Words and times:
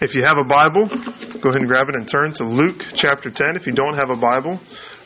If 0.00 0.14
you 0.14 0.22
have 0.22 0.38
a 0.38 0.44
Bible, 0.44 0.86
go 0.86 1.50
ahead 1.50 1.58
and 1.58 1.66
grab 1.66 1.88
it 1.88 1.96
and 1.96 2.06
turn 2.06 2.30
to 2.34 2.44
Luke 2.44 2.78
chapter 2.94 3.34
10. 3.34 3.56
If 3.58 3.66
you 3.66 3.72
don't 3.72 3.98
have 3.98 4.10
a 4.10 4.16
Bible, 4.16 4.54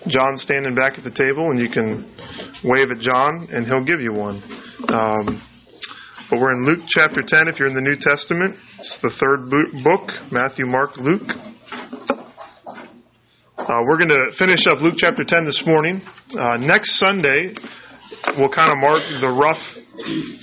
John's 0.07 0.43
standing 0.43 0.75
back 0.75 0.99
at 0.99 1.05
the 1.05 1.11
table, 1.11 1.49
and 1.49 1.57
you 1.57 1.73
can 1.73 2.05
wave 2.63 2.93
at 2.93 3.01
John, 3.01 3.49
and 3.49 3.65
he'll 3.65 3.85
give 3.85 4.03
you 4.03 4.13
one. 4.13 4.45
Um, 4.93 5.41
but 6.29 6.41
we're 6.41 6.53
in 6.53 6.67
Luke 6.67 6.85
chapter 6.89 7.23
10. 7.25 7.49
If 7.49 7.59
you're 7.59 7.69
in 7.69 7.75
the 7.75 7.81
New 7.81 7.97
Testament, 7.97 8.55
it's 8.81 8.99
the 9.01 9.09
third 9.17 9.49
book 9.81 10.13
Matthew, 10.31 10.67
Mark, 10.67 10.99
Luke. 10.99 11.25
Uh, 13.57 13.81
we're 13.89 13.97
going 13.97 14.13
to 14.13 14.29
finish 14.37 14.67
up 14.67 14.83
Luke 14.83 14.97
chapter 14.99 15.25
10 15.25 15.47
this 15.47 15.63
morning. 15.65 16.03
Uh, 16.37 16.59
next 16.59 16.99
Sunday 17.01 17.57
will 18.37 18.53
kind 18.53 18.69
of 18.69 18.77
mark 18.77 19.01
the 19.25 19.33
rough 19.41 19.82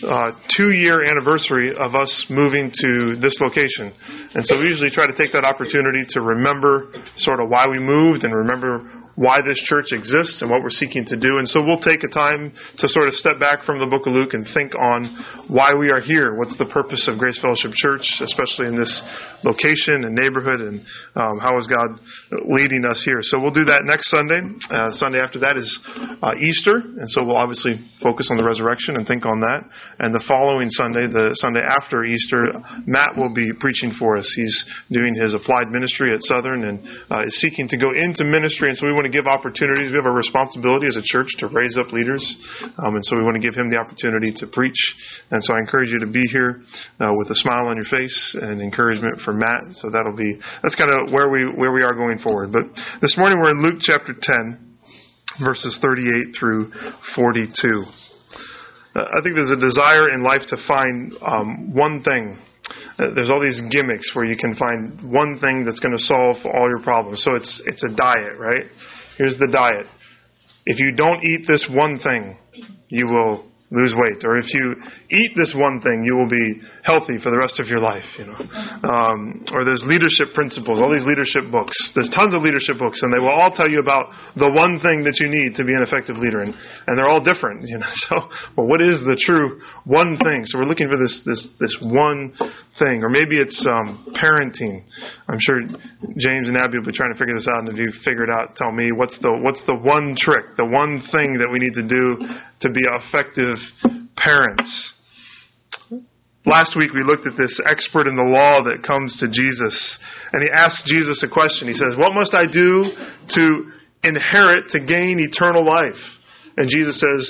uh, 0.07 0.32
two 0.55 0.73
year 0.73 1.04
anniversary 1.04 1.71
of 1.71 1.96
us 1.96 2.25
moving 2.30 2.71
to 2.71 3.16
this 3.20 3.39
location. 3.42 3.93
And 4.34 4.46
so 4.46 4.57
we 4.57 4.68
usually 4.68 4.92
try 4.92 5.07
to 5.07 5.15
take 5.15 5.32
that 5.34 5.46
opportunity 5.46 6.06
to 6.15 6.21
remember 6.21 6.93
sort 7.18 7.39
of 7.39 7.50
why 7.50 7.68
we 7.68 7.79
moved 7.79 8.24
and 8.24 8.34
remember 8.34 8.89
why 9.19 9.43
this 9.43 9.59
church 9.68 9.91
exists 9.91 10.39
and 10.39 10.47
what 10.47 10.64
we're 10.64 10.71
seeking 10.71 11.04
to 11.04 11.19
do. 11.19 11.43
And 11.43 11.47
so 11.47 11.59
we'll 11.59 11.83
take 11.83 12.07
a 12.07 12.11
time 12.11 12.55
to 12.79 12.87
sort 12.87 13.11
of 13.11 13.14
step 13.19 13.36
back 13.36 13.68
from 13.68 13.83
the 13.83 13.86
book 13.92 14.07
of 14.07 14.15
Luke 14.15 14.32
and 14.32 14.47
think 14.55 14.71
on 14.79 15.11
why 15.51 15.75
we 15.75 15.92
are 15.92 16.00
here. 16.00 16.39
What's 16.39 16.55
the 16.55 16.71
purpose 16.71 17.04
of 17.11 17.19
Grace 17.19 17.36
Fellowship 17.36 17.75
Church, 17.75 18.07
especially 18.23 18.71
in 18.71 18.79
this 18.79 18.87
location 19.43 20.07
and 20.07 20.15
neighborhood, 20.15 20.64
and 20.64 20.79
um, 21.19 21.36
how 21.36 21.59
is 21.59 21.68
God 21.68 22.00
leading 22.47 22.87
us 22.87 23.04
here? 23.04 23.19
So 23.19 23.43
we'll 23.43 23.51
do 23.51 23.68
that 23.68 23.83
next 23.83 24.07
Sunday. 24.07 24.39
Uh, 24.71 24.87
Sunday 24.95 25.20
after 25.20 25.43
that 25.43 25.59
is 25.59 25.67
uh, 26.23 26.39
Easter, 26.39 26.79
and 26.79 27.07
so 27.11 27.28
we'll 27.28 27.43
obviously 27.43 27.75
focus 28.00 28.31
on 28.31 28.39
the 28.39 28.47
resurrection 28.47 28.95
and 28.95 29.04
think 29.04 29.28
on 29.28 29.43
that. 29.43 29.67
And 30.00 30.15
the 30.15 30.23
following 30.31 30.71
Sunday, 30.71 31.11
the 31.11 31.36
Sunday 31.43 31.67
after 31.67 32.08
Easter, 32.08 32.56
Matt 32.88 33.20
will 33.20 33.36
be 33.36 33.52
preaching 33.59 33.92
for 34.00 34.16
us. 34.16 34.31
He's 34.31 34.56
doing 34.95 35.11
his 35.20 35.36
applied 35.36 35.75
ministry 35.75 36.16
at 36.16 36.23
Southern 36.23 36.64
and 36.72 36.80
uh, 37.11 37.28
is 37.28 37.36
seeking 37.44 37.67
to 37.67 37.76
go 37.76 37.92
into 37.92 38.23
ministry, 38.23 38.72
and 38.72 38.78
so 38.80 38.88
we 38.88 38.95
want 38.95 39.04
to 39.04 39.09
give 39.10 39.28
opportunities. 39.28 39.92
We 39.92 39.98
have 39.98 40.06
a 40.06 40.12
responsibility 40.12 40.88
as 40.88 40.98
a 40.98 41.04
church 41.04 41.28
to 41.40 41.48
raise 41.48 41.78
up 41.78 41.92
leaders, 41.92 42.24
um, 42.78 42.96
and 42.96 43.04
so 43.06 43.18
we 43.18 43.24
want 43.24 43.36
to 43.36 43.44
give 43.44 43.56
him 43.56 43.70
the 43.70 43.78
opportunity 43.78 44.32
to 44.38 44.48
preach. 44.48 44.78
And 45.32 45.44
so 45.44 45.54
I 45.54 45.60
encourage 45.60 45.92
you 45.92 46.00
to 46.00 46.08
be 46.08 46.24
here 46.32 46.62
uh, 47.00 47.14
with 47.18 47.30
a 47.30 47.36
smile 47.36 47.68
on 47.68 47.76
your 47.76 47.86
face 47.86 48.38
and 48.42 48.62
encouragement 48.62 49.20
for 49.22 49.34
Matt. 49.34 49.76
So 49.76 49.90
that'll 49.90 50.16
be 50.16 50.40
that's 50.64 50.76
kind 50.76 50.92
of 50.92 51.12
where 51.12 51.30
we 51.30 51.46
where 51.52 51.72
we 51.72 51.84
are 51.84 51.94
going 51.94 52.20
forward. 52.20 52.52
But 52.52 52.70
this 53.02 53.18
morning 53.18 53.40
we're 53.40 53.52
in 53.52 53.62
Luke 53.62 53.80
chapter 53.82 54.14
10, 54.14 55.44
verses 55.44 55.80
38 55.82 56.36
through 56.38 56.72
42. 57.16 57.50
Uh, 58.96 59.06
I 59.06 59.22
think 59.22 59.36
there's 59.36 59.52
a 59.52 59.60
desire 59.60 60.10
in 60.10 60.23
life 60.23 60.48
to 60.50 60.58
find 60.68 61.14
um, 61.22 61.73
one 61.73 62.04
thing 62.04 62.38
uh, 63.00 63.06
there's 63.16 63.30
all 63.30 63.42
these 63.42 63.62
gimmicks 63.72 64.14
where 64.14 64.26
you 64.26 64.36
can 64.36 64.56
find 64.56 65.12
one 65.12 65.40
thing 65.40 65.64
that's 65.64 65.80
going 65.80 65.96
to 65.96 66.04
solve 66.04 66.36
all 66.46 66.68
your 66.68 66.82
problems. 66.82 67.23
So 67.23 67.36
it's 67.36 67.64
it's 67.66 67.84
a 67.84 67.96
diet, 67.96 68.38
right? 68.38 68.66
Here's 69.20 69.36
the 69.36 69.52
diet. 69.52 69.86
If 70.66 70.80
you 70.80 70.95
don't 70.95 71.20
eat 71.25 71.44
this 71.45 71.67
one 71.70 72.00
thing, 72.00 72.38
you 72.88 73.06
will 73.06 73.50
lose 73.72 73.94
weight. 73.94 74.23
Or 74.26 74.38
if 74.38 74.48
you 74.53 74.80
eat 75.11 75.31
this 75.36 75.53
one 75.53 75.81
thing, 75.81 76.02
you 76.08 76.16
will 76.16 76.30
be 76.30 76.61
healthy 76.84 77.22
for 77.22 77.30
the 77.30 77.38
rest 77.38 77.59
of 77.59 77.67
your 77.67 77.84
life. 77.84 78.06
You 78.17 78.31
know, 78.31 78.39
um, 78.88 79.45
or 79.53 79.66
there's 79.66 79.84
leadership 79.86 80.34
principles. 80.34 80.81
All 80.81 80.89
these 80.89 81.06
leadership 81.06 81.52
books. 81.52 81.76
There's 81.94 82.09
tons 82.09 82.34
of 82.34 82.42
leadership 82.42 82.80
books, 82.80 83.03
and 83.03 83.14
they 83.14 83.20
will 83.20 83.36
all 83.36 83.52
tell 83.52 83.70
you 83.70 83.80
about 83.84 84.09
the 84.39 84.50
one 84.50 84.80
thing 84.81 85.03
that 85.03 85.20
you 85.22 85.30
need 85.30 85.54
to 85.59 85.64
be 85.67 85.76
an 85.76 85.83
effective 85.83 86.17
leader, 86.17 86.42
and 86.42 86.56
and 86.88 86.98
they're 86.98 87.09
all 87.09 87.22
different. 87.22 87.67
You 87.67 87.78
know, 87.78 87.92
so 88.09 88.16
well, 88.58 88.67
what 88.72 88.81
is 88.81 89.04
the 89.06 89.20
true 89.20 89.61
one 89.86 90.17
thing? 90.17 90.48
So 90.50 90.58
we're 90.58 90.70
looking 90.70 90.89
for 90.89 90.98
this 90.98 91.22
this 91.28 91.44
this 91.59 91.76
one 91.83 92.33
thing, 92.80 93.04
or 93.04 93.10
maybe 93.10 93.38
it's 93.38 93.60
um, 93.68 94.16
parenting. 94.16 94.84
I'm 95.28 95.38
sure 95.40 95.62
James 96.18 96.48
and 96.48 96.58
Abby 96.58 96.80
will 96.80 96.88
be 96.88 96.96
trying 96.96 97.14
to 97.14 97.20
figure 97.20 97.36
this 97.36 97.48
out, 97.48 97.68
and 97.68 97.70
if 97.70 97.78
you 97.78 97.92
figure 98.04 98.24
it 98.24 98.32
out, 98.32 98.56
tell 98.56 98.72
me 98.72 98.92
what's 98.96 99.20
the 99.20 99.32
what's 99.44 99.62
the 99.68 99.76
one 99.76 100.16
trick, 100.18 100.58
the 100.58 100.66
one 100.66 101.04
thing 101.12 101.38
that 101.38 101.50
we 101.52 101.60
need 101.60 101.76
to 101.76 101.86
do 101.86 102.18
to 102.64 102.70
be 102.72 102.82
effective 102.82 103.60
parents. 104.16 104.95
Last 106.45 106.76
week 106.76 106.94
we 106.94 107.04
looked 107.04 107.28
at 107.28 107.38
this 107.38 107.60
expert 107.68 108.08
in 108.08 108.16
the 108.16 108.26
law 108.26 108.64
that 108.64 108.82
comes 108.82 109.20
to 109.20 109.28
Jesus, 109.28 109.76
and 110.34 110.42
he 110.42 110.50
asks 110.50 110.82
Jesus 110.88 111.22
a 111.22 111.30
question. 111.30 111.68
He 111.68 111.76
says, 111.76 112.00
What 112.00 112.16
must 112.16 112.34
I 112.34 112.48
do 112.48 112.88
to 113.36 113.44
inherit, 114.02 114.72
to 114.72 114.80
gain 114.80 115.20
eternal 115.20 115.62
life? 115.68 116.00
And 116.58 116.68
Jesus 116.68 117.00
says, 117.00 117.23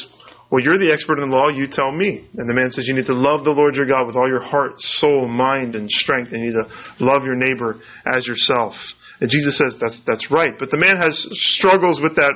Well, 0.51 0.63
you're 0.63 0.81
the 0.81 0.89
expert 0.91 1.21
in 1.21 1.29
the 1.29 1.35
law, 1.35 1.49
you 1.49 1.67
tell 1.69 1.91
me. 1.91 2.25
And 2.37 2.49
the 2.49 2.57
man 2.57 2.71
says, 2.71 2.87
You 2.87 2.95
need 2.95 3.05
to 3.05 3.13
love 3.13 3.43
the 3.43 3.53
Lord 3.53 3.75
your 3.75 3.85
God 3.85 4.07
with 4.07 4.15
all 4.15 4.27
your 4.27 4.41
heart, 4.41 4.73
soul, 4.97 5.27
mind, 5.27 5.75
and 5.75 5.89
strength, 5.89 6.33
and 6.33 6.41
you 6.41 6.49
need 6.49 6.57
to 6.57 7.05
love 7.05 7.23
your 7.23 7.37
neighbor 7.37 7.77
as 8.09 8.25
yourself. 8.25 8.73
And 9.21 9.29
Jesus 9.29 9.57
says, 9.57 9.77
That's, 9.79 10.01
that's 10.07 10.31
right. 10.31 10.57
But 10.57 10.71
the 10.71 10.81
man 10.81 10.97
has 10.97 11.13
struggles 11.55 12.01
with 12.01 12.15
that, 12.15 12.33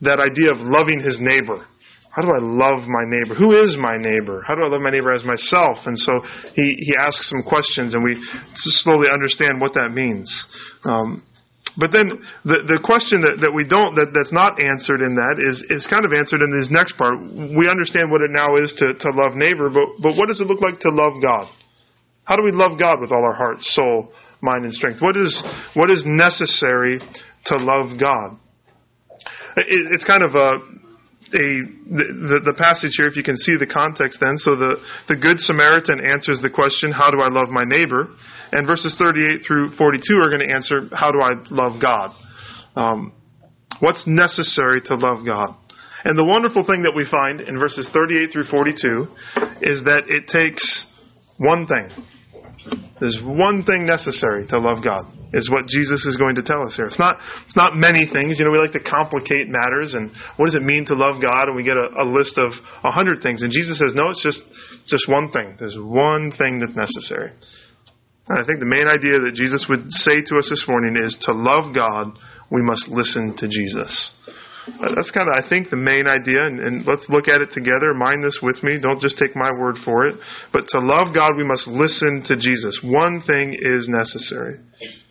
that 0.00 0.20
idea 0.20 0.52
of 0.52 0.58
loving 0.58 1.00
his 1.00 1.18
neighbor. 1.20 1.66
How 2.14 2.22
do 2.22 2.30
I 2.30 2.40
love 2.40 2.86
my 2.86 3.04
neighbor? 3.04 3.34
Who 3.34 3.52
is 3.52 3.76
my 3.76 3.98
neighbor? 3.98 4.42
How 4.46 4.54
do 4.54 4.62
I 4.62 4.68
love 4.68 4.80
my 4.80 4.90
neighbor 4.90 5.12
as 5.12 5.24
myself? 5.24 5.84
And 5.84 5.98
so 5.98 6.22
he, 6.54 6.78
he 6.78 6.92
asks 6.96 7.28
some 7.28 7.42
questions, 7.42 7.92
and 7.92 8.04
we 8.04 8.16
slowly 8.54 9.08
understand 9.12 9.60
what 9.60 9.74
that 9.74 9.90
means. 9.92 10.30
Um, 10.84 11.26
but 11.76 11.90
then 11.90 12.22
the 12.44 12.62
the 12.70 12.78
question 12.82 13.20
that, 13.26 13.42
that 13.42 13.50
we 13.50 13.66
don't 13.66 13.98
that, 13.98 14.14
that's 14.14 14.32
not 14.32 14.62
answered 14.62 15.02
in 15.02 15.18
that 15.18 15.42
is 15.42 15.58
is 15.70 15.86
kind 15.90 16.06
of 16.06 16.14
answered 16.14 16.38
in 16.38 16.50
this 16.54 16.70
next 16.70 16.94
part. 16.94 17.18
We 17.18 17.66
understand 17.66 18.10
what 18.14 18.22
it 18.22 18.30
now 18.30 18.54
is 18.62 18.70
to, 18.78 18.94
to 18.94 19.08
love 19.10 19.34
neighbor, 19.34 19.70
but 19.70 19.98
but 19.98 20.14
what 20.14 20.30
does 20.30 20.38
it 20.38 20.46
look 20.46 20.62
like 20.62 20.78
to 20.86 20.90
love 20.94 21.18
God? 21.18 21.50
How 22.24 22.36
do 22.36 22.42
we 22.42 22.52
love 22.52 22.78
God 22.78 23.00
with 23.00 23.12
all 23.12 23.22
our 23.26 23.34
heart, 23.34 23.60
soul, 23.60 24.12
mind, 24.40 24.64
and 24.64 24.72
strength? 24.72 25.02
What 25.02 25.16
is 25.16 25.34
what 25.74 25.90
is 25.90 26.04
necessary 26.06 27.02
to 27.50 27.54
love 27.58 27.98
God? 27.98 28.38
It, 29.56 29.90
it's 29.92 30.04
kind 30.04 30.22
of 30.22 30.34
a 30.34 30.50
a 31.34 31.46
the, 31.90 32.38
the 32.46 32.56
passage 32.56 32.94
here, 32.96 33.06
if 33.06 33.16
you 33.16 33.22
can 33.22 33.36
see 33.36 33.56
the 33.58 33.66
context 33.66 34.22
then. 34.22 34.38
So 34.38 34.54
the, 34.54 34.78
the 35.08 35.18
Good 35.18 35.38
Samaritan 35.38 36.00
answers 36.00 36.40
the 36.40 36.50
question, 36.50 36.92
How 36.92 37.10
do 37.10 37.20
I 37.20 37.30
love 37.30 37.50
my 37.50 37.66
neighbor? 37.66 38.08
And 38.52 38.66
verses 38.66 38.94
38 38.98 39.42
through 39.46 39.76
42 39.76 40.02
are 40.18 40.30
going 40.30 40.46
to 40.46 40.52
answer, 40.54 40.88
How 40.94 41.10
do 41.10 41.20
I 41.20 41.34
love 41.50 41.82
God? 41.82 42.14
Um, 42.76 43.12
what's 43.80 44.06
necessary 44.06 44.80
to 44.86 44.94
love 44.94 45.26
God? 45.26 45.54
And 46.04 46.18
the 46.18 46.24
wonderful 46.24 46.66
thing 46.66 46.82
that 46.82 46.92
we 46.94 47.06
find 47.08 47.40
in 47.40 47.58
verses 47.58 47.88
38 47.92 48.30
through 48.32 48.50
42 48.50 49.08
is 49.62 49.82
that 49.88 50.04
it 50.08 50.28
takes 50.28 50.62
one 51.38 51.66
thing. 51.66 51.88
There's 53.00 53.20
one 53.24 53.64
thing 53.64 53.86
necessary 53.86 54.46
to 54.48 54.58
love 54.58 54.84
God 54.84 55.13
is 55.34 55.50
what 55.50 55.66
Jesus 55.66 56.06
is 56.06 56.16
going 56.16 56.36
to 56.36 56.42
tell 56.42 56.62
us 56.62 56.78
here. 56.78 56.86
It's 56.86 56.98
not 56.98 57.18
it's 57.46 57.56
not 57.56 57.76
many 57.76 58.06
things. 58.06 58.38
You 58.38 58.46
know, 58.46 58.52
we 58.54 58.58
like 58.58 58.72
to 58.78 58.82
complicate 58.82 59.50
matters 59.50 59.94
and 59.94 60.10
what 60.38 60.46
does 60.46 60.54
it 60.54 60.62
mean 60.62 60.86
to 60.86 60.94
love 60.94 61.20
God? 61.20 61.50
And 61.50 61.56
we 61.56 61.62
get 61.62 61.76
a, 61.76 61.90
a 62.00 62.06
list 62.06 62.38
of 62.38 62.54
a 62.82 62.90
hundred 62.90 63.22
things. 63.22 63.42
And 63.42 63.52
Jesus 63.52 63.78
says, 63.78 63.92
no, 63.94 64.10
it's 64.10 64.22
just 64.22 64.42
just 64.86 65.08
one 65.08 65.30
thing. 65.30 65.56
There's 65.58 65.76
one 65.78 66.32
thing 66.32 66.60
that's 66.60 66.76
necessary. 66.76 67.32
And 68.28 68.40
I 68.40 68.44
think 68.46 68.58
the 68.58 68.70
main 68.70 68.88
idea 68.88 69.20
that 69.20 69.36
Jesus 69.36 69.66
would 69.68 69.90
say 69.90 70.24
to 70.24 70.32
us 70.40 70.48
this 70.48 70.64
morning 70.66 70.96
is 70.96 71.16
to 71.28 71.32
love 71.36 71.74
God, 71.74 72.16
we 72.50 72.62
must 72.62 72.88
listen 72.88 73.36
to 73.36 73.48
Jesus. 73.48 73.92
Uh, 74.66 74.94
that's 74.96 75.10
kind 75.10 75.28
of, 75.28 75.36
I 75.36 75.46
think, 75.46 75.68
the 75.68 75.76
main 75.76 76.08
idea, 76.08 76.40
and, 76.40 76.58
and, 76.58 76.86
let's 76.86 77.04
look 77.10 77.28
at 77.28 77.42
it 77.42 77.52
together. 77.52 77.92
Mind 77.92 78.24
this 78.24 78.40
with 78.42 78.62
me. 78.62 78.78
Don't 78.80 79.00
just 79.00 79.18
take 79.18 79.36
my 79.36 79.52
word 79.52 79.76
for 79.84 80.06
it. 80.06 80.16
But 80.54 80.64
to 80.68 80.80
love 80.80 81.14
God, 81.14 81.36
we 81.36 81.44
must 81.44 81.68
listen 81.68 82.24
to 82.28 82.36
Jesus. 82.36 82.80
One 82.82 83.20
thing 83.20 83.52
is 83.52 83.88
necessary. 83.92 84.60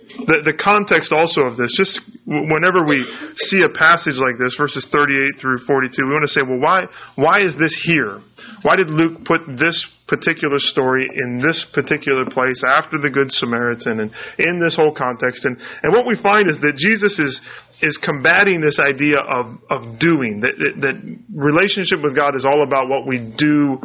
The, 0.04 0.54
the 0.54 0.58
context 0.60 1.10
also 1.16 1.48
of 1.48 1.58
this, 1.58 1.74
just 1.74 1.98
whenever 2.28 2.86
we 2.86 3.02
see 3.50 3.64
a 3.66 3.72
passage 3.72 4.20
like 4.20 4.38
this, 4.38 4.54
verses 4.60 4.86
38 4.92 5.40
through 5.42 5.64
42, 5.66 5.90
we 6.06 6.12
want 6.12 6.28
to 6.28 6.34
say, 6.34 6.44
well, 6.46 6.62
why, 6.62 6.86
why 7.16 7.42
is 7.42 7.58
this 7.58 7.74
here? 7.82 8.22
Why 8.62 8.76
did 8.76 8.92
Luke 8.92 9.26
put 9.26 9.48
this 9.58 9.80
particular 10.06 10.60
story 10.60 11.08
in 11.08 11.42
this 11.42 11.66
particular 11.74 12.30
place 12.30 12.62
after 12.62 13.02
the 13.02 13.10
Good 13.10 13.32
Samaritan 13.32 14.06
and 14.06 14.12
in 14.38 14.62
this 14.62 14.76
whole 14.76 14.94
context? 14.94 15.46
And, 15.50 15.58
and 15.82 15.90
what 15.96 16.06
we 16.06 16.20
find 16.20 16.46
is 16.46 16.60
that 16.62 16.78
Jesus 16.78 17.18
is, 17.18 17.40
is 17.82 17.98
combating 17.98 18.62
this 18.62 18.78
idea 18.78 19.18
of, 19.18 19.58
of 19.74 19.98
doing, 19.98 20.46
that, 20.46 20.54
that, 20.62 20.74
that 20.84 20.96
relationship 21.34 22.06
with 22.06 22.14
God 22.14 22.36
is 22.36 22.46
all 22.46 22.62
about 22.62 22.86
what 22.86 23.08
we 23.08 23.34
do 23.34 23.82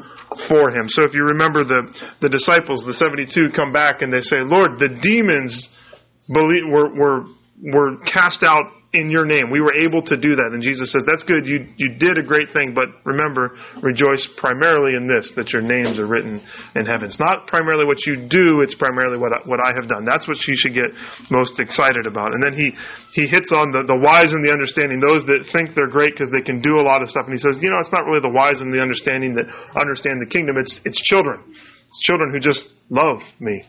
for 0.50 0.68
Him. 0.74 0.92
So 0.92 1.08
if 1.08 1.14
you 1.14 1.24
remember 1.24 1.64
the, 1.64 1.88
the 2.20 2.28
disciples, 2.28 2.84
the 2.84 2.94
72 2.94 3.54
come 3.56 3.72
back 3.72 4.02
and 4.02 4.12
they 4.12 4.22
say, 4.22 4.44
Lord, 4.44 4.76
the 4.76 4.92
demons 5.00 5.56
believe, 6.32 6.62
were, 6.68 6.94
were, 6.94 7.24
were 7.62 7.96
cast 8.12 8.42
out 8.42 8.72
in 8.96 9.12
your 9.12 9.28
name. 9.28 9.52
We 9.52 9.60
were 9.60 9.76
able 9.84 10.00
to 10.00 10.16
do 10.16 10.32
that. 10.32 10.56
And 10.56 10.64
Jesus 10.64 10.88
says, 10.88 11.04
That's 11.04 11.20
good. 11.20 11.44
You, 11.44 11.68
you 11.76 12.00
did 12.00 12.16
a 12.16 12.24
great 12.24 12.56
thing, 12.56 12.72
but 12.72 12.88
remember, 13.04 13.52
rejoice 13.84 14.24
primarily 14.40 14.96
in 14.96 15.04
this, 15.04 15.28
that 15.36 15.52
your 15.52 15.60
names 15.60 16.00
are 16.00 16.08
written 16.08 16.40
in 16.72 16.88
heaven. 16.88 17.12
It's 17.12 17.20
not 17.20 17.44
primarily 17.52 17.84
what 17.84 18.00
you 18.08 18.16
do, 18.16 18.64
it's 18.64 18.72
primarily 18.72 19.20
what 19.20 19.36
I, 19.36 19.44
what 19.44 19.60
I 19.60 19.76
have 19.76 19.92
done. 19.92 20.08
That's 20.08 20.24
what 20.24 20.40
you 20.48 20.56
should 20.56 20.72
get 20.72 20.88
most 21.28 21.60
excited 21.60 22.08
about. 22.08 22.32
And 22.32 22.40
then 22.40 22.56
he, 22.56 22.72
he 23.12 23.28
hits 23.28 23.52
on 23.52 23.76
the, 23.76 23.84
the 23.84 23.98
wise 24.00 24.32
and 24.32 24.40
the 24.40 24.56
understanding, 24.56 25.04
those 25.04 25.20
that 25.28 25.44
think 25.52 25.76
they're 25.76 25.92
great 25.92 26.16
because 26.16 26.32
they 26.32 26.44
can 26.44 26.64
do 26.64 26.80
a 26.80 26.84
lot 26.84 27.04
of 27.04 27.12
stuff. 27.12 27.28
And 27.28 27.36
he 27.36 27.42
says, 27.44 27.60
You 27.60 27.68
know, 27.68 27.84
it's 27.84 27.92
not 27.92 28.08
really 28.08 28.24
the 28.24 28.32
wise 28.32 28.64
and 28.64 28.72
the 28.72 28.80
understanding 28.80 29.36
that 29.36 29.52
understand 29.76 30.16
the 30.24 30.30
kingdom, 30.32 30.56
it's, 30.56 30.80
it's 30.88 31.00
children. 31.04 31.44
It's 31.44 32.00
children 32.08 32.32
who 32.32 32.40
just 32.40 32.64
love 32.88 33.20
me. 33.36 33.68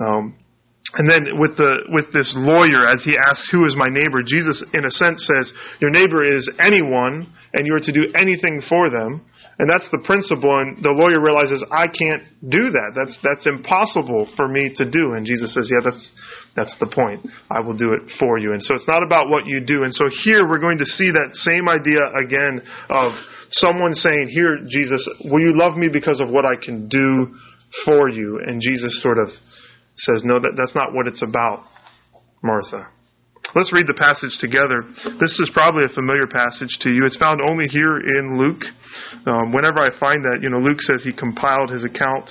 Um, 0.00 0.40
And 0.96 1.10
then 1.10 1.38
with 1.38 1.56
the 1.56 1.90
with 1.90 2.12
this 2.12 2.32
lawyer, 2.36 2.86
as 2.86 3.02
he 3.04 3.16
asks, 3.28 3.50
"Who 3.50 3.64
is 3.64 3.74
my 3.76 3.88
neighbor?" 3.90 4.22
Jesus, 4.22 4.62
in 4.74 4.84
a 4.84 4.90
sense, 4.90 5.26
says, 5.26 5.52
"Your 5.80 5.90
neighbor 5.90 6.22
is 6.22 6.48
anyone, 6.58 7.26
and 7.52 7.66
you 7.66 7.74
are 7.74 7.80
to 7.80 7.92
do 7.92 8.06
anything 8.14 8.62
for 8.68 8.90
them." 8.90 9.22
And 9.58 9.70
that's 9.70 9.86
the 9.90 10.02
principle. 10.02 10.50
And 10.50 10.82
the 10.82 10.90
lawyer 10.90 11.22
realizes, 11.22 11.62
I 11.70 11.86
can't 11.86 12.26
do 12.50 12.74
that. 12.74 12.90
That's 12.98 13.14
that's 13.22 13.46
impossible 13.46 14.26
for 14.34 14.48
me 14.48 14.72
to 14.74 14.84
do. 14.90 15.14
And 15.14 15.22
Jesus 15.24 15.54
says, 15.54 15.70
Yeah, 15.70 15.82
that's 15.84 16.10
that's 16.56 16.74
the 16.82 16.90
point. 16.90 17.22
I 17.50 17.60
will 17.60 17.76
do 17.76 17.94
it 17.94 18.10
for 18.18 18.38
you. 18.38 18.52
And 18.52 18.62
so 18.62 18.74
it's 18.74 18.88
not 18.88 19.06
about 19.06 19.30
what 19.30 19.46
you 19.46 19.62
do. 19.62 19.84
And 19.84 19.94
so 19.94 20.10
here 20.10 20.42
we're 20.48 20.62
going 20.62 20.78
to 20.78 20.86
see 20.86 21.10
that 21.10 21.38
same 21.38 21.70
idea 21.70 22.02
again 22.18 22.66
of 22.90 23.14
someone 23.50 23.94
saying, 23.94 24.26
Here, 24.34 24.58
Jesus, 24.66 25.06
will 25.30 25.40
you 25.40 25.54
love 25.54 25.78
me 25.78 25.86
because 25.86 26.18
of 26.18 26.30
what 26.30 26.44
I 26.46 26.58
can 26.58 26.88
do 26.88 27.38
for 27.86 28.10
you? 28.10 28.42
And 28.42 28.58
Jesus 28.60 29.02
sort 29.02 29.18
of 29.22 29.30
says, 29.96 30.22
No, 30.24 30.38
that, 30.38 30.52
that's 30.56 30.74
not 30.74 30.92
what 30.92 31.06
it's 31.06 31.22
about, 31.22 31.64
Martha. 32.42 32.88
Let's 33.54 33.72
read 33.72 33.86
the 33.86 33.94
passage 33.94 34.40
together. 34.40 34.82
This 35.20 35.38
is 35.38 35.50
probably 35.54 35.84
a 35.86 35.92
familiar 35.92 36.26
passage 36.26 36.80
to 36.80 36.90
you. 36.90 37.04
It's 37.04 37.16
found 37.16 37.38
only 37.38 37.68
here 37.68 38.00
in 38.00 38.34
Luke. 38.34 38.64
Um, 39.26 39.52
whenever 39.52 39.78
I 39.78 39.94
find 39.94 40.24
that, 40.24 40.40
you 40.42 40.50
know, 40.50 40.58
Luke 40.58 40.80
says 40.80 41.04
he 41.04 41.14
compiled 41.14 41.70
his 41.70 41.84
account 41.84 42.30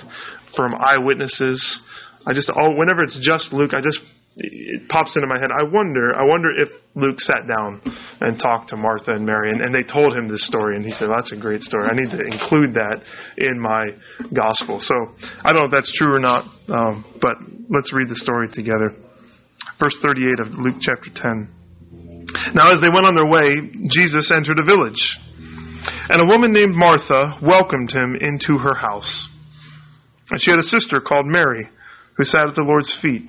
from 0.56 0.74
eyewitnesses. 0.74 1.62
I 2.26 2.34
just, 2.34 2.50
oh, 2.50 2.76
whenever 2.76 3.00
it's 3.02 3.16
just 3.22 3.52
Luke, 3.54 3.72
I 3.72 3.80
just, 3.80 4.00
it 4.36 4.88
pops 4.88 5.14
into 5.16 5.28
my 5.28 5.38
head. 5.38 5.50
I 5.50 5.62
wonder, 5.62 6.14
I 6.16 6.24
wonder 6.24 6.50
if 6.50 6.68
Luke 6.94 7.20
sat 7.20 7.46
down 7.46 7.80
and 8.20 8.38
talked 8.38 8.70
to 8.70 8.76
Martha 8.76 9.12
and 9.12 9.26
Mary, 9.26 9.50
and, 9.50 9.60
and 9.60 9.74
they 9.74 9.82
told 9.82 10.16
him 10.16 10.28
this 10.28 10.46
story, 10.46 10.76
and 10.76 10.84
he 10.84 10.90
said, 10.90 11.08
well, 11.08 11.18
"That's 11.18 11.32
a 11.32 11.40
great 11.40 11.62
story. 11.62 11.86
I 11.86 11.94
need 11.94 12.10
to 12.10 12.22
include 12.22 12.74
that 12.74 13.02
in 13.38 13.60
my 13.60 13.90
gospel." 14.34 14.80
So 14.80 14.94
I 15.42 15.52
don't 15.52 15.62
know 15.62 15.66
if 15.66 15.72
that's 15.72 15.92
true 15.96 16.14
or 16.14 16.20
not, 16.20 16.44
um, 16.68 17.04
but 17.20 17.36
let's 17.70 17.92
read 17.94 18.08
the 18.08 18.16
story 18.16 18.48
together 18.52 18.90
verse 19.80 19.98
38 20.02 20.40
of 20.40 20.48
Luke 20.52 20.80
chapter 20.80 21.10
10. 21.14 21.48
Now, 22.54 22.72
as 22.72 22.80
they 22.80 22.90
went 22.90 23.06
on 23.06 23.14
their 23.14 23.28
way, 23.28 23.70
Jesus 23.90 24.30
entered 24.34 24.58
a 24.58 24.64
village, 24.64 25.00
and 26.08 26.22
a 26.22 26.26
woman 26.26 26.52
named 26.52 26.74
Martha 26.74 27.38
welcomed 27.42 27.90
him 27.90 28.16
into 28.16 28.58
her 28.58 28.74
house. 28.74 29.28
And 30.30 30.40
she 30.40 30.50
had 30.50 30.58
a 30.58 30.64
sister 30.64 31.00
called 31.00 31.26
Mary, 31.26 31.68
who 32.16 32.24
sat 32.24 32.48
at 32.48 32.54
the 32.54 32.62
Lord's 32.62 32.96
feet 33.02 33.28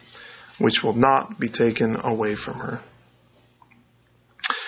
which 0.61 0.81
will 0.83 0.93
not 0.93 1.39
be 1.39 1.49
taken 1.49 1.97
away 2.03 2.35
from 2.35 2.59
her. 2.59 2.81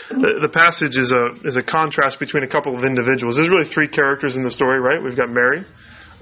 The, 0.10 0.40
the 0.42 0.50
passage 0.50 0.98
is 0.98 1.12
a, 1.12 1.48
is 1.48 1.58
a 1.58 1.64
contrast 1.64 2.20
between 2.20 2.44
a 2.44 2.48
couple 2.48 2.78
of 2.78 2.84
individuals. 2.84 3.36
There's 3.36 3.50
really 3.50 3.72
three 3.74 3.88
characters 3.88 4.36
in 4.36 4.44
the 4.44 4.52
story, 4.52 4.80
right? 4.80 5.02
We've 5.02 5.18
got 5.18 5.30
Mary, 5.30 5.64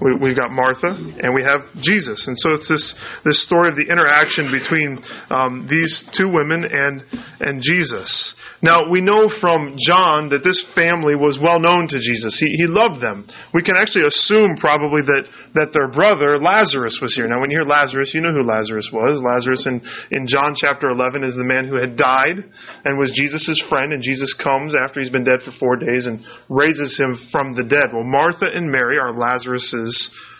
we, 0.02 0.30
have 0.30 0.38
got 0.38 0.50
Martha, 0.50 0.90
and 0.90 1.30
we 1.34 1.42
have 1.42 1.62
Jesus. 1.80 2.26
And 2.26 2.34
so 2.38 2.52
it's 2.58 2.68
this, 2.68 2.94
this 3.24 3.42
story 3.46 3.70
of 3.70 3.76
the 3.76 3.86
interaction 3.86 4.50
between 4.50 4.98
um, 5.30 5.66
these 5.70 5.92
two 6.18 6.26
women 6.26 6.66
and, 6.66 7.04
and 7.40 7.62
Jesus. 7.62 8.34
Now, 8.62 8.86
we 8.90 9.02
know 9.02 9.26
from 9.42 9.74
John 9.74 10.30
that 10.30 10.46
this 10.46 10.62
family 10.78 11.18
was 11.18 11.38
well 11.42 11.58
known 11.58 11.90
to 11.90 11.98
Jesus. 11.98 12.38
He, 12.38 12.62
he 12.62 12.70
loved 12.70 13.02
them. 13.02 13.26
We 13.50 13.62
can 13.66 13.74
actually 13.74 14.06
assume 14.06 14.54
probably 14.58 15.02
that, 15.02 15.26
that 15.58 15.74
their 15.74 15.90
brother, 15.90 16.38
Lazarus, 16.38 17.02
was 17.02 17.10
here. 17.14 17.26
Now, 17.26 17.42
when 17.42 17.50
you 17.50 17.58
hear 17.58 17.66
Lazarus, 17.66 18.14
you 18.14 18.22
know 18.22 18.30
who 18.30 18.46
Lazarus 18.46 18.86
was. 18.94 19.18
Lazarus 19.18 19.66
in, 19.66 19.82
in 20.14 20.30
John 20.30 20.54
chapter 20.54 20.94
11 20.94 21.26
is 21.26 21.34
the 21.34 21.42
man 21.42 21.66
who 21.66 21.74
had 21.74 21.98
died 21.98 22.38
and 22.86 22.98
was 22.98 23.10
Jesus' 23.18 23.58
friend, 23.66 23.90
and 23.90 23.98
Jesus 23.98 24.30
comes 24.38 24.78
after 24.78 25.02
he's 25.02 25.10
been 25.10 25.26
dead 25.26 25.42
for 25.42 25.50
four 25.58 25.74
days 25.74 26.06
and 26.06 26.22
raises 26.46 26.94
him 26.94 27.18
from 27.34 27.58
the 27.58 27.66
dead. 27.66 27.90
Well, 27.90 28.06
Martha 28.06 28.46
and 28.46 28.70
Mary 28.70 28.94
are 28.94 29.10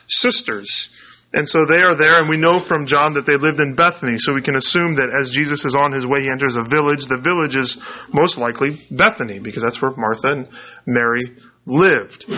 Sisters. 0.09 0.91
And 1.33 1.49
so 1.49 1.65
they 1.65 1.81
are 1.81 1.97
there, 1.97 2.21
and 2.21 2.29
we 2.29 2.37
know 2.37 2.61
from 2.69 2.87
John 2.87 3.15
that 3.15 3.25
they 3.25 3.41
lived 3.41 3.59
in 3.59 3.75
Bethany. 3.75 4.17
So 4.19 4.35
we 4.35 4.43
can 4.43 4.57
assume 4.57 4.97
that 4.97 5.09
as 5.17 5.33
Jesus 5.33 5.65
is 5.65 5.75
on 5.75 5.93
his 5.93 6.05
way, 6.05 6.21
he 6.21 6.29
enters 6.29 6.57
a 6.61 6.69
village. 6.69 7.09
The 7.09 7.25
village 7.25 7.57
is 7.57 7.73
most 8.13 8.37
likely 8.37 8.77
Bethany, 8.93 9.41
because 9.41 9.65
that's 9.65 9.81
where 9.81 9.97
Martha 9.97 10.29
and 10.29 10.49
Mary 10.85 11.25
lived. 11.65 12.29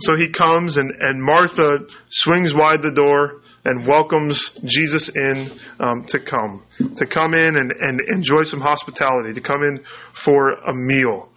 So 0.00 0.16
he 0.16 0.32
comes, 0.32 0.76
and, 0.76 0.90
and 0.90 1.22
Martha 1.22 1.86
swings 2.10 2.52
wide 2.54 2.82
the 2.82 2.90
door 2.90 3.42
and 3.64 3.86
welcomes 3.86 4.34
Jesus 4.66 5.10
in 5.14 5.46
um, 5.78 6.04
to 6.08 6.18
come, 6.18 6.66
to 6.96 7.06
come 7.06 7.34
in 7.34 7.54
and, 7.54 7.70
and 7.70 8.00
enjoy 8.10 8.42
some 8.42 8.60
hospitality, 8.60 9.34
to 9.34 9.40
come 9.40 9.62
in 9.62 9.84
for 10.24 10.50
a 10.50 10.74
meal. 10.74 11.28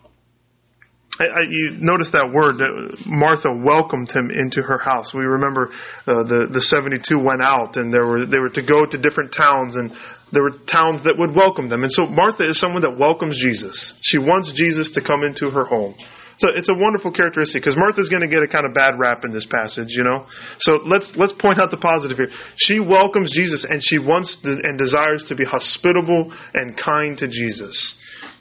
I, 1.19 1.23
I, 1.23 1.41
you 1.47 1.77
notice 1.79 2.11
that 2.11 2.27
word. 2.27 2.59
Martha 3.05 3.47
welcomed 3.55 4.11
him 4.11 4.31
into 4.31 4.61
her 4.61 4.77
house. 4.77 5.13
We 5.15 5.23
remember 5.23 5.71
uh, 6.07 6.27
the 6.27 6.51
the 6.51 6.61
seventy 6.61 6.99
two 6.99 7.19
went 7.19 7.39
out, 7.41 7.77
and 7.79 7.93
there 7.93 8.05
were 8.05 8.25
they 8.25 8.39
were 8.39 8.51
to 8.51 8.65
go 8.65 8.83
to 8.83 8.97
different 8.99 9.31
towns, 9.31 9.75
and 9.79 9.95
there 10.35 10.43
were 10.43 10.55
towns 10.67 11.03
that 11.07 11.15
would 11.15 11.31
welcome 11.31 11.69
them. 11.69 11.83
And 11.83 11.91
so 11.91 12.05
Martha 12.05 12.43
is 12.43 12.59
someone 12.59 12.83
that 12.83 12.99
welcomes 12.99 13.39
Jesus. 13.39 13.95
She 14.03 14.17
wants 14.19 14.51
Jesus 14.55 14.91
to 14.99 15.01
come 15.01 15.23
into 15.23 15.47
her 15.47 15.63
home. 15.63 15.95
So 16.37 16.49
it's 16.51 16.67
a 16.67 16.75
wonderful 16.75 17.15
characteristic 17.15 17.63
because 17.63 17.79
Martha's 17.79 18.09
going 18.09 18.27
to 18.27 18.27
get 18.27 18.43
a 18.43 18.47
kind 18.51 18.65
of 18.65 18.73
bad 18.75 18.99
rap 18.99 19.23
in 19.23 19.31
this 19.31 19.47
passage, 19.47 19.87
you 19.95 20.03
know. 20.03 20.27
So 20.59 20.83
let's 20.83 21.07
let's 21.15 21.31
point 21.31 21.59
out 21.59 21.71
the 21.71 21.79
positive 21.79 22.17
here. 22.17 22.27
She 22.57 22.79
welcomes 22.79 23.31
Jesus 23.31 23.63
and 23.63 23.79
she 23.79 23.99
wants 23.99 24.35
to, 24.43 24.59
and 24.63 24.77
desires 24.77 25.23
to 25.29 25.35
be 25.35 25.45
hospitable 25.45 26.35
and 26.53 26.75
kind 26.75 27.17
to 27.19 27.27
Jesus. 27.27 27.95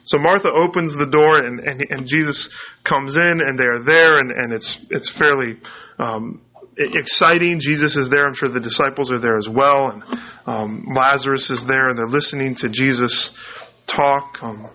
So 0.05 0.17
Martha 0.19 0.49
opens 0.49 0.95
the 0.97 1.09
door 1.09 1.43
and, 1.43 1.59
and, 1.59 1.83
and 1.89 2.07
Jesus 2.07 2.49
comes 2.87 3.17
in 3.17 3.41
and 3.41 3.57
they're 3.59 3.83
there 3.83 4.17
and, 4.19 4.31
and 4.31 4.53
it's, 4.53 4.85
it's 4.91 5.13
fairly, 5.17 5.57
um, 5.99 6.41
exciting. 6.77 7.59
Jesus 7.59 7.95
is 7.95 8.09
there. 8.11 8.27
I'm 8.27 8.35
sure 8.35 8.49
the 8.49 8.59
disciples 8.59 9.11
are 9.11 9.19
there 9.19 9.37
as 9.37 9.47
well. 9.49 9.91
And, 9.91 10.03
um, 10.45 10.85
Lazarus 10.93 11.49
is 11.49 11.63
there 11.67 11.89
and 11.89 11.97
they're 11.97 12.07
listening 12.07 12.55
to 12.59 12.69
Jesus 12.69 13.35
talk. 13.87 14.37
Um, 14.41 14.69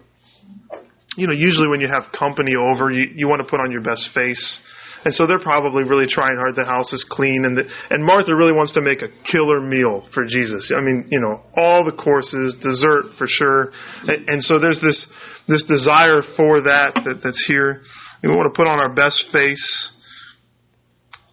you 1.16 1.26
know, 1.26 1.34
usually 1.34 1.68
when 1.68 1.80
you 1.80 1.88
have 1.88 2.04
company 2.16 2.52
over, 2.56 2.90
you, 2.90 3.06
you 3.14 3.28
want 3.28 3.42
to 3.42 3.48
put 3.48 3.60
on 3.60 3.70
your 3.70 3.82
best 3.82 4.10
face. 4.14 4.60
And 5.04 5.14
so 5.14 5.26
they're 5.26 5.40
probably 5.40 5.84
really 5.84 6.06
trying 6.06 6.36
hard. 6.36 6.56
The 6.56 6.64
house 6.64 6.92
is 6.92 7.04
clean, 7.08 7.44
and 7.44 7.56
the, 7.56 7.64
and 7.90 8.04
Martha 8.04 8.34
really 8.36 8.52
wants 8.52 8.72
to 8.74 8.80
make 8.80 9.00
a 9.00 9.08
killer 9.30 9.60
meal 9.60 10.06
for 10.12 10.24
Jesus. 10.26 10.72
I 10.76 10.80
mean, 10.80 11.08
you 11.10 11.20
know, 11.20 11.40
all 11.56 11.84
the 11.84 11.92
courses, 11.92 12.56
dessert 12.60 13.16
for 13.16 13.26
sure, 13.26 13.72
and, 14.04 14.28
and 14.28 14.42
so 14.42 14.58
there's 14.58 14.80
this 14.80 15.08
this 15.48 15.64
desire 15.64 16.22
for 16.36 16.62
that, 16.62 16.92
that 17.04 17.20
that's 17.24 17.44
here. 17.48 17.82
We 18.22 18.28
want 18.28 18.52
to 18.52 18.56
put 18.56 18.68
on 18.68 18.80
our 18.80 18.92
best 18.94 19.24
face. 19.32 19.96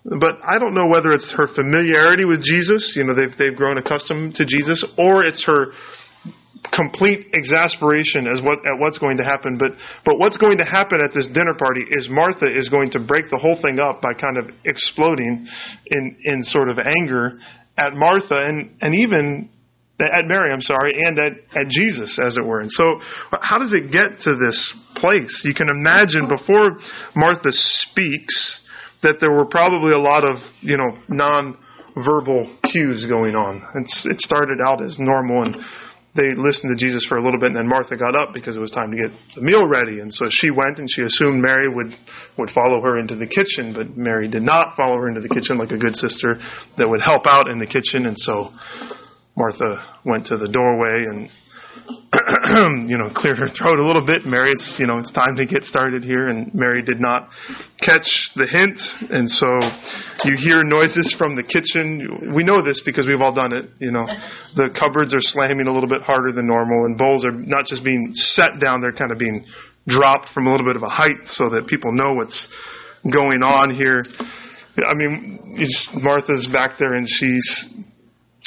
But 0.03 0.39
I 0.41 0.57
don't 0.57 0.73
know 0.73 0.87
whether 0.87 1.11
it's 1.11 1.33
her 1.37 1.47
familiarity 1.53 2.23
with 2.23 2.41
Jesus, 2.41 2.93
you 2.95 3.03
know, 3.03 3.13
they've, 3.13 3.35
they've 3.37 3.55
grown 3.55 3.77
accustomed 3.77 4.35
to 4.35 4.45
Jesus, 4.45 4.85
or 4.97 5.25
it's 5.25 5.43
her 5.45 5.73
complete 6.73 7.27
exasperation 7.33 8.27
as 8.27 8.41
what, 8.41 8.59
at 8.65 8.77
what's 8.79 8.97
going 8.97 9.17
to 9.17 9.23
happen. 9.23 9.57
But, 9.57 9.71
but 10.05 10.19
what's 10.19 10.37
going 10.37 10.57
to 10.59 10.65
happen 10.65 10.99
at 11.03 11.13
this 11.13 11.27
dinner 11.27 11.53
party 11.53 11.81
is 11.89 12.07
Martha 12.09 12.45
is 12.45 12.69
going 12.69 12.91
to 12.91 12.99
break 12.99 13.29
the 13.29 13.37
whole 13.37 13.59
thing 13.61 13.79
up 13.79 14.01
by 14.01 14.13
kind 14.13 14.37
of 14.37 14.49
exploding 14.65 15.47
in, 15.87 16.17
in 16.23 16.43
sort 16.43 16.69
of 16.69 16.79
anger 16.79 17.39
at 17.77 17.93
Martha 17.93 18.35
and, 18.35 18.71
and 18.81 18.95
even 18.95 19.49
at 19.99 20.27
Mary, 20.27 20.53
I'm 20.53 20.61
sorry, 20.61 20.93
and 20.95 21.17
at, 21.17 21.31
at 21.55 21.67
Jesus, 21.69 22.19
as 22.23 22.37
it 22.37 22.45
were. 22.45 22.59
And 22.61 22.71
so, 22.71 23.01
how 23.41 23.57
does 23.57 23.73
it 23.73 23.91
get 23.91 24.19
to 24.21 24.35
this 24.35 24.73
place? 24.95 25.41
You 25.43 25.55
can 25.55 25.69
imagine 25.69 26.27
before 26.29 26.77
Martha 27.15 27.49
speaks 27.49 28.61
that 29.01 29.15
there 29.19 29.31
were 29.31 29.45
probably 29.45 29.93
a 29.93 29.99
lot 29.99 30.23
of, 30.23 30.37
you 30.61 30.77
know, 30.77 30.99
non 31.07 31.57
verbal 31.95 32.55
cues 32.71 33.05
going 33.09 33.35
on. 33.35 33.63
It's, 33.75 34.05
it 34.05 34.19
started 34.21 34.59
out 34.63 34.83
as 34.83 34.97
normal 34.99 35.43
and 35.43 35.55
they 36.17 36.33
listened 36.35 36.73
to 36.73 36.79
Jesus 36.83 37.05
for 37.05 37.17
a 37.17 37.23
little 37.23 37.39
bit, 37.39 37.53
and 37.53 37.55
then 37.55 37.69
Martha 37.69 37.95
got 37.95 38.19
up 38.19 38.33
because 38.33 38.57
it 38.57 38.59
was 38.59 38.71
time 38.71 38.89
to 38.91 38.97
get 38.97 39.13
the 39.35 39.41
meal 39.41 39.65
ready. 39.65 40.01
And 40.01 40.11
so 40.11 40.25
she 40.29 40.49
went, 40.49 40.79
and 40.79 40.89
she 40.89 41.03
assumed 41.03 41.41
Mary 41.41 41.69
would 41.69 41.93
would 42.37 42.49
follow 42.49 42.81
her 42.81 42.99
into 42.99 43.15
the 43.15 43.27
kitchen, 43.27 43.71
but 43.73 43.95
Mary 43.95 44.27
did 44.27 44.43
not 44.43 44.75
follow 44.75 44.97
her 44.97 45.07
into 45.07 45.21
the 45.21 45.29
kitchen 45.29 45.57
like 45.57 45.71
a 45.71 45.77
good 45.77 45.95
sister 45.95 46.41
that 46.77 46.89
would 46.89 47.01
help 47.01 47.27
out 47.27 47.49
in 47.49 47.59
the 47.59 47.67
kitchen. 47.69 48.07
And 48.07 48.17
so 48.17 48.51
Martha 49.37 50.01
went 50.03 50.25
to 50.27 50.37
the 50.37 50.49
doorway 50.49 51.05
and 51.05 51.29
you 52.87 52.97
know, 52.97 53.09
cleared 53.15 53.37
her 53.37 53.47
throat 53.47 53.79
a 53.79 53.85
little 53.85 54.05
bit. 54.05 54.25
Mary, 54.25 54.51
it's, 54.51 54.77
you 54.79 54.87
know, 54.87 54.97
it's 54.97 55.11
time 55.11 55.35
to 55.37 55.45
get 55.45 55.63
started 55.63 56.03
here. 56.03 56.29
And 56.29 56.53
Mary 56.53 56.81
did 56.81 56.99
not 56.99 57.29
catch 57.79 58.07
the 58.35 58.47
hint. 58.47 58.79
And 59.11 59.29
so 59.29 59.47
you 60.27 60.35
hear 60.35 60.63
noises 60.63 61.15
from 61.17 61.35
the 61.35 61.43
kitchen. 61.43 62.33
We 62.35 62.43
know 62.43 62.63
this 62.63 62.81
because 62.83 63.07
we've 63.07 63.21
all 63.21 63.33
done 63.33 63.53
it. 63.53 63.69
You 63.79 63.91
know, 63.91 64.05
the 64.55 64.69
cupboards 64.77 65.13
are 65.13 65.23
slamming 65.23 65.67
a 65.67 65.71
little 65.71 65.89
bit 65.89 66.01
harder 66.01 66.31
than 66.31 66.47
normal 66.47 66.85
and 66.85 66.97
bowls 66.97 67.25
are 67.25 67.31
not 67.31 67.65
just 67.65 67.83
being 67.83 68.11
set 68.13 68.59
down, 68.59 68.81
they're 68.81 68.95
kind 68.95 69.11
of 69.11 69.17
being 69.17 69.45
dropped 69.87 70.29
from 70.33 70.47
a 70.47 70.51
little 70.51 70.65
bit 70.65 70.75
of 70.75 70.83
a 70.83 70.89
height 70.89 71.23
so 71.25 71.49
that 71.49 71.67
people 71.67 71.91
know 71.93 72.13
what's 72.13 72.47
going 73.03 73.39
on 73.43 73.73
here. 73.73 74.03
I 74.77 74.93
mean, 74.93 75.55
just, 75.57 75.89
Martha's 75.95 76.47
back 76.51 76.77
there 76.77 76.93
and 76.93 77.07
she's 77.09 77.86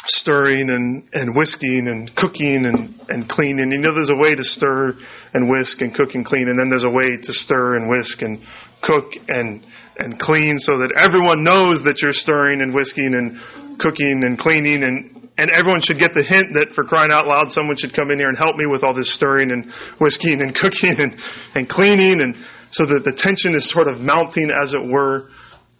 stirring 0.07 0.71
and, 0.71 1.04
and 1.12 1.37
whisking 1.37 1.87
and 1.88 2.14
cooking 2.16 2.64
and, 2.64 2.95
and 3.09 3.28
cleaning. 3.28 3.71
You 3.71 3.78
know, 3.78 3.95
there's 3.95 4.11
a 4.11 4.16
way 4.16 4.35
to 4.35 4.45
stir 4.45 4.95
and 5.35 5.50
whisk 5.50 5.80
and 5.80 5.95
cook 5.95 6.14
and 6.14 6.25
clean, 6.25 6.49
and 6.49 6.59
then 6.59 6.69
there's 6.69 6.88
a 6.88 6.90
way 6.90 7.04
to 7.21 7.33
stir 7.45 7.76
and 7.76 7.88
whisk 7.88 8.23
and 8.23 8.40
cook 8.83 9.12
and, 9.28 9.64
and 9.99 10.19
clean 10.19 10.57
so 10.59 10.78
that 10.78 10.92
everyone 10.97 11.45
knows 11.45 11.85
that 11.85 12.00
you're 12.00 12.16
stirring 12.16 12.62
and 12.62 12.73
whisking 12.73 13.12
and 13.12 13.37
cooking 13.78 14.23
and 14.25 14.38
cleaning 14.38 14.83
and, 14.83 15.28
and 15.37 15.50
everyone 15.57 15.80
should 15.80 15.99
get 15.99 16.12
the 16.12 16.25
hint 16.25 16.52
that 16.52 16.73
for 16.75 16.85
crying 16.85 17.12
out 17.12 17.26
loud, 17.26 17.52
someone 17.52 17.76
should 17.76 17.95
come 17.95 18.11
in 18.11 18.19
here 18.19 18.28
and 18.28 18.37
help 18.37 18.57
me 18.57 18.64
with 18.66 18.85
all 18.85 18.92
this 18.92 19.12
stirring 19.14 19.52
and 19.52 19.69
whisking 20.00 20.40
and 20.40 20.54
cooking 20.61 20.97
and, 20.97 21.12
and 21.54 21.69
cleaning 21.69 22.21
and 22.21 22.37
so 22.73 22.87
that 22.87 23.02
the 23.04 23.12
tension 23.16 23.54
is 23.54 23.69
sort 23.73 23.88
of 23.88 23.99
mounting 23.99 24.49
as 24.62 24.73
it 24.73 24.85
were. 24.85 25.28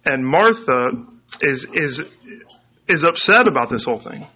And 0.05 0.25
Martha 0.25 1.09
is, 1.41 1.65
is, 1.73 2.01
is 2.91 3.05
upset 3.07 3.47
about 3.47 3.69
this 3.69 3.85
whole 3.85 4.03
thing. 4.03 4.27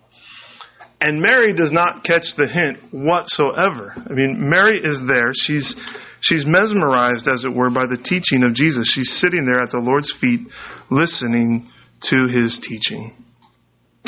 And 1.01 1.21
Mary 1.21 1.53
does 1.53 1.71
not 1.71 2.03
catch 2.03 2.23
the 2.37 2.47
hint 2.47 2.79
whatsoever. 2.91 3.93
I 3.95 4.13
mean, 4.13 4.49
Mary 4.49 4.79
is 4.79 5.01
there. 5.07 5.31
She's, 5.35 5.75
she's 6.21 6.45
mesmerized, 6.47 7.27
as 7.27 7.43
it 7.43 7.53
were, 7.53 7.69
by 7.69 7.85
the 7.85 8.01
teaching 8.01 8.43
of 8.43 8.55
Jesus. 8.55 8.89
She's 8.93 9.19
sitting 9.19 9.45
there 9.45 9.61
at 9.61 9.71
the 9.71 9.83
Lord's 9.83 10.13
feet 10.21 10.47
listening 10.89 11.67
to 12.09 12.27
his 12.31 12.63
teaching. 12.63 13.13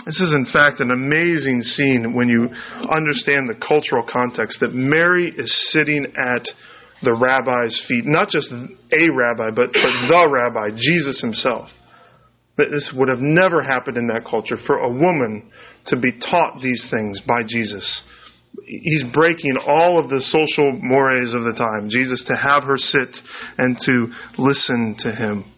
This 0.06 0.22
is, 0.22 0.34
in 0.34 0.46
fact, 0.46 0.80
an 0.80 0.92
amazing 0.92 1.62
scene 1.62 2.16
when 2.16 2.30
you 2.30 2.48
understand 2.88 3.50
the 3.50 3.60
cultural 3.60 4.08
context 4.08 4.62
that 4.62 4.72
Mary 4.72 5.34
is 5.36 5.51
sitting 5.72 6.06
at 6.16 6.48
the 7.04 7.13
rabbi's 7.13 7.84
feet. 7.88 8.06
Not 8.06 8.30
just 8.30 8.51
a 8.51 9.04
rabbi, 9.12 9.51
but, 9.51 9.74
but 9.74 9.94
the 10.08 10.30
rabbi, 10.32 10.70
Jesus 10.77 11.20
himself 11.20 11.70
that 12.58 12.68
this 12.72 12.94
would 12.96 13.10
have 13.10 13.20
never 13.20 13.62
happened 13.62 13.98
in 13.98 14.08
that 14.08 14.26
culture 14.30 14.58
for 14.66 14.78
a 14.78 14.90
woman 14.90 15.52
to 15.88 16.00
be 16.00 16.12
taught 16.12 16.62
these 16.62 16.88
things 16.92 17.22
by 17.28 17.44
Jesus. 17.48 18.04
He's 18.66 19.04
breaking 19.14 19.58
all 19.66 20.00
of 20.00 20.10
the 20.10 20.22
social 20.22 20.72
mores 20.82 21.34
of 21.34 21.44
the 21.44 21.54
time. 21.54 21.90
Jesus 21.90 22.24
to 22.28 22.36
have 22.36 22.64
her 22.64 22.78
sit 22.78 23.16
and 23.58 23.78
to 23.86 24.08
listen 24.38 24.96
to 25.00 25.12
him. 25.12 25.52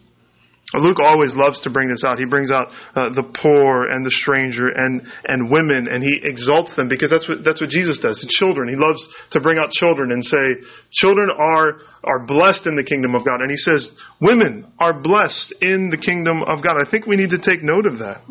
Luke 0.78 0.98
always 1.02 1.34
loves 1.34 1.58
to 1.62 1.70
bring 1.70 1.88
this 1.88 2.04
out. 2.06 2.18
He 2.18 2.26
brings 2.26 2.52
out 2.52 2.68
uh, 2.94 3.10
the 3.10 3.26
poor 3.26 3.90
and 3.90 4.06
the 4.06 4.10
stranger 4.10 4.68
and, 4.68 5.02
and 5.26 5.50
women, 5.50 5.88
and 5.90 6.02
he 6.02 6.20
exalts 6.22 6.76
them 6.76 6.88
because 6.88 7.10
that's 7.10 7.28
what, 7.28 7.38
that's 7.44 7.60
what 7.60 7.70
Jesus 7.70 7.98
does. 7.98 8.22
The 8.22 8.30
children. 8.30 8.68
He 8.68 8.76
loves 8.76 9.02
to 9.32 9.40
bring 9.40 9.58
out 9.58 9.70
children 9.70 10.12
and 10.12 10.22
say, 10.22 10.62
children 10.92 11.28
are, 11.36 11.82
are 12.04 12.24
blessed 12.24 12.68
in 12.68 12.76
the 12.76 12.86
kingdom 12.86 13.16
of 13.16 13.26
God. 13.26 13.42
And 13.42 13.50
he 13.50 13.56
says, 13.56 13.90
women 14.20 14.70
are 14.78 14.94
blessed 14.94 15.56
in 15.60 15.90
the 15.90 15.98
kingdom 15.98 16.42
of 16.46 16.62
God. 16.62 16.78
I 16.78 16.88
think 16.88 17.06
we 17.06 17.16
need 17.16 17.30
to 17.30 17.42
take 17.42 17.66
note 17.66 17.86
of 17.86 17.98
that. 17.98 18.22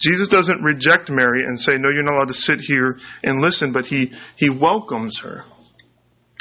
Jesus 0.00 0.28
doesn't 0.28 0.64
reject 0.64 1.10
Mary 1.10 1.44
and 1.44 1.60
say, 1.60 1.72
no, 1.76 1.90
you're 1.92 2.02
not 2.02 2.14
allowed 2.14 2.28
to 2.28 2.34
sit 2.34 2.58
here 2.58 2.96
and 3.22 3.40
listen, 3.40 3.72
but 3.72 3.84
he, 3.84 4.10
he 4.36 4.48
welcomes 4.48 5.20
her. 5.22 5.44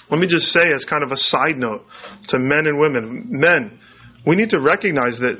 Let 0.10 0.20
me 0.20 0.28
just 0.28 0.48
say, 0.48 0.72
as 0.74 0.86
kind 0.90 1.04
of 1.04 1.12
a 1.12 1.18
side 1.18 1.58
note 1.58 1.84
to 2.30 2.40
men 2.40 2.68
and 2.68 2.80
women, 2.80 3.28
men, 3.30 3.80
we 4.26 4.36
need 4.36 4.50
to 4.52 4.60
recognize 4.60 5.20
that 5.20 5.38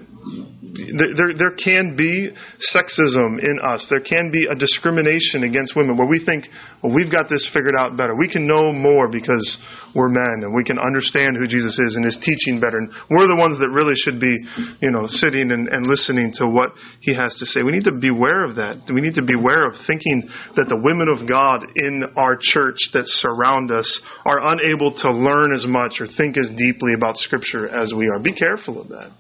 there, 0.74 1.38
there 1.38 1.54
can 1.54 1.96
be 1.96 2.34
sexism 2.74 3.38
in 3.38 3.60
us. 3.62 3.86
There 3.90 4.02
can 4.02 4.32
be 4.32 4.50
a 4.50 4.56
discrimination 4.56 5.46
against 5.46 5.76
women 5.76 5.98
where 5.98 6.08
we 6.08 6.24
think, 6.26 6.50
well, 6.82 6.94
we've 6.94 7.12
got 7.12 7.30
this 7.30 7.46
figured 7.54 7.76
out 7.78 7.96
better. 7.96 8.16
We 8.16 8.28
can 8.28 8.48
know 8.48 8.74
more 8.74 9.08
because 9.08 9.46
we're 9.94 10.10
men 10.10 10.42
and 10.42 10.54
we 10.54 10.64
can 10.64 10.80
understand 10.80 11.38
who 11.38 11.46
Jesus 11.46 11.78
is 11.78 11.96
and 11.96 12.06
his 12.06 12.18
teaching 12.26 12.58
better. 12.60 12.82
And 12.82 12.90
we're 13.14 13.30
the 13.30 13.38
ones 13.38 13.62
that 13.62 13.70
really 13.70 13.94
should 13.94 14.18
be, 14.18 14.34
you 14.82 14.90
know, 14.90 15.06
sitting 15.06 15.54
and, 15.54 15.70
and 15.70 15.86
listening 15.86 16.34
to 16.42 16.50
what 16.50 16.74
he 17.02 17.14
has 17.14 17.38
to 17.38 17.46
say. 17.46 17.62
We 17.62 17.72
need 17.72 17.86
to 17.86 17.94
beware 17.94 18.42
of 18.42 18.58
that. 18.58 18.90
We 18.90 19.02
need 19.02 19.14
to 19.22 19.26
beware 19.26 19.70
of 19.70 19.78
thinking 19.86 20.26
that 20.58 20.66
the 20.74 20.82
women 20.82 21.06
of 21.06 21.30
God 21.30 21.70
in 21.78 22.02
our 22.18 22.34
church 22.34 22.82
that 22.98 23.06
surround 23.22 23.70
us 23.70 23.86
are 24.26 24.42
unable 24.58 24.98
to 25.06 25.14
learn 25.14 25.54
as 25.54 25.70
much 25.70 26.02
or 26.02 26.10
think 26.10 26.34
as 26.42 26.50
deeply 26.58 26.98
about 26.98 27.22
Scripture 27.22 27.70
as 27.70 27.94
we 27.94 28.10
are. 28.10 28.18
Be 28.18 28.34
careful 28.34 28.73
of 28.80 28.90
that. 28.90 29.12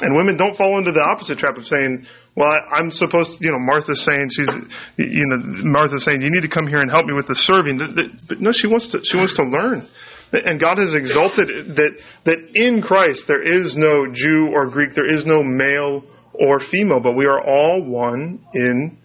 And 0.00 0.14
women 0.14 0.36
don't 0.36 0.54
fall 0.56 0.78
into 0.78 0.92
the 0.92 1.02
opposite 1.02 1.38
trap 1.38 1.56
of 1.56 1.64
saying, 1.64 2.06
well, 2.36 2.46
I, 2.46 2.78
am 2.78 2.90
supposed 2.90 3.34
to, 3.34 3.38
you 3.40 3.50
know, 3.50 3.58
Martha's 3.58 4.04
saying 4.06 4.30
she's, 4.30 4.52
you 4.96 5.26
know, 5.26 5.38
Martha's 5.66 6.04
saying, 6.04 6.22
you 6.22 6.30
need 6.30 6.46
to 6.46 6.52
come 6.52 6.68
here 6.68 6.78
and 6.78 6.90
help 6.90 7.06
me 7.06 7.14
with 7.14 7.26
the 7.26 7.34
serving. 7.34 7.82
But 8.28 8.38
no, 8.40 8.52
she 8.52 8.68
wants 8.68 8.92
to, 8.92 9.00
she 9.02 9.16
wants 9.16 9.34
to 9.36 9.42
learn. 9.42 9.88
And 10.30 10.60
God 10.60 10.78
has 10.78 10.94
exalted 10.94 11.48
that, 11.76 11.92
that 12.26 12.38
in 12.54 12.82
Christ 12.82 13.24
there 13.26 13.42
is 13.42 13.74
no 13.76 14.06
Jew 14.12 14.50
or 14.54 14.70
Greek, 14.70 14.90
there 14.94 15.10
is 15.10 15.24
no 15.26 15.42
male 15.42 16.04
or 16.34 16.60
female, 16.70 17.00
but 17.00 17.12
we 17.12 17.26
are 17.26 17.40
all 17.42 17.82
one 17.82 18.44
in 18.54 18.98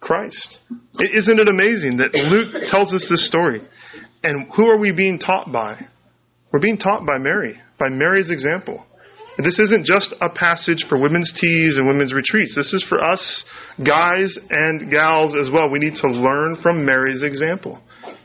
Christ. 0.00 0.58
Isn't 0.98 1.38
it 1.38 1.48
amazing 1.48 1.98
that 1.98 2.10
Luke 2.14 2.64
tells 2.66 2.92
us 2.92 3.06
this 3.08 3.26
story? 3.28 3.60
And 4.24 4.50
who 4.56 4.66
are 4.66 4.78
we 4.78 4.90
being 4.90 5.18
taught 5.18 5.52
by? 5.52 5.86
We're 6.52 6.60
being 6.60 6.78
taught 6.78 7.06
by 7.06 7.18
Mary, 7.18 7.60
by 7.78 7.88
Mary's 7.90 8.30
example. 8.30 8.84
This 9.44 9.58
isn't 9.58 9.86
just 9.86 10.14
a 10.20 10.28
passage 10.28 10.86
for 10.88 10.98
women's 10.98 11.32
teas 11.40 11.76
and 11.76 11.86
women's 11.86 12.12
retreats. 12.12 12.54
This 12.56 12.72
is 12.72 12.84
for 12.88 13.02
us, 13.02 13.44
guys 13.78 14.38
and 14.50 14.90
gals 14.90 15.36
as 15.36 15.50
well. 15.52 15.70
We 15.70 15.78
need 15.78 15.94
to 16.02 16.08
learn 16.08 16.56
from 16.62 16.84
Mary's 16.84 17.22
example. 17.22 17.80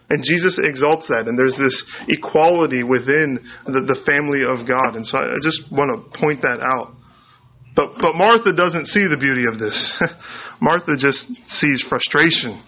And 0.09 0.23
Jesus 0.23 0.59
exalts 0.61 1.07
that, 1.09 1.27
and 1.27 1.37
there's 1.37 1.57
this 1.57 1.83
equality 2.07 2.83
within 2.83 3.39
the, 3.65 3.81
the 3.89 3.97
family 4.05 4.45
of 4.45 4.67
God. 4.67 4.95
And 4.95 5.05
so 5.05 5.17
I 5.17 5.37
just 5.41 5.65
want 5.71 5.89
to 5.89 6.19
point 6.19 6.41
that 6.43 6.61
out. 6.61 6.93
But, 7.75 7.97
but 7.99 8.15
Martha 8.15 8.53
doesn't 8.53 8.85
see 8.85 9.07
the 9.09 9.17
beauty 9.17 9.45
of 9.51 9.59
this. 9.59 9.75
Martha 10.61 10.93
just 10.97 11.27
sees 11.49 11.83
frustration 11.89 12.61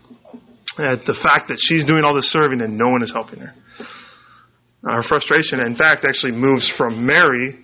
at 0.77 1.05
the 1.05 1.15
fact 1.23 1.47
that 1.47 1.57
she's 1.57 1.85
doing 1.85 2.03
all 2.03 2.13
this 2.13 2.29
serving 2.31 2.61
and 2.61 2.77
no 2.77 2.87
one 2.87 3.01
is 3.01 3.11
helping 3.13 3.39
her. 3.39 3.53
Uh, 4.83 5.01
her 5.01 5.03
frustration, 5.07 5.59
in 5.59 5.75
fact, 5.75 6.05
actually 6.07 6.33
moves 6.33 6.71
from 6.77 7.05
Mary 7.05 7.55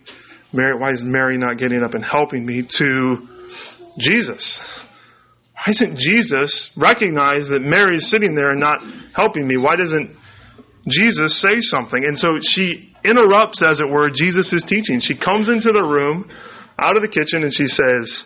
Mary, 0.53 0.77
why 0.79 0.91
is 0.91 1.01
Mary 1.03 1.37
not 1.37 1.57
getting 1.57 1.83
up 1.83 1.93
and 1.93 2.03
helping 2.05 2.45
me 2.45 2.67
to 2.77 3.27
Jesus? 3.97 4.61
Why 5.53 5.71
isn't 5.71 5.97
Jesus 5.97 6.71
recognize 6.77 7.47
that 7.49 7.59
Mary 7.61 7.97
is 7.97 8.09
sitting 8.09 8.35
there 8.35 8.51
and 8.51 8.59
not 8.59 8.77
helping 9.15 9.47
me? 9.47 9.57
Why 9.57 9.75
doesn't 9.75 10.15
Jesus 10.87 11.41
say 11.41 11.59
something? 11.59 12.03
And 12.03 12.17
so 12.17 12.37
she 12.41 12.93
interrupts, 13.03 13.63
as 13.63 13.81
it 13.81 13.89
were, 13.89 14.09
Jesus' 14.13 14.63
teaching. 14.67 14.99
She 14.99 15.17
comes 15.17 15.49
into 15.49 15.71
the 15.71 15.83
room 15.83 16.29
out 16.77 16.95
of 16.95 17.01
the 17.01 17.09
kitchen 17.09 17.43
and 17.43 17.53
she 17.53 17.65
says, 17.65 18.25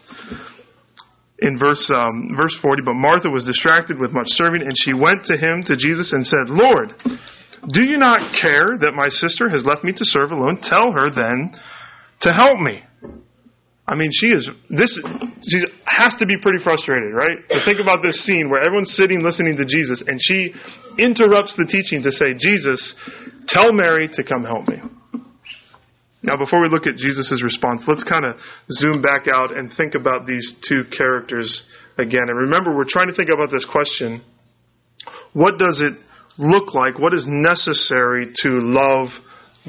in 1.40 1.58
verse 1.58 1.92
um, 1.94 2.34
verse 2.36 2.58
40, 2.62 2.82
but 2.84 2.96
Martha 2.96 3.30
was 3.30 3.44
distracted 3.44 4.00
with 4.00 4.12
much 4.12 4.26
serving, 4.30 4.62
and 4.62 4.74
she 4.74 4.94
went 4.94 5.26
to 5.26 5.38
him, 5.38 5.62
to 5.66 5.78
Jesus, 5.78 6.12
and 6.12 6.26
said, 6.26 6.50
Lord, 6.50 6.94
do 7.70 7.84
you 7.84 7.98
not 7.98 8.34
care 8.34 8.74
that 8.82 8.98
my 8.98 9.08
sister 9.10 9.50
has 9.50 9.64
left 9.66 9.84
me 9.84 9.92
to 9.94 10.06
serve 10.06 10.32
alone? 10.32 10.58
Tell 10.64 10.92
her 10.94 11.14
then 11.14 11.54
to 12.22 12.34
help 12.34 12.60
me. 12.60 12.84
I 13.88 13.96
mean, 13.96 14.10
she 14.12 14.28
is 14.28 14.50
this. 14.70 15.00
She 15.48 15.64
has 15.86 16.14
to 16.20 16.26
be 16.26 16.36
pretty 16.42 16.60
frustrated, 16.62 17.14
right? 17.14 17.38
To 17.50 17.64
think 17.64 17.80
about 17.80 18.04
this 18.04 18.26
scene 18.26 18.50
where 18.50 18.62
everyone's 18.62 18.92
sitting 18.92 19.24
listening 19.24 19.56
to 19.56 19.66
Jesus, 19.66 20.04
and 20.06 20.20
she 20.22 20.54
interrupts 20.98 21.56
the 21.56 21.66
teaching 21.66 22.04
to 22.04 22.12
say, 22.12 22.34
"Jesus, 22.34 22.96
tell 23.48 23.72
Mary 23.72 24.10
to 24.10 24.24
come 24.24 24.44
help 24.44 24.68
me." 24.68 24.82
Now, 26.22 26.36
before 26.36 26.62
we 26.62 26.68
look 26.68 26.86
at 26.86 26.98
Jesus' 26.98 27.42
response, 27.42 27.84
let's 27.88 28.04
kind 28.04 28.26
of 28.26 28.36
zoom 28.70 29.02
back 29.02 29.30
out 29.32 29.56
and 29.56 29.72
think 29.72 29.96
about 29.96 30.28
these 30.28 30.56
two 30.68 30.84
characters 30.86 31.64
again. 31.98 32.28
And 32.28 32.38
remember, 32.38 32.76
we're 32.76 32.84
trying 32.90 33.08
to 33.08 33.14
think 33.14 33.30
about 33.30 33.52
this 33.52 33.64
question: 33.64 34.22
What 35.32 35.58
does 35.58 35.82
it 35.82 35.94
look 36.38 36.74
like? 36.74 37.00
What 37.00 37.14
is 37.14 37.26
necessary 37.26 38.34
to 38.44 38.50
love 38.60 39.08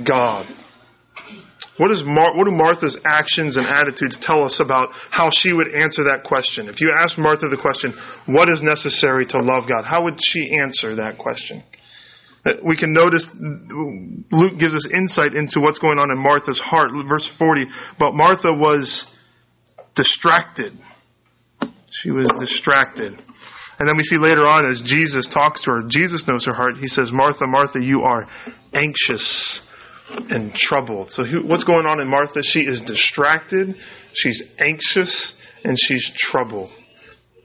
God? 0.04 0.46
What, 1.78 1.90
is 1.90 2.02
Mar- 2.04 2.36
what 2.36 2.44
do 2.44 2.50
Martha's 2.50 2.98
actions 3.06 3.56
and 3.56 3.66
attitudes 3.66 4.18
tell 4.22 4.44
us 4.44 4.60
about 4.62 4.88
how 5.10 5.30
she 5.30 5.52
would 5.52 5.74
answer 5.74 6.04
that 6.04 6.24
question? 6.24 6.68
If 6.68 6.80
you 6.80 6.92
ask 6.94 7.16
Martha 7.16 7.48
the 7.48 7.60
question, 7.60 7.94
what 8.26 8.50
is 8.50 8.60
necessary 8.62 9.26
to 9.26 9.38
love 9.38 9.64
God? 9.68 9.84
How 9.86 10.02
would 10.04 10.18
she 10.20 10.58
answer 10.58 10.96
that 10.96 11.18
question? 11.18 11.62
Uh, 12.44 12.58
we 12.66 12.76
can 12.76 12.92
notice 12.92 13.26
Luke 14.30 14.58
gives 14.58 14.74
us 14.74 14.88
insight 14.92 15.34
into 15.34 15.60
what's 15.60 15.78
going 15.78 15.98
on 15.98 16.10
in 16.10 16.18
Martha's 16.18 16.60
heart. 16.60 16.90
Verse 17.08 17.30
40, 17.38 17.66
but 17.98 18.12
Martha 18.14 18.52
was 18.52 19.06
distracted. 19.94 20.72
She 21.90 22.10
was 22.10 22.30
distracted. 22.38 23.14
And 23.78 23.88
then 23.88 23.96
we 23.96 24.02
see 24.02 24.18
later 24.18 24.46
on 24.46 24.68
as 24.68 24.82
Jesus 24.84 25.28
talks 25.32 25.62
to 25.64 25.70
her, 25.70 25.82
Jesus 25.88 26.24
knows 26.26 26.44
her 26.46 26.54
heart. 26.54 26.76
He 26.78 26.88
says, 26.88 27.10
Martha, 27.12 27.46
Martha, 27.46 27.78
you 27.80 28.02
are 28.02 28.26
anxious 28.74 29.62
and 30.10 30.54
troubled. 30.54 31.10
So 31.10 31.24
who, 31.24 31.46
what's 31.46 31.64
going 31.64 31.86
on 31.86 32.00
in 32.00 32.08
Martha? 32.08 32.40
She 32.42 32.60
is 32.60 32.80
distracted, 32.86 33.76
she's 34.14 34.42
anxious, 34.58 35.36
and 35.64 35.76
she's 35.78 36.10
troubled. 36.16 36.70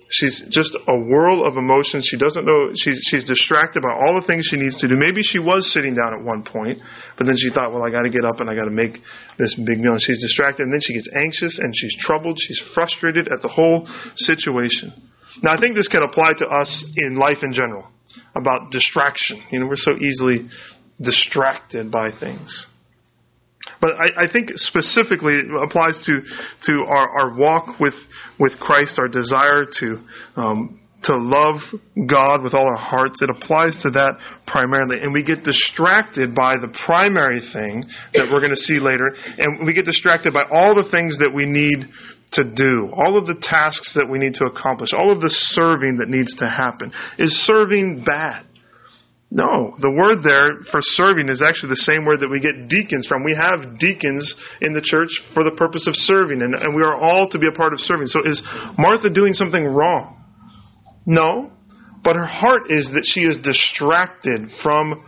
She's 0.10 0.46
just 0.52 0.78
a 0.88 0.94
whirl 0.94 1.44
of 1.44 1.58
emotions. 1.58 2.06
She 2.06 2.18
doesn't 2.18 2.46
know, 2.46 2.70
she's, 2.76 3.00
she's 3.10 3.26
distracted 3.26 3.82
by 3.82 3.90
all 3.90 4.14
the 4.22 4.28
things 4.28 4.46
she 4.46 4.58
needs 4.58 4.78
to 4.78 4.88
do. 4.88 4.94
Maybe 4.96 5.24
she 5.24 5.40
was 5.40 5.74
sitting 5.74 5.96
down 5.96 6.14
at 6.14 6.24
one 6.24 6.44
point, 6.44 6.78
but 7.18 7.26
then 7.26 7.36
she 7.36 7.50
thought, 7.50 7.74
well, 7.74 7.82
I 7.82 7.90
got 7.90 8.04
to 8.04 8.14
get 8.14 8.24
up 8.24 8.40
and 8.40 8.48
I 8.48 8.54
got 8.54 8.66
to 8.66 8.76
make 8.76 9.02
this 9.40 9.58
big 9.66 9.80
meal. 9.82 9.98
And 9.98 10.02
she's 10.02 10.22
distracted, 10.22 10.70
and 10.70 10.74
then 10.74 10.82
she 10.86 10.94
gets 10.94 11.10
anxious 11.18 11.58
and 11.58 11.74
she's 11.76 11.98
troubled. 11.98 12.38
She's 12.40 12.62
frustrated 12.76 13.28
at 13.34 13.42
the 13.42 13.50
whole 13.50 13.90
situation. 14.18 14.94
Now, 15.42 15.58
I 15.58 15.60
think 15.60 15.74
this 15.74 15.88
can 15.88 16.04
apply 16.04 16.34
to 16.38 16.46
us 16.46 16.70
in 16.96 17.16
life 17.16 17.42
in 17.42 17.54
general 17.54 17.88
about 18.36 18.70
distraction. 18.70 19.42
You 19.50 19.62
know, 19.62 19.66
we're 19.66 19.82
so 19.82 19.98
easily 19.98 20.48
distracted 21.04 21.92
by 21.92 22.10
things. 22.20 22.68
But 23.80 23.92
I, 23.92 24.26
I, 24.26 24.32
think 24.32 24.52
specifically 24.56 25.34
it 25.36 25.46
applies 25.64 25.98
to 26.06 26.20
to 26.72 26.86
our, 26.86 27.10
our 27.10 27.38
walk 27.38 27.80
with 27.80 27.94
with 28.40 28.54
Christ, 28.60 29.00
our 29.00 29.08
desire 29.08 29.66
to 29.80 30.04
um, 30.36 30.80
to 31.04 31.16
love 31.16 31.62
God 32.08 32.44
with 32.44 32.54
all 32.54 32.66
our 32.66 32.78
hearts. 32.78 33.22
It 33.22 33.30
applies 33.30 33.78
to 33.84 33.90
that 33.92 34.20
primarily, 34.48 35.00
and 35.02 35.14
we 35.14 35.24
get 35.24 35.44
distracted 35.44 36.36
by 36.36 36.56
the 36.56 36.76
primary 36.86 37.42
thing 37.54 37.84
that 38.14 38.30
we're 38.32 38.40
going 38.40 38.56
to 38.56 38.64
see 38.68 38.80
later, 38.80 39.16
and 39.38 39.66
we 39.66 39.74
get 39.74 39.86
distracted 39.86 40.34
by 40.34 40.44
all 40.52 40.76
the 40.76 40.90
things 40.92 41.18
that 41.20 41.32
we 41.34 41.46
need 41.46 41.88
to 42.34 42.44
do, 42.44 42.90
all 42.94 43.18
of 43.18 43.28
the 43.28 43.36
tasks 43.42 43.94
that 43.96 44.08
we 44.10 44.18
need 44.18 44.34
to 44.36 44.46
accomplish, 44.46 44.90
all 44.98 45.12
of 45.12 45.22
the 45.22 45.30
serving 45.30 45.98
that 45.98 46.10
needs 46.10 46.36
to 46.36 46.48
happen. 46.48 46.92
Is 47.18 47.32
serving 47.46 48.04
bad? 48.06 48.46
No, 49.34 49.74
the 49.82 49.90
word 49.90 50.22
there 50.22 50.62
for 50.70 50.78
serving 50.94 51.28
is 51.28 51.42
actually 51.42 51.74
the 51.74 51.90
same 51.90 52.06
word 52.06 52.20
that 52.22 52.30
we 52.30 52.38
get 52.38 52.70
deacons 52.70 53.10
from. 53.10 53.26
We 53.26 53.34
have 53.34 53.80
deacons 53.80 54.22
in 54.62 54.78
the 54.78 54.82
church 54.86 55.10
for 55.34 55.44
the 55.44 55.58
purpose 55.58 55.88
of 55.88 55.98
serving, 55.98 56.44
and, 56.44 56.54
and 56.54 56.76
we 56.76 56.84
are 56.84 56.94
all 56.94 57.28
to 57.30 57.40
be 57.40 57.50
a 57.50 57.58
part 57.58 57.74
of 57.74 57.80
serving. 57.80 58.06
So 58.14 58.22
is 58.22 58.38
Martha 58.78 59.10
doing 59.10 59.34
something 59.34 59.66
wrong? 59.66 60.22
No, 61.08 61.50
but 62.04 62.16
her 62.16 62.28
heart 62.28 62.70
is 62.70 62.92
that 62.94 63.10
she 63.10 63.22
is 63.22 63.42
distracted 63.42 64.54
from 64.62 65.04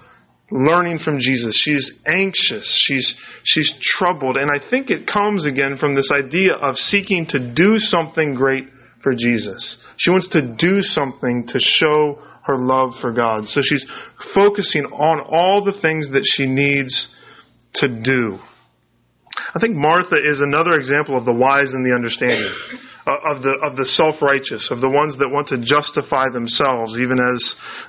learning 0.50 1.06
from 1.06 1.20
Jesus. 1.20 1.54
She's 1.62 2.02
anxious. 2.08 2.66
She's, 2.82 3.14
she's 3.44 3.72
troubled. 3.80 4.38
And 4.38 4.50
I 4.50 4.58
think 4.58 4.90
it 4.90 5.06
comes 5.06 5.46
again 5.46 5.78
from 5.78 5.94
this 5.94 6.10
idea 6.12 6.54
of 6.54 6.78
seeking 6.78 7.28
to 7.30 7.54
do 7.54 7.78
something 7.78 8.34
great 8.34 8.66
for 9.04 9.14
Jesus. 9.14 9.78
She 9.98 10.10
wants 10.10 10.30
to 10.30 10.42
do 10.42 10.82
something 10.82 11.46
to 11.48 11.60
show 11.60 12.24
her 12.46 12.58
love 12.58 12.94
for 13.02 13.12
God. 13.12 13.48
So 13.48 13.62
she's 13.64 13.86
focusing 14.34 14.86
on 14.86 15.20
all 15.20 15.64
the 15.64 15.80
things 15.82 16.10
that 16.12 16.24
she 16.24 16.46
needs 16.46 17.08
to 17.76 17.88
do. 17.88 18.38
I 19.54 19.60
think 19.60 19.76
Martha 19.76 20.16
is 20.16 20.42
another 20.42 20.74
example 20.74 21.18
of 21.18 21.26
the 21.26 21.34
wise 21.34 21.72
and 21.74 21.86
the 21.86 21.96
understanding, 21.96 22.54
of 23.06 23.46
the 23.46 23.54
of 23.62 23.78
the 23.78 23.86
self 23.86 24.18
righteous, 24.22 24.74
of 24.74 24.82
the 24.82 24.90
ones 24.90 25.14
that 25.22 25.30
want 25.30 25.54
to 25.54 25.62
justify 25.62 26.26
themselves, 26.34 26.98
even 26.98 27.22
as 27.22 27.40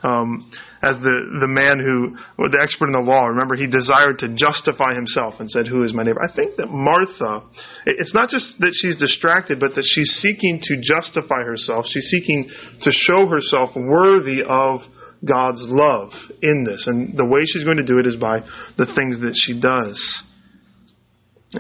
um, 0.05 0.45
as 0.85 1.01
the 1.01 1.41
the 1.41 1.49
man 1.49 1.81
who 1.81 2.21
the 2.37 2.61
expert 2.61 2.93
in 2.93 2.97
the 2.97 3.01
law. 3.01 3.33
Remember, 3.33 3.57
he 3.57 3.65
desired 3.65 4.21
to 4.21 4.29
justify 4.37 4.93
himself 4.93 5.41
and 5.41 5.49
said, 5.49 5.65
"Who 5.67 5.89
is 5.89 5.97
my 5.97 6.05
neighbor?" 6.05 6.21
I 6.21 6.29
think 6.37 6.61
that 6.61 6.69
Martha, 6.69 7.49
it's 7.89 8.13
not 8.13 8.29
just 8.29 8.61
that 8.61 8.77
she's 8.77 9.01
distracted, 9.01 9.57
but 9.57 9.73
that 9.75 9.89
she's 9.89 10.21
seeking 10.21 10.61
to 10.69 10.77
justify 10.77 11.49
herself. 11.49 11.89
She's 11.89 12.13
seeking 12.13 12.53
to 12.85 12.91
show 12.93 13.25
herself 13.25 13.73
worthy 13.73 14.45
of 14.45 14.85
God's 15.25 15.65
love 15.65 16.13
in 16.45 16.69
this, 16.69 16.85
and 16.85 17.17
the 17.17 17.25
way 17.25 17.49
she's 17.49 17.65
going 17.65 17.81
to 17.81 17.89
do 17.89 17.97
it 17.97 18.05
is 18.05 18.21
by 18.21 18.45
the 18.77 18.85
things 18.93 19.25
that 19.25 19.33
she 19.33 19.57
does 19.57 19.97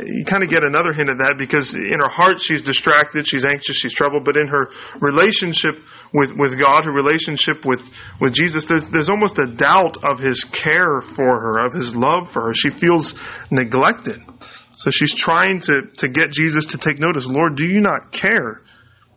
you 0.05 0.25
kind 0.29 0.43
of 0.43 0.50
get 0.50 0.65
another 0.65 0.93
hint 0.93 1.09
of 1.09 1.19
that 1.19 1.37
because 1.38 1.73
in 1.75 1.99
her 2.03 2.12
heart 2.12 2.37
she's 2.38 2.62
distracted, 2.62 3.25
she's 3.25 3.45
anxious, 3.45 3.79
she's 3.81 3.95
troubled, 3.95 4.25
but 4.25 4.37
in 4.37 4.47
her 4.47 4.69
relationship 5.00 5.81
with, 6.12 6.31
with 6.37 6.59
God, 6.59 6.85
her 6.85 6.93
relationship 6.93 7.65
with, 7.65 7.81
with 8.21 8.35
Jesus, 8.35 8.67
there's, 8.69 8.85
there's 8.93 9.09
almost 9.09 9.38
a 9.38 9.49
doubt 9.49 9.97
of 10.05 10.19
his 10.19 10.45
care 10.53 11.00
for 11.17 11.41
her, 11.41 11.65
of 11.65 11.73
his 11.73 11.93
love 11.95 12.29
for 12.33 12.50
her. 12.50 12.53
She 12.55 12.71
feels 12.81 13.15
neglected. 13.51 14.20
So 14.77 14.90
she's 14.92 15.14
trying 15.16 15.61
to, 15.64 15.88
to 16.05 16.07
get 16.09 16.31
Jesus 16.31 16.68
to 16.73 16.79
take 16.79 17.01
notice. 17.01 17.25
Lord, 17.27 17.57
do 17.57 17.66
you 17.66 17.81
not 17.81 18.12
care 18.12 18.61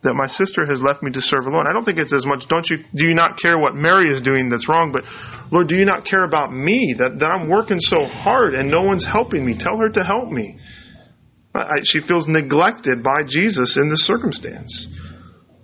that 0.01 0.15
my 0.15 0.27
sister 0.27 0.65
has 0.65 0.81
left 0.81 1.03
me 1.03 1.11
to 1.11 1.19
serve 1.19 1.45
alone? 1.45 1.67
I 1.67 1.73
don't 1.73 1.83
think 1.83 1.99
it's 1.99 2.15
as 2.15 2.25
much, 2.25 2.47
don't 2.47 2.65
you, 2.69 2.77
do 2.95 3.05
you 3.05 3.13
not 3.13 3.37
care 3.37 3.59
what 3.59 3.75
Mary 3.75 4.07
is 4.11 4.21
doing 4.21 4.47
that's 4.47 4.69
wrong, 4.69 4.91
but 4.95 5.03
Lord, 5.51 5.67
do 5.67 5.75
you 5.75 5.83
not 5.83 6.05
care 6.05 6.23
about 6.23 6.53
me, 6.53 6.95
that, 6.97 7.19
that 7.19 7.27
I'm 7.27 7.49
working 7.49 7.79
so 7.79 8.05
hard 8.05 8.53
and 8.53 8.71
no 8.71 8.81
one's 8.83 9.05
helping 9.05 9.45
me? 9.45 9.59
Tell 9.59 9.77
her 9.77 9.89
to 9.89 10.03
help 10.03 10.31
me. 10.31 10.57
She 11.83 11.99
feels 12.07 12.27
neglected 12.27 13.03
by 13.03 13.23
Jesus 13.27 13.77
in 13.77 13.89
this 13.89 14.05
circumstance. 14.05 14.87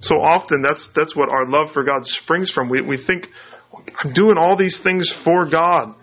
So 0.01 0.15
often 0.15 0.61
that's 0.61 0.89
that's 0.95 1.15
what 1.15 1.29
our 1.29 1.45
love 1.45 1.69
for 1.73 1.83
God 1.83 2.05
springs 2.05 2.51
from. 2.51 2.69
We 2.69 2.81
we 2.81 3.03
think 3.05 3.27
I'm 4.03 4.13
doing 4.13 4.37
all 4.37 4.57
these 4.57 4.79
things 4.83 5.13
for 5.23 5.49
God. 5.49 5.95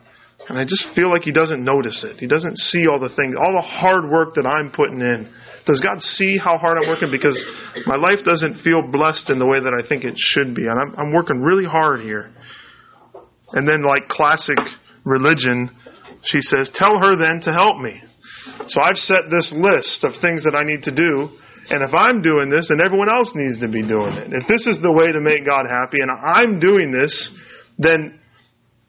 And 0.48 0.58
I 0.58 0.64
just 0.64 0.88
feel 0.96 1.08
like 1.08 1.22
he 1.22 1.30
doesn't 1.30 1.62
notice 1.62 2.04
it. 2.04 2.18
He 2.18 2.26
doesn't 2.26 2.58
see 2.58 2.88
all 2.88 2.98
the 2.98 3.14
things, 3.14 3.36
all 3.36 3.52
the 3.54 3.62
hard 3.62 4.10
work 4.10 4.34
that 4.34 4.46
I'm 4.46 4.72
putting 4.72 5.00
in. 5.00 5.32
Does 5.66 5.80
God 5.80 6.02
see 6.02 6.36
how 6.36 6.58
hard 6.58 6.78
I'm 6.82 6.88
working? 6.88 7.12
Because 7.12 7.38
my 7.86 7.94
life 7.94 8.24
doesn't 8.24 8.62
feel 8.62 8.82
blessed 8.90 9.30
in 9.30 9.38
the 9.38 9.46
way 9.46 9.60
that 9.60 9.70
I 9.72 9.86
think 9.86 10.02
it 10.02 10.14
should 10.16 10.54
be. 10.54 10.66
And 10.66 10.74
I'm, 10.74 10.94
I'm 10.98 11.12
working 11.12 11.40
really 11.40 11.64
hard 11.64 12.00
here. 12.00 12.32
And 13.52 13.68
then, 13.68 13.84
like 13.84 14.08
classic 14.08 14.58
religion, 15.04 15.70
she 16.24 16.40
says, 16.40 16.70
Tell 16.74 16.98
her 16.98 17.14
then 17.14 17.40
to 17.42 17.52
help 17.52 17.78
me. 17.78 18.02
So 18.68 18.80
I've 18.80 18.96
set 18.96 19.30
this 19.30 19.52
list 19.54 20.04
of 20.04 20.12
things 20.20 20.44
that 20.44 20.54
I 20.56 20.64
need 20.64 20.82
to 20.84 20.94
do. 20.94 21.30
And 21.70 21.82
if 21.82 21.94
I'm 21.94 22.22
doing 22.22 22.50
this, 22.50 22.68
then 22.68 22.84
everyone 22.84 23.08
else 23.08 23.32
needs 23.34 23.58
to 23.60 23.68
be 23.68 23.86
doing 23.86 24.12
it. 24.14 24.32
If 24.32 24.48
this 24.48 24.66
is 24.66 24.82
the 24.82 24.92
way 24.92 25.12
to 25.12 25.20
make 25.20 25.46
God 25.46 25.64
happy 25.70 25.98
and 26.02 26.10
I'm 26.10 26.58
doing 26.58 26.90
this, 26.90 27.14
then 27.78 28.18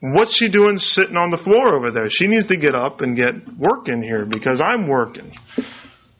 what's 0.00 0.36
she 0.36 0.50
doing 0.50 0.76
sitting 0.76 1.16
on 1.16 1.30
the 1.30 1.38
floor 1.38 1.76
over 1.76 1.90
there? 1.90 2.06
She 2.10 2.26
needs 2.26 2.46
to 2.46 2.56
get 2.56 2.74
up 2.74 3.00
and 3.00 3.16
get 3.16 3.34
working 3.58 4.02
here 4.02 4.26
because 4.26 4.60
I'm 4.64 4.88
working. 4.88 5.32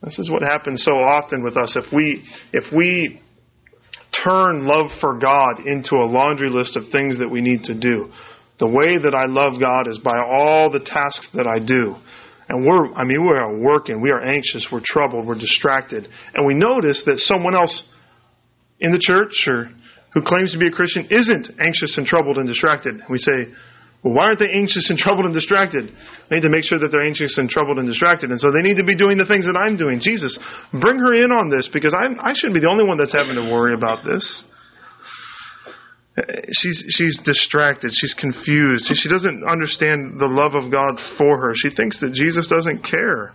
This 0.03 0.19
is 0.19 0.31
what 0.31 0.43
happens 0.43 0.85
so 0.85 0.93
often 0.93 1.43
with 1.43 1.57
us. 1.57 1.77
If 1.77 1.93
we 1.93 2.25
if 2.53 2.73
we 2.75 3.21
turn 4.25 4.67
love 4.67 4.91
for 5.01 5.19
God 5.19 5.67
into 5.67 5.97
a 5.97 6.07
laundry 6.07 6.51
list 6.51 6.77
of 6.77 6.85
things 6.93 7.19
that 7.19 7.29
we 7.29 7.41
need 7.41 7.65
to 7.65 7.75
do, 7.79 8.13
the 8.61 8.69
way 8.69 8.99
that 8.99 9.15
I 9.15 9.27
love 9.27 9.61
God 9.61 9.89
is 9.89 9.99
by 9.99 10.19
all 10.25 10.71
the 10.71 10.81
tasks 10.81 11.29
that 11.35 11.47
I 11.47 11.59
do. 11.59 11.97
And 12.49 12.65
we're, 12.67 12.93
I 12.95 13.05
mean, 13.05 13.25
we 13.25 13.33
are 13.33 13.57
working, 13.57 14.01
we 14.01 14.11
are 14.11 14.23
anxious, 14.23 14.69
we're 14.71 14.85
troubled, 14.85 15.27
we're 15.27 15.39
distracted. 15.39 16.09
And 16.35 16.47
we 16.47 16.55
notice 16.55 17.03
that 17.07 17.19
someone 17.19 17.55
else 17.55 17.83
in 18.81 18.93
the 18.93 19.01
church 19.01 19.33
or 19.49 19.71
who 20.13 20.23
claims 20.23 20.53
to 20.53 20.59
be 20.59 20.69
a 20.69 20.71
Christian 20.71 21.09
isn't 21.11 21.51
anxious 21.59 21.97
and 21.97 22.07
troubled 22.07 22.39
and 22.39 22.47
distracted. 22.47 23.01
We 23.09 23.19
say, 23.19 23.51
well, 24.05 24.13
why 24.13 24.27
aren't 24.27 24.39
they 24.39 24.53
anxious 24.53 24.91
and 24.91 24.99
troubled 25.01 25.25
and 25.25 25.35
distracted? 25.35 25.89
I 25.89 26.35
need 26.37 26.43
to 26.43 26.53
make 26.53 26.65
sure 26.65 26.79
that 26.79 26.93
they're 26.93 27.03
anxious 27.03 27.39
and 27.39 27.49
troubled 27.49 27.79
and 27.79 27.89
distracted. 27.89 28.31
And 28.31 28.39
so 28.39 28.53
they 28.53 28.63
need 28.63 28.77
to 28.77 28.85
be 28.85 28.95
doing 28.95 29.17
the 29.17 29.27
things 29.27 29.47
that 29.47 29.57
I'm 29.57 29.77
doing. 29.77 29.99
Jesus, 30.01 30.39
bring 30.71 30.99
her 31.01 31.15
in 31.17 31.33
on 31.33 31.49
this 31.51 31.69
because 31.73 31.97
I'm, 31.97 32.21
I 32.21 32.37
shouldn't 32.37 32.55
be 32.55 32.61
the 32.61 32.71
only 32.71 32.85
one 32.87 32.99
that's 32.99 33.17
having 33.17 33.35
to 33.41 33.49
worry 33.51 33.75
about 33.75 34.05
this. 34.05 34.23
She's 36.53 36.85
she's 36.95 37.19
distracted. 37.25 37.91
She's 37.93 38.15
confused. 38.15 38.87
She 38.95 39.09
doesn't 39.09 39.43
understand 39.43 40.21
the 40.21 40.31
love 40.31 40.55
of 40.55 40.71
God 40.71 41.03
for 41.19 41.39
her. 41.43 41.53
She 41.57 41.75
thinks 41.75 41.99
that 42.01 42.15
Jesus 42.15 42.47
doesn't 42.47 42.87
care, 42.87 43.35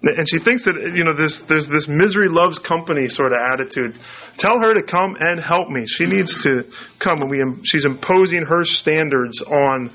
and 0.00 0.24
she 0.24 0.40
thinks 0.40 0.64
that 0.64 0.72
you 0.96 1.04
know 1.04 1.12
this 1.12 1.36
there's 1.52 1.68
this 1.68 1.84
misery 1.84 2.32
loves 2.32 2.58
company 2.64 3.08
sort 3.12 3.32
of 3.32 3.44
attitude. 3.52 3.92
Tell 4.38 4.56
her 4.58 4.72
to 4.72 4.82
come 4.88 5.16
and 5.20 5.36
help 5.36 5.68
me. 5.68 5.84
She 5.84 6.06
needs 6.06 6.32
to 6.48 6.64
come, 6.96 7.20
and 7.20 7.28
we 7.28 7.44
she's 7.64 7.84
imposing 7.84 8.48
her 8.48 8.64
standards 8.64 9.44
on 9.44 9.92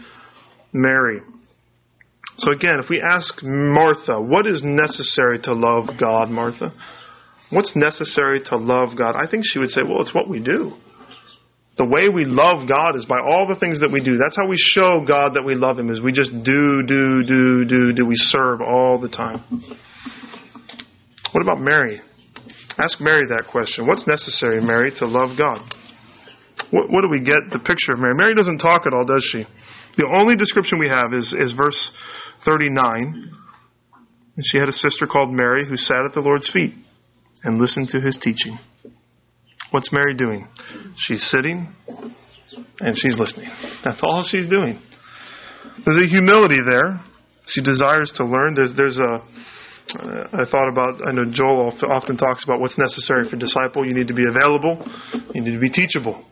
Mary. 0.72 1.22
So 2.38 2.52
again, 2.54 2.78
if 2.78 2.90
we 2.90 3.02
ask 3.02 3.42
Martha, 3.42 4.22
what 4.22 4.46
is 4.46 4.62
necessary 4.64 5.40
to 5.50 5.54
love 5.54 5.98
God, 6.00 6.30
Martha? 6.30 6.72
What's 7.50 7.76
necessary 7.76 8.40
to 8.54 8.56
love 8.56 8.90
God? 8.96 9.16
I 9.16 9.30
think 9.30 9.44
she 9.46 9.58
would 9.58 9.70
say, 9.70 9.82
well, 9.82 10.02
it's 10.02 10.14
what 10.14 10.30
we 10.30 10.40
do. 10.40 10.78
The 11.80 11.88
way 11.88 12.12
we 12.12 12.28
love 12.28 12.68
God 12.68 13.00
is 13.00 13.06
by 13.08 13.24
all 13.24 13.48
the 13.48 13.56
things 13.56 13.80
that 13.80 13.88
we 13.88 14.04
do. 14.04 14.20
That's 14.20 14.36
how 14.36 14.52
we 14.52 14.60
show 14.60 15.00
God 15.08 15.40
that 15.40 15.48
we 15.48 15.56
love 15.56 15.80
Him, 15.80 15.90
is 15.90 16.04
we 16.04 16.12
just 16.12 16.36
do, 16.44 16.84
do, 16.84 17.24
do, 17.24 17.64
do, 17.64 17.94
do. 17.96 18.06
We 18.06 18.20
serve 18.20 18.60
all 18.60 19.00
the 19.00 19.08
time. 19.08 19.40
What 21.32 21.40
about 21.40 21.64
Mary? 21.64 22.02
Ask 22.84 23.00
Mary 23.00 23.24
that 23.32 23.48
question. 23.50 23.88
What's 23.88 24.06
necessary, 24.06 24.60
Mary, 24.60 24.92
to 25.00 25.08
love 25.08 25.40
God? 25.40 25.64
What, 26.68 26.92
what 26.92 27.00
do 27.00 27.08
we 27.08 27.24
get 27.24 27.48
the 27.48 27.64
picture 27.64 27.96
of 27.96 28.00
Mary? 28.00 28.14
Mary 28.14 28.36
doesn't 28.36 28.60
talk 28.60 28.84
at 28.84 28.92
all, 28.92 29.08
does 29.08 29.24
she? 29.32 29.48
The 29.96 30.08
only 30.20 30.36
description 30.36 30.80
we 30.80 30.90
have 30.90 31.16
is, 31.16 31.32
is 31.32 31.56
verse 31.56 31.96
39. 32.44 33.32
And 34.36 34.44
she 34.44 34.60
had 34.60 34.68
a 34.68 34.76
sister 34.76 35.08
called 35.08 35.32
Mary 35.32 35.64
who 35.64 35.78
sat 35.78 36.04
at 36.04 36.12
the 36.12 36.20
Lord's 36.20 36.52
feet 36.52 36.74
and 37.44 37.58
listened 37.58 37.88
to 37.96 38.02
his 38.02 38.20
teaching. 38.22 38.60
What's 39.72 39.92
Mary 39.92 40.16
doing? 40.16 40.48
She's 40.98 41.24
sitting 41.30 41.68
and 42.80 42.96
she's 42.98 43.18
listening. 43.18 43.50
That's 43.84 44.00
all 44.02 44.24
she's 44.24 44.48
doing. 44.48 44.82
There's 45.86 45.98
a 45.98 46.08
humility 46.08 46.60
there. 46.68 47.00
She 47.48 47.62
desires 47.62 48.12
to 48.18 48.26
learn. 48.26 48.54
There's 48.56 48.74
there's 48.76 49.00
a 49.00 49.22
I 49.98 50.46
thought 50.46 50.70
about, 50.70 51.02
I 51.08 51.12
know 51.12 51.26
Joel 51.26 51.74
often 51.90 52.16
talks 52.16 52.44
about 52.44 52.60
what's 52.60 52.78
necessary 52.78 53.28
for 53.28 53.38
disciple. 53.38 53.88
You 53.88 53.96
need 53.96 54.08
to 54.08 54.14
be 54.14 54.26
available. 54.30 54.86
You 55.34 55.42
need 55.42 55.54
to 55.54 55.60
be 55.60 55.72
teachable. 55.72 56.24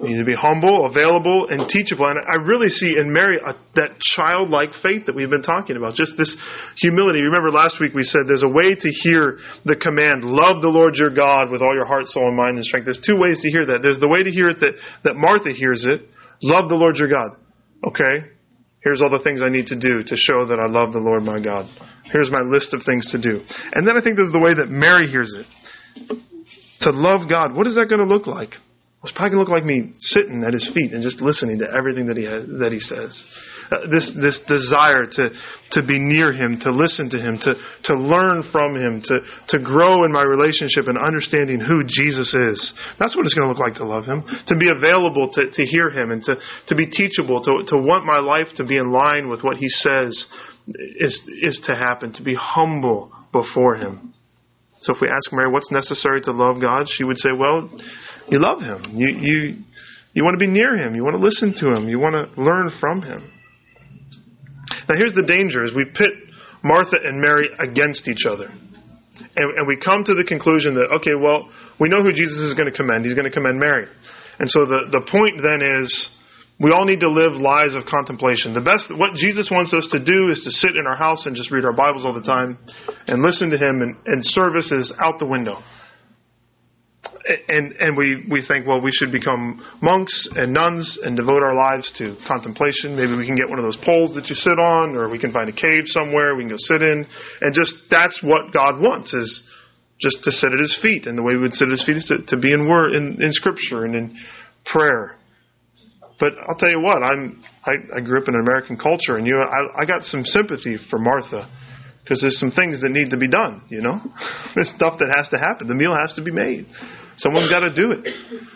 You 0.00 0.08
need 0.10 0.18
to 0.18 0.26
be 0.26 0.34
humble, 0.34 0.86
available, 0.90 1.46
and 1.48 1.68
teachable. 1.70 2.06
And 2.10 2.18
I 2.18 2.42
really 2.42 2.68
see 2.68 2.98
in 2.98 3.12
Mary 3.12 3.38
a, 3.38 3.54
that 3.78 3.94
childlike 4.02 4.74
faith 4.82 5.06
that 5.06 5.14
we've 5.14 5.30
been 5.30 5.46
talking 5.46 5.76
about. 5.76 5.94
Just 5.94 6.18
this 6.18 6.34
humility. 6.82 7.22
Remember 7.22 7.50
last 7.50 7.78
week 7.80 7.94
we 7.94 8.02
said 8.02 8.26
there's 8.26 8.42
a 8.42 8.50
way 8.50 8.74
to 8.74 8.88
hear 8.90 9.38
the 9.64 9.76
command, 9.76 10.24
love 10.24 10.62
the 10.62 10.68
Lord 10.68 10.96
your 10.96 11.14
God 11.14 11.50
with 11.50 11.62
all 11.62 11.74
your 11.74 11.86
heart, 11.86 12.06
soul, 12.06 12.26
and 12.26 12.36
mind 12.36 12.56
and 12.58 12.66
strength. 12.66 12.86
There's 12.86 13.02
two 13.06 13.18
ways 13.18 13.40
to 13.42 13.50
hear 13.50 13.64
that. 13.66 13.80
There's 13.82 14.00
the 14.00 14.10
way 14.10 14.22
to 14.22 14.30
hear 14.30 14.50
it 14.50 14.58
that, 14.60 14.74
that 15.04 15.14
Martha 15.14 15.54
hears 15.54 15.86
it. 15.86 16.02
Love 16.42 16.68
the 16.68 16.74
Lord 16.74 16.96
your 16.96 17.08
God. 17.08 17.38
Okay? 17.86 18.34
Here's 18.82 19.00
all 19.00 19.10
the 19.10 19.22
things 19.22 19.40
I 19.40 19.48
need 19.48 19.66
to 19.72 19.78
do 19.78 20.02
to 20.02 20.16
show 20.16 20.44
that 20.44 20.58
I 20.60 20.66
love 20.68 20.92
the 20.92 21.00
Lord 21.00 21.22
my 21.22 21.40
God. 21.40 21.70
Here's 22.12 22.30
my 22.30 22.42
list 22.42 22.74
of 22.74 22.82
things 22.84 23.10
to 23.12 23.18
do. 23.22 23.40
And 23.72 23.86
then 23.86 23.96
I 23.96 24.02
think 24.02 24.16
there's 24.16 24.34
the 24.34 24.42
way 24.42 24.52
that 24.52 24.68
Mary 24.68 25.06
hears 25.06 25.32
it. 25.32 25.46
To 26.82 26.90
love 26.90 27.30
God, 27.30 27.54
what 27.54 27.66
is 27.66 27.76
that 27.76 27.86
going 27.88 28.02
to 28.02 28.06
look 28.06 28.26
like? 28.26 28.50
It's 29.04 29.12
probably 29.12 29.36
going 29.36 29.44
to 29.44 29.52
look 29.52 29.60
like 29.60 29.68
me 29.68 29.92
sitting 29.98 30.44
at 30.44 30.54
his 30.54 30.64
feet 30.72 30.92
and 30.96 31.02
just 31.02 31.20
listening 31.20 31.58
to 31.60 31.68
everything 31.68 32.06
that 32.08 32.16
he 32.16 32.24
has, 32.24 32.48
that 32.64 32.72
he 32.72 32.80
says. 32.80 33.12
Uh, 33.68 33.84
this 33.92 34.08
this 34.16 34.40
desire 34.48 35.04
to 35.04 35.28
to 35.72 35.80
be 35.84 36.00
near 36.00 36.32
him, 36.32 36.56
to 36.60 36.70
listen 36.72 37.08
to 37.10 37.20
him, 37.20 37.36
to 37.40 37.52
to 37.84 37.94
learn 37.96 38.44
from 38.52 38.76
him, 38.76 39.00
to 39.04 39.20
to 39.48 39.58
grow 39.60 40.04
in 40.04 40.12
my 40.12 40.22
relationship 40.22 40.88
and 40.88 40.96
understanding 40.96 41.60
who 41.60 41.84
Jesus 41.84 42.32
is. 42.32 42.56
That's 42.98 43.16
what 43.16 43.24
it's 43.24 43.34
going 43.34 43.48
to 43.48 43.52
look 43.52 43.60
like 43.60 43.76
to 43.76 43.84
love 43.84 44.04
him. 44.04 44.24
To 44.48 44.56
be 44.56 44.68
available 44.68 45.28
to 45.32 45.50
to 45.52 45.62
hear 45.64 45.90
him 45.90 46.10
and 46.10 46.22
to 46.24 46.36
to 46.68 46.74
be 46.74 46.88
teachable, 46.88 47.42
to 47.44 47.64
to 47.68 47.76
want 47.76 48.04
my 48.04 48.20
life 48.20 48.48
to 48.56 48.64
be 48.64 48.76
in 48.76 48.92
line 48.92 49.28
with 49.28 49.44
what 49.44 49.56
he 49.56 49.68
says 49.68 50.12
is 50.96 51.20
is 51.42 51.60
to 51.66 51.74
happen. 51.74 52.12
To 52.14 52.22
be 52.22 52.34
humble 52.34 53.12
before 53.32 53.76
him. 53.76 54.14
So 54.80 54.92
if 54.92 55.00
we 55.00 55.08
ask 55.08 55.32
Mary 55.32 55.50
what's 55.50 55.72
necessary 55.72 56.20
to 56.22 56.32
love 56.32 56.60
God, 56.60 56.84
she 56.86 57.04
would 57.04 57.16
say, 57.16 57.30
well, 57.32 57.70
you 58.28 58.40
love 58.40 58.60
him. 58.60 58.96
You 58.96 59.08
you 59.08 59.56
you 60.12 60.24
want 60.24 60.38
to 60.38 60.44
be 60.44 60.50
near 60.50 60.76
him. 60.76 60.94
You 60.94 61.04
want 61.04 61.16
to 61.16 61.22
listen 61.22 61.54
to 61.58 61.74
him. 61.74 61.88
You 61.88 61.98
want 61.98 62.14
to 62.14 62.40
learn 62.40 62.70
from 62.80 63.02
him. 63.02 63.30
Now 64.88 64.96
here's 64.96 65.14
the 65.14 65.26
danger: 65.26 65.64
is 65.64 65.74
we 65.74 65.84
pit 65.84 66.12
Martha 66.62 66.96
and 67.02 67.20
Mary 67.20 67.48
against 67.58 68.08
each 68.08 68.26
other, 68.28 68.46
and, 68.46 69.58
and 69.58 69.66
we 69.66 69.76
come 69.76 70.04
to 70.04 70.14
the 70.14 70.24
conclusion 70.24 70.74
that 70.74 70.90
okay, 71.00 71.14
well, 71.14 71.50
we 71.80 71.88
know 71.88 72.02
who 72.02 72.12
Jesus 72.12 72.38
is 72.38 72.54
going 72.54 72.70
to 72.70 72.76
commend. 72.76 73.04
He's 73.04 73.14
going 73.14 73.28
to 73.28 73.34
commend 73.34 73.58
Mary, 73.58 73.86
and 74.38 74.50
so 74.50 74.66
the 74.66 74.88
the 74.90 75.06
point 75.10 75.40
then 75.42 75.60
is 75.60 75.90
we 76.60 76.70
all 76.70 76.84
need 76.84 77.00
to 77.00 77.10
live 77.10 77.32
lives 77.32 77.74
of 77.74 77.84
contemplation. 77.84 78.54
The 78.54 78.62
best, 78.62 78.86
what 78.96 79.14
Jesus 79.14 79.50
wants 79.50 79.74
us 79.74 79.88
to 79.90 79.98
do 79.98 80.30
is 80.30 80.44
to 80.44 80.52
sit 80.52 80.76
in 80.78 80.86
our 80.86 80.94
house 80.94 81.26
and 81.26 81.34
just 81.34 81.50
read 81.50 81.64
our 81.64 81.72
Bibles 81.72 82.04
all 82.06 82.14
the 82.14 82.22
time 82.22 82.58
and 83.08 83.22
listen 83.22 83.50
to 83.50 83.58
Him, 83.58 83.82
and, 83.82 83.96
and 84.06 84.22
service 84.22 84.70
is 84.70 84.94
out 85.02 85.18
the 85.18 85.26
window. 85.26 85.58
And, 87.24 87.72
and 87.80 87.96
we, 87.96 88.26
we 88.30 88.44
think, 88.46 88.66
well, 88.66 88.82
we 88.82 88.92
should 88.92 89.10
become 89.10 89.64
monks 89.80 90.28
and 90.36 90.52
nuns 90.52 90.98
and 91.02 91.16
devote 91.16 91.42
our 91.42 91.54
lives 91.54 91.90
to 91.96 92.16
contemplation. 92.28 92.96
Maybe 92.96 93.16
we 93.16 93.24
can 93.24 93.34
get 93.34 93.48
one 93.48 93.58
of 93.58 93.64
those 93.64 93.78
poles 93.82 94.12
that 94.14 94.28
you 94.28 94.34
sit 94.34 94.58
on, 94.60 94.94
or 94.94 95.08
we 95.08 95.18
can 95.18 95.32
find 95.32 95.48
a 95.48 95.56
cave 95.56 95.84
somewhere 95.86 96.36
we 96.36 96.42
can 96.42 96.50
go 96.50 96.58
sit 96.58 96.82
in. 96.82 97.06
And 97.40 97.54
just 97.54 97.72
that's 97.90 98.20
what 98.22 98.52
God 98.52 98.78
wants 98.78 99.14
is 99.14 99.42
just 100.00 100.22
to 100.24 100.32
sit 100.32 100.52
at 100.52 100.60
His 100.60 100.78
feet. 100.82 101.06
And 101.06 101.16
the 101.16 101.22
way 101.22 101.32
we 101.32 101.40
would 101.40 101.54
sit 101.54 101.68
at 101.68 101.72
His 101.72 101.86
feet 101.86 101.96
is 101.96 102.04
to, 102.12 102.36
to 102.36 102.36
be 102.36 102.52
in 102.52 102.68
word, 102.68 102.94
in, 102.94 103.22
in 103.22 103.32
Scripture 103.32 103.86
and 103.86 103.94
in 103.94 104.16
prayer. 104.66 105.16
But 106.20 106.34
I'll 106.46 106.58
tell 106.58 106.70
you 106.70 106.80
what, 106.80 107.02
I'm 107.02 107.42
I, 107.64 107.72
I 107.96 108.00
grew 108.00 108.20
up 108.20 108.28
in 108.28 108.34
an 108.34 108.40
American 108.40 108.76
culture, 108.76 109.16
and 109.16 109.26
you, 109.26 109.36
I, 109.36 109.82
I 109.82 109.86
got 109.86 110.02
some 110.02 110.24
sympathy 110.24 110.76
for 110.90 110.98
Martha 110.98 111.50
because 112.02 112.20
there's 112.20 112.38
some 112.38 112.52
things 112.52 112.82
that 112.82 112.90
need 112.90 113.10
to 113.10 113.16
be 113.16 113.28
done. 113.28 113.62
You 113.68 113.80
know, 113.80 113.98
there's 114.54 114.68
stuff 114.76 114.98
that 114.98 115.12
has 115.16 115.28
to 115.30 115.38
happen. 115.38 115.68
The 115.68 115.74
meal 115.74 115.96
has 115.96 116.12
to 116.16 116.22
be 116.22 116.30
made. 116.30 116.66
Someone's 117.16 117.48
got 117.48 117.60
to 117.60 117.74
do 117.74 117.92
it. 117.92 118.04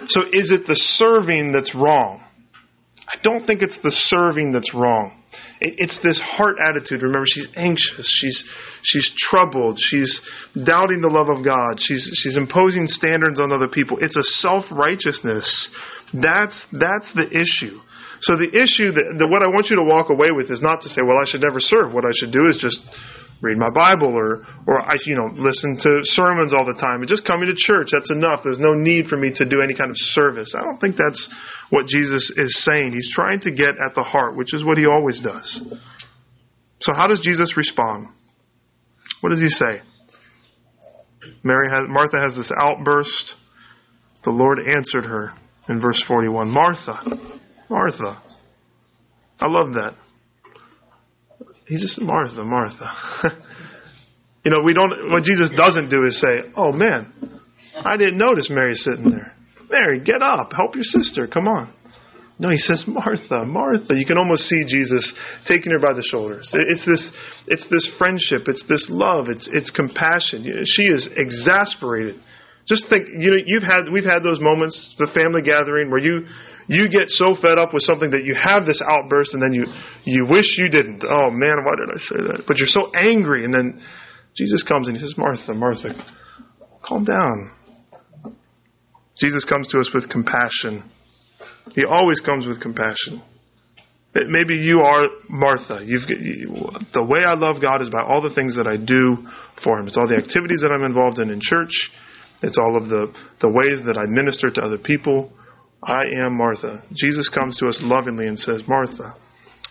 So 0.09 0.23
is 0.33 0.51
it 0.51 0.67
the 0.67 0.75
serving 0.75 1.53
that's 1.53 1.75
wrong? 1.75 2.23
I 3.07 3.17
don't 3.23 3.47
think 3.47 3.63
it's 3.63 3.79
the 3.83 3.91
serving 3.91 4.53
that's 4.53 4.75
wrong. 4.75 5.15
It's 5.61 5.99
this 6.03 6.21
heart 6.21 6.57
attitude. 6.63 7.03
Remember, 7.03 7.27
she's 7.27 7.49
anxious. 7.57 8.07
She's 8.21 8.45
she's 8.83 9.11
troubled. 9.19 9.79
She's 9.81 10.21
doubting 10.55 11.01
the 11.01 11.11
love 11.11 11.29
of 11.29 11.45
God. 11.45 11.79
She's 11.79 12.09
she's 12.23 12.37
imposing 12.37 12.87
standards 12.87 13.41
on 13.41 13.51
other 13.51 13.67
people. 13.67 13.99
It's 14.01 14.17
a 14.17 14.23
self 14.23 14.67
righteousness 14.71 15.69
that's 16.15 16.65
that's 16.73 17.13
the 17.15 17.27
issue. 17.27 17.81
So 18.21 18.35
the 18.35 18.51
issue 18.51 18.91
that 18.91 19.07
the, 19.19 19.27
what 19.31 19.43
I 19.43 19.49
want 19.49 19.71
you 19.71 19.77
to 19.77 19.87
walk 19.87 20.11
away 20.11 20.29
with 20.35 20.51
is 20.51 20.63
not 20.63 20.83
to 20.83 20.89
say, 20.89 21.03
well, 21.07 21.19
I 21.23 21.27
should 21.27 21.43
never 21.43 21.61
serve. 21.61 21.93
What 21.93 22.05
I 22.05 22.11
should 22.15 22.33
do 22.33 22.49
is 22.51 22.59
just 22.59 22.83
read 23.41 23.57
my 23.57 23.71
Bible 23.71 24.15
or 24.15 24.45
or 24.67 24.81
I 24.81 24.97
you 25.05 25.15
know 25.15 25.31
listen 25.37 25.79
to 25.83 26.01
sermons 26.03 26.53
all 26.53 26.67
the 26.67 26.79
time 26.81 27.01
and 27.01 27.09
just 27.09 27.25
coming 27.25 27.47
to 27.47 27.55
church. 27.55 27.89
That's 27.93 28.11
enough. 28.11 28.41
There's 28.43 28.59
no 28.59 28.75
need 28.75 29.07
for 29.07 29.17
me 29.17 29.33
to 29.35 29.45
do 29.45 29.61
any 29.63 29.75
kind 29.75 29.91
of 29.91 29.97
service. 29.97 30.55
I 30.57 30.65
don't 30.65 30.79
think 30.79 30.97
that's 30.97 31.29
what 31.71 31.87
Jesus 31.87 32.33
is 32.37 32.65
saying. 32.65 32.93
He's 32.93 33.13
trying 33.15 33.41
to 33.41 33.51
get 33.51 33.79
at 33.85 33.95
the 33.95 34.03
heart, 34.03 34.37
which 34.37 34.55
is 34.55 34.65
what 34.65 34.79
he 34.79 34.87
always 34.87 35.21
does. 35.21 35.63
So 36.81 36.93
how 36.93 37.07
does 37.07 37.21
Jesus 37.23 37.57
respond? 37.57 38.09
What 39.21 39.31
does 39.31 39.41
he 39.41 39.49
say? 39.49 39.81
Mary 41.43 41.69
has, 41.71 41.85
Martha 41.89 42.21
has 42.21 42.37
this 42.37 42.53
outburst. 42.61 43.35
The 44.25 44.31
Lord 44.31 44.59
answered 44.59 45.05
her 45.05 45.33
in 45.69 45.81
verse 45.81 46.03
41. 46.07 46.49
Martha, 46.49 47.03
Martha. 47.69 48.23
I 49.41 49.47
love 49.49 49.75
that. 49.75 49.95
He 51.69 51.77
just, 51.77 52.01
Martha, 52.01 52.45
Martha. 52.45 52.91
you 54.45 54.51
know, 54.51 54.63
we 54.63 54.73
don't, 54.73 55.11
what 55.11 55.23
Jesus 55.23 55.51
doesn't 55.57 55.91
do 55.91 56.05
is 56.07 56.21
say, 56.21 56.51
oh 56.57 56.73
man, 56.73 57.13
I 57.77 57.97
didn't 57.97 58.19
notice 58.19 58.49
Mary 58.51 58.75
sitting 58.75 59.11
there. 59.11 59.35
Mary, 59.71 60.01
get 60.01 60.23
up, 60.23 60.53
help 60.53 60.75
your 60.75 60.85
sister, 60.85 61.27
come 61.27 61.47
on. 61.47 61.73
No, 62.41 62.51
he 62.51 62.59
says, 62.59 62.85
Martha, 62.87 63.45
Martha. 63.45 63.95
You 63.95 64.07
can 64.07 64.17
almost 64.17 64.45
see 64.45 64.65
Jesus 64.67 65.13
taking 65.47 65.73
her 65.73 65.81
by 65.81 65.93
the 65.93 66.07
shoulders. 66.09 66.51
It's 66.55 66.87
this, 66.87 67.11
it's 67.49 67.67
this 67.69 67.91
friendship. 67.99 68.47
It's 68.47 68.65
this 68.69 68.87
love. 68.89 69.27
It's, 69.29 69.49
it's 69.53 69.73
compassion. 69.73 70.47
She 70.65 70.85
is 70.85 71.09
exasperated 71.17 72.21
just 72.69 72.89
think, 72.89 73.09
you 73.09 73.33
know, 73.33 73.41
you've 73.45 73.65
had, 73.65 73.89
we've 73.91 74.05
had 74.05 74.21
those 74.21 74.41
moments, 74.41 74.95
the 74.99 75.09
family 75.17 75.41
gathering, 75.41 75.91
where 75.91 76.01
you, 76.01 76.29
you 76.69 76.89
get 76.89 77.09
so 77.09 77.35
fed 77.35 77.57
up 77.57 77.73
with 77.73 77.83
something 77.83 78.13
that 78.13 78.25
you 78.25 78.37
have 78.37 78.67
this 78.67 78.83
outburst 78.85 79.33
and 79.33 79.43
then 79.43 79.57
you, 79.57 79.65
you 80.05 80.27
wish 80.29 80.59
you 80.59 80.69
didn't. 80.69 81.03
Oh 81.03 81.33
man, 81.33 81.65
why 81.65 81.75
did 81.81 81.89
I 81.89 81.99
say 82.05 82.21
that? 82.29 82.45
But 82.47 82.59
you're 82.59 82.69
so 82.69 82.93
angry 82.93 83.45
and 83.45 83.53
then 83.53 83.81
Jesus 84.37 84.63
comes 84.63 84.87
and 84.87 84.97
he 84.97 85.01
says, 85.01 85.15
Martha, 85.17 85.55
Martha, 85.55 85.97
calm 86.87 87.05
down. 87.05 87.53
Jesus 89.17 89.45
comes 89.45 89.69
to 89.73 89.81
us 89.81 89.91
with 89.93 90.09
compassion. 90.11 90.85
He 91.75 91.85
always 91.89 92.21
comes 92.21 92.47
with 92.47 92.61
compassion. 92.61 93.23
Maybe 94.15 94.57
you 94.57 94.81
are 94.81 95.05
Martha. 95.29 95.81
You've, 95.85 96.03
you, 96.09 96.71
the 96.93 97.05
way 97.05 97.21
I 97.25 97.35
love 97.35 97.63
God 97.63 97.83
is 97.83 97.91
by 97.91 98.03
all 98.03 98.21
the 98.21 98.35
things 98.35 98.57
that 98.57 98.67
I 98.67 98.77
do 98.77 99.19
for 99.63 99.79
Him. 99.79 99.87
It's 99.87 99.97
all 99.97 100.09
the 100.09 100.17
activities 100.17 100.61
that 100.63 100.73
I'm 100.73 100.85
involved 100.85 101.19
in 101.19 101.31
in 101.31 101.41
church. 101.41 101.91
It's 102.43 102.59
all 102.59 102.77
of 102.77 102.89
the, 102.89 103.13
the 103.41 103.49
ways 103.49 103.81
that 103.87 103.99
I 103.99 104.07
minister 104.07 104.49
to 104.51 104.61
other 104.61 104.79
people. 104.79 105.33
I 105.83 106.03
am 106.25 106.37
Martha. 106.37 106.83
Jesus 106.95 107.29
comes 107.29 107.57
to 107.59 107.67
us 107.69 107.79
lovingly 107.83 108.27
and 108.27 108.39
says, 108.39 108.63
Martha, 108.67 109.15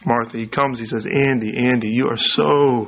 Martha. 0.06 0.38
He 0.38 0.48
comes, 0.48 0.80
he 0.80 0.86
says, 0.86 1.06
Andy, 1.06 1.54
Andy, 1.58 1.90
you 1.90 2.06
are 2.06 2.18
so 2.18 2.88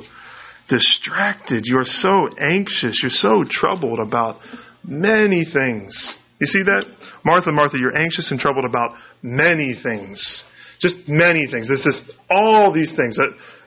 distracted. 0.68 1.64
You're 1.64 1.84
so 1.84 2.28
anxious. 2.38 3.00
You're 3.02 3.10
so 3.10 3.44
troubled 3.48 3.98
about 3.98 4.36
many 4.84 5.44
things. 5.44 6.18
You 6.40 6.46
see 6.46 6.62
that? 6.64 6.84
Martha, 7.24 7.52
Martha, 7.52 7.76
you're 7.78 7.96
anxious 7.96 8.30
and 8.30 8.40
troubled 8.40 8.64
about 8.64 8.96
many 9.22 9.74
things. 9.82 10.44
Just 10.80 10.96
many 11.06 11.46
things. 11.50 11.68
There's 11.68 11.84
this, 11.84 12.10
all 12.30 12.72
these 12.72 12.94
things. 12.96 13.18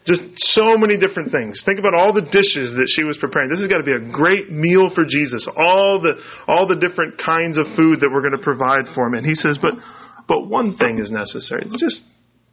Just 0.05 0.21
so 0.51 0.75
many 0.75 0.99
different 0.99 1.31
things. 1.31 1.63
Think 1.65 1.79
about 1.79 1.95
all 1.95 2.11
the 2.11 2.27
dishes 2.27 2.75
that 2.75 2.91
she 2.91 3.07
was 3.07 3.17
preparing. 3.17 3.47
This 3.47 3.63
has 3.63 3.71
got 3.71 3.79
to 3.79 3.87
be 3.87 3.95
a 3.95 4.11
great 4.11 4.51
meal 4.51 4.91
for 4.93 5.05
Jesus. 5.07 5.47
All 5.55 6.01
the 6.03 6.19
all 6.47 6.67
the 6.67 6.75
different 6.75 7.15
kinds 7.17 7.57
of 7.57 7.63
food 7.79 8.03
that 8.03 8.11
we're 8.11 8.21
going 8.21 8.35
to 8.35 8.43
provide 8.43 8.91
for 8.93 9.07
him. 9.07 9.15
And 9.15 9.25
he 9.25 9.33
says, 9.33 9.57
but 9.61 9.79
but 10.27 10.47
one 10.47 10.75
thing 10.75 10.99
is 10.99 11.11
necessary. 11.11 11.63
Just 11.79 12.03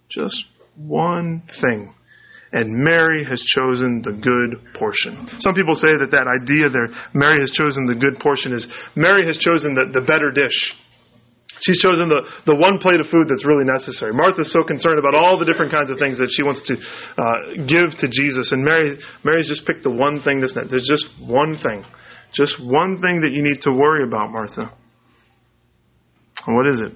just 0.09 0.47
one 0.77 1.43
thing. 1.61 1.95
And 2.53 2.83
Mary 2.83 3.25
has 3.25 3.41
chosen 3.43 4.03
the 4.03 4.11
good 4.11 4.75
portion. 4.75 5.27
Some 5.39 5.55
people 5.55 5.75
say 5.75 5.95
that 5.95 6.11
that 6.11 6.27
idea 6.27 6.69
there, 6.69 6.91
Mary 7.15 7.39
has 7.39 7.51
chosen 7.53 7.87
the 7.87 7.95
good 7.95 8.19
portion, 8.19 8.53
is 8.53 8.67
Mary 8.97 9.25
has 9.25 9.39
chosen 9.39 9.75
the, 9.75 9.87
the 9.95 10.05
better 10.05 10.33
dish. 10.35 10.75
She's 11.61 11.79
chosen 11.79 12.09
the, 12.09 12.25
the 12.47 12.57
one 12.57 12.81
plate 12.81 13.01
of 13.01 13.07
food 13.13 13.29
that's 13.29 13.45
really 13.45 13.69
necessary. 13.69 14.17
Martha's 14.17 14.53
so 14.53 14.65
concerned 14.65 14.99
about 14.99 15.15
all 15.15 15.37
the 15.37 15.45
different 15.45 15.73
kinds 15.73 15.93
of 15.93 16.01
things 16.01 16.17
that 16.17 16.33
she 16.33 16.41
wants 16.41 16.65
to 16.73 16.75
uh, 17.21 17.65
give 17.69 17.93
to 18.01 18.09
Jesus. 18.09 18.53
And 18.53 18.65
Mary, 18.65 18.97
Mary's 19.25 19.49
just 19.49 19.69
picked 19.69 19.85
the 19.85 19.93
one 19.93 20.25
thing 20.25 20.41
that's 20.41 20.57
not. 20.57 20.73
There's 20.73 20.89
just 20.89 21.05
one 21.21 21.61
thing. 21.61 21.85
Just 22.33 22.57
one 22.63 23.03
thing 23.05 23.21
that 23.23 23.33
you 23.33 23.45
need 23.45 23.61
to 23.69 23.73
worry 23.73 24.05
about, 24.09 24.33
Martha. 24.33 24.73
And 26.47 26.57
what 26.57 26.67
is 26.67 26.81
it? 26.81 26.93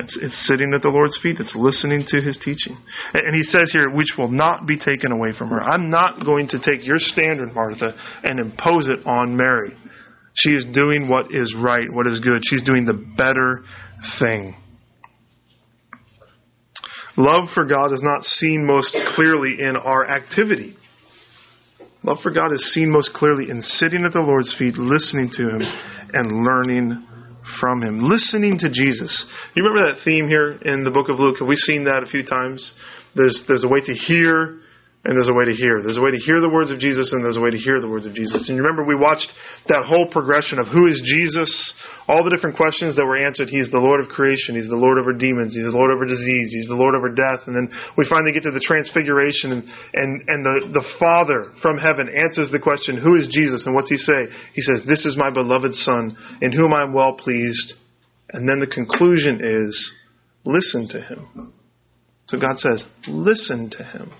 It's, 0.00 0.16
it's 0.16 0.46
sitting 0.46 0.72
at 0.74 0.80
the 0.80 0.88
Lord's 0.88 1.18
feet. 1.22 1.36
It's 1.38 1.54
listening 1.54 2.04
to 2.08 2.20
His 2.22 2.38
teaching. 2.38 2.78
And 3.12 3.36
He 3.36 3.42
says 3.42 3.70
here, 3.72 3.92
which 3.92 4.14
will 4.16 4.30
not 4.30 4.66
be 4.66 4.78
taken 4.78 5.12
away 5.12 5.36
from 5.36 5.50
her. 5.50 5.60
I'm 5.60 5.90
not 5.90 6.24
going 6.24 6.48
to 6.48 6.58
take 6.58 6.86
your 6.86 6.96
standard, 6.96 7.52
Martha, 7.52 7.92
and 8.24 8.40
impose 8.40 8.88
it 8.88 9.04
on 9.04 9.36
Mary. 9.36 9.76
She 10.34 10.50
is 10.50 10.64
doing 10.72 11.08
what 11.08 11.34
is 11.34 11.54
right, 11.58 11.92
what 11.92 12.06
is 12.06 12.20
good. 12.20 12.42
She's 12.44 12.62
doing 12.62 12.86
the 12.86 12.94
better 13.16 13.64
thing. 14.18 14.54
Love 17.16 17.48
for 17.54 17.64
God 17.64 17.92
is 17.92 18.00
not 18.02 18.24
seen 18.24 18.66
most 18.66 18.96
clearly 19.14 19.56
in 19.60 19.76
our 19.76 20.08
activity. 20.08 20.74
Love 22.02 22.18
for 22.22 22.32
God 22.32 22.52
is 22.52 22.72
seen 22.72 22.90
most 22.90 23.12
clearly 23.14 23.50
in 23.50 23.60
sitting 23.60 24.04
at 24.04 24.12
the 24.12 24.20
Lord's 24.20 24.56
feet, 24.58 24.76
listening 24.76 25.30
to 25.34 25.50
Him, 25.50 25.60
and 26.14 26.44
learning 26.44 27.06
from 27.60 27.82
Him. 27.82 28.00
Listening 28.08 28.58
to 28.58 28.70
Jesus. 28.70 29.26
You 29.54 29.62
remember 29.62 29.92
that 29.92 30.02
theme 30.04 30.26
here 30.26 30.52
in 30.64 30.84
the 30.84 30.90
book 30.90 31.08
of 31.10 31.20
Luke? 31.20 31.36
Have 31.38 31.48
we 31.48 31.56
seen 31.56 31.84
that 31.84 32.02
a 32.02 32.10
few 32.10 32.24
times? 32.24 32.72
There's, 33.14 33.44
there's 33.46 33.64
a 33.64 33.68
way 33.68 33.80
to 33.82 33.92
hear 33.92 34.60
and 35.02 35.18
there's 35.18 35.28
a 35.28 35.34
way 35.34 35.50
to 35.50 35.54
hear. 35.54 35.82
There's 35.82 35.98
a 35.98 36.04
way 36.04 36.14
to 36.14 36.22
hear 36.22 36.38
the 36.38 36.48
words 36.48 36.70
of 36.70 36.78
Jesus, 36.78 37.10
and 37.10 37.26
there's 37.26 37.36
a 37.36 37.42
way 37.42 37.50
to 37.50 37.58
hear 37.58 37.82
the 37.82 37.90
words 37.90 38.06
of 38.06 38.14
Jesus. 38.14 38.46
And 38.46 38.54
remember 38.54 38.86
we 38.86 38.94
watched 38.94 39.34
that 39.66 39.82
whole 39.82 40.06
progression 40.06 40.62
of 40.62 40.70
who 40.70 40.86
is 40.86 41.02
Jesus, 41.02 41.50
all 42.06 42.22
the 42.22 42.30
different 42.30 42.54
questions 42.54 42.94
that 42.94 43.02
were 43.02 43.18
answered. 43.18 43.50
He's 43.50 43.66
the 43.74 43.82
Lord 43.82 43.98
of 43.98 44.06
creation. 44.06 44.54
He's 44.54 44.70
the 44.70 44.78
Lord 44.78 45.02
over 45.02 45.10
demons. 45.10 45.58
He's 45.58 45.66
the 45.66 45.74
Lord 45.74 45.90
over 45.90 46.06
disease. 46.06 46.54
He's 46.54 46.70
the 46.70 46.78
Lord 46.78 46.94
over 46.94 47.10
death. 47.10 47.50
And 47.50 47.54
then 47.54 47.66
we 47.98 48.06
finally 48.06 48.30
get 48.30 48.46
to 48.46 48.54
the 48.54 48.62
transfiguration, 48.62 49.58
and, 49.58 49.62
and, 49.98 50.10
and 50.30 50.40
the, 50.46 50.78
the 50.78 50.86
Father 51.02 51.50
from 51.58 51.82
heaven 51.82 52.06
answers 52.06 52.54
the 52.54 52.62
question, 52.62 52.94
Who 52.94 53.18
is 53.18 53.26
Jesus? 53.26 53.66
And 53.66 53.74
what's 53.74 53.90
he 53.90 53.98
say? 53.98 54.30
He 54.54 54.62
says, 54.62 54.86
This 54.86 55.02
is 55.02 55.18
my 55.18 55.34
beloved 55.34 55.74
Son, 55.82 56.14
in 56.38 56.54
whom 56.54 56.70
I'm 56.70 56.94
well 56.94 57.18
pleased. 57.18 57.74
And 58.30 58.46
then 58.46 58.62
the 58.62 58.70
conclusion 58.70 59.42
is, 59.42 59.74
Listen 60.46 60.86
to 60.94 61.02
him. 61.02 61.52
So 62.30 62.38
God 62.38 62.62
says, 62.62 62.86
Listen 63.10 63.66
to 63.74 63.82
him. 63.82 64.14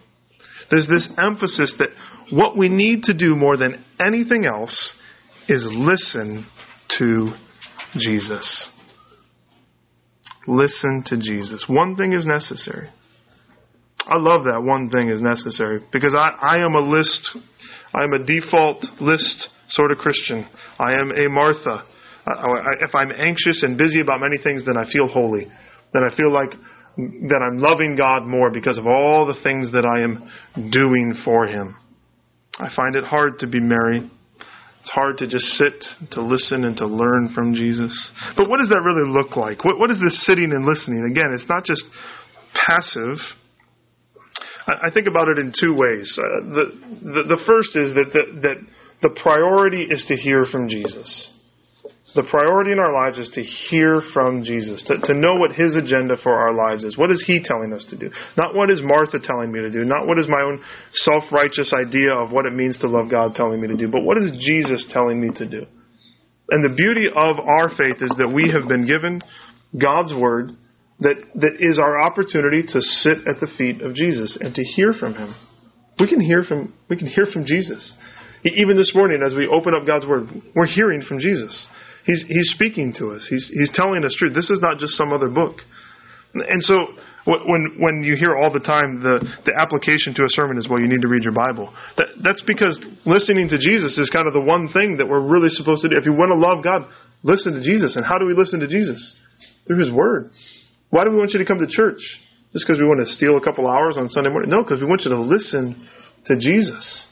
There's 0.70 0.88
this 0.88 1.12
emphasis 1.22 1.75
that 1.79 1.88
what 2.31 2.57
we 2.57 2.68
need 2.68 3.05
to 3.05 3.14
do 3.14 3.35
more 3.37 3.57
than 3.57 3.85
anything 4.01 4.46
else 4.46 4.94
is 5.48 5.66
listen 5.70 6.46
to 6.98 7.33
Jesus. 7.96 8.70
Listen 10.46 11.03
to 11.07 11.16
Jesus. 11.16 11.66
One 11.68 11.96
thing 11.96 12.12
is 12.12 12.27
necessary. 12.27 12.88
I 14.01 14.18
love 14.18 14.44
that 14.44 14.62
one 14.62 14.90
thing 14.90 15.11
is 15.11 15.20
necessary 15.20 15.81
because 15.92 16.14
I, 16.16 16.31
I 16.40 16.59
am 16.59 16.75
a 16.75 16.81
list, 16.81 17.38
I 17.94 18.03
am 18.03 18.12
a 18.12 18.25
default 18.25 18.85
list 19.01 19.48
sort 19.68 19.92
of 19.92 19.98
Christian. 19.98 20.46
I 20.79 20.92
am 20.92 21.11
a 21.12 21.29
Martha. 21.31 21.85
I, 22.27 22.31
I, 22.31 22.72
if 22.81 22.94
I'm 22.94 23.12
anxious 23.16 23.62
and 23.62 23.79
busy 23.79 24.01
about 24.01 24.20
many 24.20 24.42
things, 24.42 24.64
then 24.66 24.77
I 24.77 24.90
feel 24.90 25.07
holy. 25.07 25.46
Then 25.92 26.03
I 26.03 26.14
feel 26.16 26.33
like 26.33 26.51
that 26.96 27.40
I'm 27.42 27.59
loving 27.59 27.96
God 27.96 28.24
more 28.24 28.50
because 28.50 28.78
of 28.78 28.87
all 28.87 29.26
the 29.26 29.40
things 29.42 29.72
that 29.72 29.85
I 29.85 30.02
am 30.02 30.70
doing 30.70 31.14
for 31.24 31.46
Him. 31.46 31.76
I 32.59 32.68
find 32.74 32.96
it 32.96 33.05
hard 33.05 33.38
to 33.40 33.46
be 33.46 33.61
Mary. 33.61 34.11
It's 34.81 34.90
hard 34.90 35.18
to 35.18 35.26
just 35.28 35.44
sit, 35.44 35.85
to 36.11 36.22
listen, 36.22 36.64
and 36.64 36.76
to 36.78 36.87
learn 36.87 37.33
from 37.35 37.55
Jesus. 37.55 38.12
But 38.37 38.50
what 38.50 38.59
does 38.59 38.68
that 38.68 38.83
really 38.85 39.09
look 39.09 39.37
like? 39.37 39.64
What, 39.64 39.78
what 39.78 39.90
is 39.90 40.00
this 40.02 40.26
sitting 40.26 40.52
and 40.52 40.66
listening? 40.66 41.09
Again, 41.11 41.31
it's 41.33 41.48
not 41.48 41.64
just 41.64 41.85
passive. 42.52 43.18
I, 44.66 44.88
I 44.88 44.90
think 44.92 45.07
about 45.07 45.28
it 45.28 45.38
in 45.38 45.52
two 45.55 45.74
ways. 45.74 46.18
Uh, 46.18 46.44
the, 46.44 46.64
the, 47.00 47.22
the 47.37 47.40
first 47.46 47.76
is 47.76 47.94
that 47.94 48.11
the, 48.12 48.40
that 48.42 48.57
the 49.02 49.20
priority 49.22 49.85
is 49.85 50.05
to 50.09 50.16
hear 50.16 50.44
from 50.50 50.68
Jesus. 50.68 51.31
The 52.14 52.29
priority 52.29 52.72
in 52.72 52.79
our 52.79 52.92
lives 52.92 53.18
is 53.18 53.31
to 53.35 53.42
hear 53.42 54.03
from 54.12 54.44
Jesus, 54.44 54.85
to, 54.85 54.98
to 55.01 55.18
know 55.18 55.37
what 55.37 55.53
His 55.53 55.77
agenda 55.77 56.16
for 56.22 56.35
our 56.35 56.53
lives 56.53 56.85
is. 56.85 56.98
What 56.98 57.11
is 57.11 57.25
He 57.27 57.40
telling 57.42 57.72
us 57.72 57.87
to 57.88 57.96
do? 57.96 58.11
Not 58.37 58.55
what 58.55 58.70
is 58.70 58.83
Martha 58.85 59.18
telling 59.18 59.51
me 59.51 59.61
to 59.61 59.72
do, 59.72 59.85
not 59.85 60.07
what 60.07 60.18
is 60.18 60.29
my 60.29 60.42
own 60.42 60.61
self 60.92 61.25
righteous 61.33 61.72
idea 61.72 62.12
of 62.12 62.31
what 62.31 62.44
it 62.44 62.53
means 62.53 62.77
to 62.79 62.88
love 62.88 63.11
God 63.11 63.35
telling 63.35 63.61
me 63.61 63.68
to 63.68 63.77
do, 63.77 63.88
but 63.88 64.03
what 64.03 64.18
is 64.18 64.31
Jesus 64.40 64.87
telling 64.92 65.20
me 65.20 65.31
to 65.37 65.48
do? 65.48 65.64
And 66.51 66.62
the 66.62 66.77
beauty 66.77 67.09
of 67.09 67.40
our 67.40 67.70
faith 67.70 68.03
is 68.05 68.12
that 68.18 68.29
we 68.29 68.53
have 68.53 68.68
been 68.68 68.87
given 68.87 69.22
God's 69.72 70.12
Word 70.12 70.51
that, 71.01 71.16
that 71.37 71.57
is 71.61 71.79
our 71.79 71.98
opportunity 71.98 72.62
to 72.62 72.81
sit 72.81 73.25
at 73.27 73.40
the 73.40 73.48
feet 73.57 73.81
of 73.81 73.94
Jesus 73.94 74.37
and 74.40 74.55
to 74.55 74.62
hear 74.62 74.92
from 74.92 75.14
Him. 75.14 75.35
We 75.98 76.09
can 76.09 76.20
hear 76.20 76.42
from, 76.42 76.75
we 76.90 76.96
can 76.96 77.07
hear 77.07 77.25
from 77.25 77.46
Jesus. 77.46 77.94
Even 78.44 78.77
this 78.77 78.92
morning, 78.94 79.22
as 79.25 79.35
we 79.35 79.48
open 79.48 79.72
up 79.75 79.87
God's 79.87 80.07
Word, 80.07 80.29
we're 80.55 80.66
hearing 80.66 81.01
from 81.01 81.20
Jesus. 81.20 81.66
He's, 82.04 82.24
he's 82.26 82.50
speaking 82.50 82.92
to 82.98 83.12
us. 83.12 83.26
He's, 83.28 83.50
he's 83.52 83.70
telling 83.72 84.04
us 84.04 84.14
truth. 84.18 84.34
This 84.34 84.50
is 84.50 84.60
not 84.60 84.78
just 84.78 84.94
some 84.94 85.12
other 85.12 85.28
book. 85.28 85.58
And 86.34 86.62
so 86.62 86.96
when, 87.24 87.76
when 87.78 88.02
you 88.02 88.16
hear 88.16 88.34
all 88.34 88.50
the 88.50 88.62
time 88.64 89.02
the, 89.02 89.22
the 89.46 89.54
application 89.54 90.14
to 90.14 90.24
a 90.24 90.32
sermon 90.32 90.58
is, 90.58 90.66
well, 90.66 90.80
you 90.80 90.88
need 90.88 91.02
to 91.02 91.08
read 91.08 91.22
your 91.22 91.36
Bible, 91.36 91.70
that, 91.96 92.08
that's 92.24 92.42
because 92.42 92.74
listening 93.06 93.48
to 93.48 93.58
Jesus 93.58 93.98
is 93.98 94.10
kind 94.10 94.26
of 94.26 94.32
the 94.32 94.42
one 94.42 94.66
thing 94.72 94.96
that 94.98 95.06
we're 95.06 95.22
really 95.22 95.50
supposed 95.50 95.82
to 95.82 95.88
do. 95.88 95.96
If 95.96 96.06
you 96.06 96.12
want 96.12 96.34
to 96.34 96.40
love 96.40 96.64
God, 96.64 96.88
listen 97.22 97.54
to 97.54 97.62
Jesus. 97.62 97.94
And 97.94 98.04
how 98.04 98.18
do 98.18 98.26
we 98.26 98.34
listen 98.34 98.58
to 98.60 98.68
Jesus? 98.68 98.98
Through 99.66 99.78
His 99.78 99.92
Word. 99.92 100.30
Why 100.90 101.04
do 101.04 101.10
we 101.10 101.16
want 101.16 101.30
you 101.30 101.38
to 101.38 101.46
come 101.46 101.60
to 101.60 101.70
church? 101.70 102.02
Just 102.52 102.66
because 102.66 102.80
we 102.80 102.88
want 102.88 103.00
to 103.00 103.08
steal 103.08 103.36
a 103.38 103.40
couple 103.40 103.70
hours 103.70 103.96
on 103.96 104.08
Sunday 104.08 104.28
morning? 104.28 104.50
No, 104.50 104.62
because 104.62 104.82
we 104.82 104.88
want 104.88 105.02
you 105.06 105.12
to 105.14 105.20
listen 105.20 105.88
to 106.26 106.34
Jesus. 106.36 107.08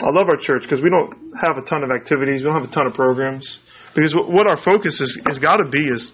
I 0.00 0.08
love 0.08 0.28
our 0.28 0.38
church 0.40 0.62
because 0.62 0.80
we 0.80 0.88
don't 0.88 1.34
have 1.36 1.58
a 1.58 1.64
ton 1.68 1.82
of 1.84 1.90
activities. 1.90 2.40
We 2.40 2.48
don't 2.48 2.56
have 2.56 2.70
a 2.70 2.74
ton 2.74 2.86
of 2.86 2.94
programs. 2.94 3.44
Because 3.94 4.14
what 4.14 4.46
our 4.46 4.58
focus 4.62 5.00
is, 5.00 5.20
has 5.26 5.38
got 5.38 5.58
to 5.58 5.68
be 5.68 5.82
is 5.82 6.12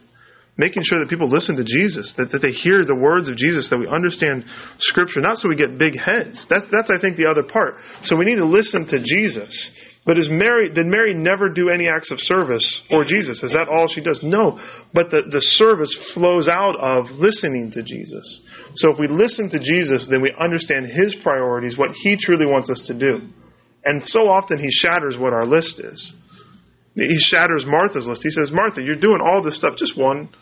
making 0.57 0.83
sure 0.85 0.99
that 0.99 1.09
people 1.09 1.29
listen 1.29 1.57
to 1.57 1.65
Jesus, 1.65 2.15
that, 2.17 2.33
that 2.33 2.41
they 2.41 2.53
hear 2.53 2.85
the 2.85 2.97
words 2.97 3.29
of 3.29 3.37
Jesus, 3.37 3.69
that 3.69 3.79
we 3.79 3.87
understand 3.87 4.45
Scripture, 4.81 5.21
not 5.21 5.37
so 5.37 5.49
we 5.49 5.57
get 5.57 5.79
big 5.79 5.99
heads. 5.99 6.47
That's, 6.49 6.65
that's, 6.73 6.89
I 6.89 6.99
think, 7.01 7.17
the 7.17 7.29
other 7.29 7.45
part. 7.45 7.77
So 8.05 8.17
we 8.17 8.25
need 8.25 8.41
to 8.41 8.49
listen 8.49 8.89
to 8.89 8.99
Jesus. 9.05 9.53
But 10.07 10.19
is 10.19 10.29
Mary, 10.31 10.71
did 10.73 10.87
Mary 10.87 11.13
never 11.13 11.51
do 11.51 11.69
any 11.69 11.89
acts 11.89 12.13
of 12.13 12.19
service 12.21 12.65
for 12.89 13.05
Jesus? 13.05 13.43
Is 13.43 13.53
that 13.53 13.69
all 13.69 13.89
she 13.89 14.01
does? 14.01 14.21
No. 14.23 14.57
But 14.95 15.11
the, 15.11 15.23
the 15.29 15.43
service 15.59 15.93
flows 16.15 16.49
out 16.49 16.79
of 16.79 17.11
listening 17.11 17.73
to 17.73 17.83
Jesus. 17.83 18.25
So 18.77 18.93
if 18.93 18.99
we 19.01 19.09
listen 19.09 19.51
to 19.51 19.59
Jesus, 19.59 20.07
then 20.09 20.23
we 20.23 20.33
understand 20.39 20.87
His 20.87 21.17
priorities, 21.23 21.77
what 21.77 21.91
He 21.91 22.17
truly 22.17 22.47
wants 22.47 22.71
us 22.71 22.87
to 22.87 22.97
do. 22.97 23.29
And 23.85 24.07
so 24.07 24.31
often 24.31 24.59
He 24.59 24.71
shatters 24.71 25.19
what 25.19 25.33
our 25.33 25.45
list 25.45 25.81
is. 25.81 26.15
He 26.97 27.21
shatters 27.21 27.65
Martha's 27.69 28.09
list. 28.09 28.25
He 28.25 28.33
says, 28.33 28.51
Martha, 28.51 28.81
you're 28.81 28.97
doing 28.97 29.21
all 29.21 29.45
this 29.45 29.59
stuff, 29.59 29.77
just 29.77 30.01
one. 30.01 30.33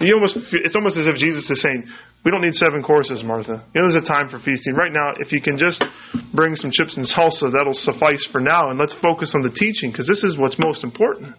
You 0.00 0.14
almost, 0.14 0.36
it's 0.50 0.74
almost 0.74 0.98
as 0.98 1.06
if 1.06 1.14
Jesus 1.14 1.48
is 1.48 1.62
saying, 1.62 1.86
we 2.24 2.30
don't 2.30 2.42
need 2.42 2.54
seven 2.54 2.82
courses, 2.82 3.22
Martha. 3.22 3.62
You 3.70 3.80
know, 3.80 3.86
there's 3.86 4.02
a 4.02 4.06
time 4.06 4.28
for 4.28 4.42
feasting. 4.42 4.74
Right 4.74 4.90
now, 4.90 5.14
if 5.18 5.30
you 5.30 5.40
can 5.40 5.56
just 5.56 5.82
bring 6.34 6.56
some 6.56 6.70
chips 6.74 6.96
and 6.98 7.06
salsa, 7.06 7.54
that'll 7.54 7.72
suffice 7.72 8.26
for 8.30 8.40
now, 8.40 8.70
and 8.70 8.78
let's 8.78 8.94
focus 8.98 9.34
on 9.34 9.42
the 9.42 9.54
teaching, 9.54 9.90
because 9.90 10.08
this 10.08 10.24
is 10.24 10.36
what's 10.38 10.58
most 10.58 10.82
important. 10.82 11.34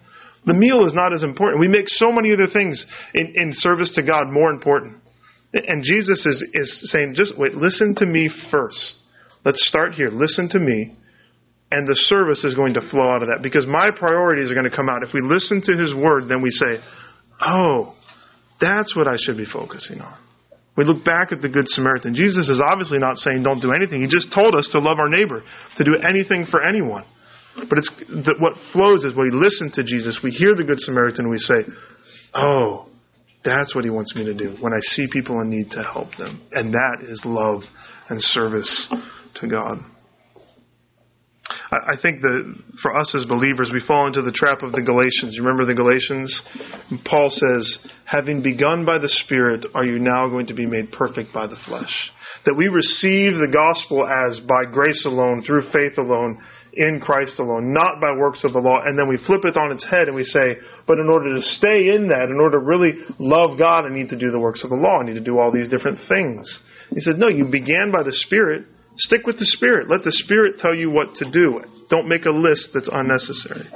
The 0.46 0.54
meal 0.54 0.84
is 0.86 0.94
not 0.94 1.12
as 1.12 1.22
important. 1.22 1.60
We 1.60 1.68
make 1.68 1.88
so 1.88 2.12
many 2.12 2.32
other 2.32 2.48
things 2.48 2.84
in, 3.12 3.32
in 3.36 3.50
service 3.52 3.92
to 3.96 4.02
God 4.02 4.32
more 4.32 4.50
important. 4.50 4.96
And 5.52 5.84
Jesus 5.84 6.24
is, 6.24 6.44
is 6.52 6.90
saying, 6.90 7.14
just 7.16 7.38
wait, 7.38 7.54
listen 7.54 7.94
to 7.96 8.06
me 8.06 8.30
first. 8.50 8.94
Let's 9.44 9.66
start 9.68 9.94
here. 9.94 10.08
Listen 10.08 10.48
to 10.50 10.58
me 10.58 10.96
and 11.74 11.88
the 11.88 11.98
service 12.06 12.44
is 12.44 12.54
going 12.54 12.74
to 12.74 12.82
flow 12.90 13.10
out 13.10 13.22
of 13.22 13.28
that 13.28 13.42
because 13.42 13.66
my 13.66 13.90
priorities 13.90 14.50
are 14.50 14.54
going 14.54 14.70
to 14.70 14.74
come 14.74 14.88
out. 14.88 15.02
If 15.02 15.10
we 15.12 15.20
listen 15.20 15.60
to 15.66 15.74
His 15.74 15.90
Word, 15.94 16.30
then 16.30 16.40
we 16.40 16.50
say, 16.50 16.78
oh, 17.42 17.96
that's 18.60 18.94
what 18.94 19.08
I 19.08 19.16
should 19.18 19.36
be 19.36 19.44
focusing 19.44 20.00
on. 20.00 20.14
We 20.76 20.84
look 20.84 21.04
back 21.04 21.30
at 21.30 21.42
the 21.42 21.48
Good 21.48 21.66
Samaritan. 21.66 22.14
Jesus 22.14 22.48
is 22.48 22.62
obviously 22.62 22.98
not 22.98 23.18
saying 23.18 23.42
don't 23.42 23.62
do 23.62 23.72
anything. 23.72 24.02
He 24.02 24.08
just 24.08 24.32
told 24.32 24.54
us 24.54 24.68
to 24.72 24.78
love 24.78 24.98
our 24.98 25.08
neighbor, 25.08 25.42
to 25.76 25.84
do 25.84 25.98
anything 26.02 26.46
for 26.46 26.62
anyone. 26.62 27.04
But 27.56 27.78
it's 27.78 27.90
what 28.38 28.54
flows 28.72 29.04
is 29.04 29.14
when 29.14 29.30
we 29.30 29.38
listen 29.38 29.70
to 29.74 29.82
Jesus, 29.82 30.18
we 30.22 30.30
hear 30.30 30.54
the 30.54 30.64
Good 30.64 30.80
Samaritan, 30.80 31.26
and 31.26 31.30
we 31.30 31.38
say, 31.38 31.62
oh, 32.34 32.86
that's 33.44 33.74
what 33.74 33.84
he 33.84 33.90
wants 33.90 34.14
me 34.16 34.24
to 34.24 34.34
do 34.34 34.56
when 34.60 34.72
I 34.72 34.80
see 34.80 35.06
people 35.12 35.40
in 35.40 35.50
need 35.50 35.70
to 35.72 35.82
help 35.82 36.08
them. 36.18 36.42
And 36.52 36.72
that 36.72 36.98
is 37.02 37.22
love 37.24 37.62
and 38.08 38.20
service 38.20 38.92
to 39.36 39.46
God. 39.46 39.78
I 41.86 41.96
think 42.00 42.22
that 42.22 42.54
for 42.82 42.96
us 42.96 43.14
as 43.14 43.26
believers, 43.26 43.70
we 43.72 43.82
fall 43.86 44.06
into 44.06 44.22
the 44.22 44.32
trap 44.32 44.62
of 44.62 44.72
the 44.72 44.82
Galatians. 44.82 45.34
You 45.34 45.42
remember 45.42 45.64
the 45.64 45.74
Galatians? 45.74 46.30
Paul 47.04 47.30
says, 47.30 47.78
Having 48.04 48.42
begun 48.42 48.84
by 48.84 48.98
the 48.98 49.08
Spirit, 49.08 49.66
are 49.74 49.84
you 49.84 49.98
now 49.98 50.28
going 50.28 50.46
to 50.46 50.54
be 50.54 50.66
made 50.66 50.92
perfect 50.92 51.32
by 51.32 51.46
the 51.46 51.58
flesh? 51.66 51.92
That 52.46 52.56
we 52.56 52.68
receive 52.68 53.34
the 53.34 53.50
gospel 53.52 54.06
as 54.06 54.40
by 54.46 54.70
grace 54.70 55.04
alone, 55.06 55.42
through 55.42 55.70
faith 55.72 55.96
alone, 55.98 56.42
in 56.76 57.00
Christ 57.00 57.38
alone, 57.38 57.72
not 57.72 58.00
by 58.00 58.12
works 58.16 58.42
of 58.44 58.52
the 58.52 58.58
law, 58.58 58.82
and 58.84 58.98
then 58.98 59.08
we 59.08 59.16
flip 59.26 59.44
it 59.44 59.56
on 59.56 59.70
its 59.70 59.84
head 59.84 60.08
and 60.08 60.16
we 60.16 60.24
say, 60.24 60.58
but 60.86 60.98
in 60.98 61.08
order 61.08 61.32
to 61.34 61.40
stay 61.40 61.94
in 61.94 62.08
that, 62.08 62.28
in 62.30 62.40
order 62.40 62.58
to 62.58 62.64
really 62.64 62.98
love 63.18 63.58
God, 63.58 63.86
I 63.86 63.94
need 63.94 64.10
to 64.10 64.18
do 64.18 64.30
the 64.30 64.40
works 64.40 64.64
of 64.64 64.70
the 64.70 64.76
law. 64.76 65.00
I 65.00 65.04
need 65.04 65.14
to 65.14 65.24
do 65.24 65.38
all 65.38 65.52
these 65.52 65.68
different 65.68 65.98
things. 66.08 66.60
He 66.90 67.00
said, 67.00 67.16
no, 67.16 67.28
you 67.28 67.46
began 67.46 67.92
by 67.92 68.02
the 68.02 68.12
Spirit, 68.12 68.66
Stick 68.96 69.26
with 69.26 69.38
the 69.38 69.46
Spirit. 69.46 69.90
Let 69.90 70.04
the 70.04 70.12
Spirit 70.12 70.58
tell 70.58 70.74
you 70.74 70.90
what 70.90 71.14
to 71.16 71.30
do. 71.30 71.60
Don't 71.90 72.08
make 72.08 72.24
a 72.26 72.30
list 72.30 72.70
that's 72.74 72.88
unnecessary. 72.90 73.66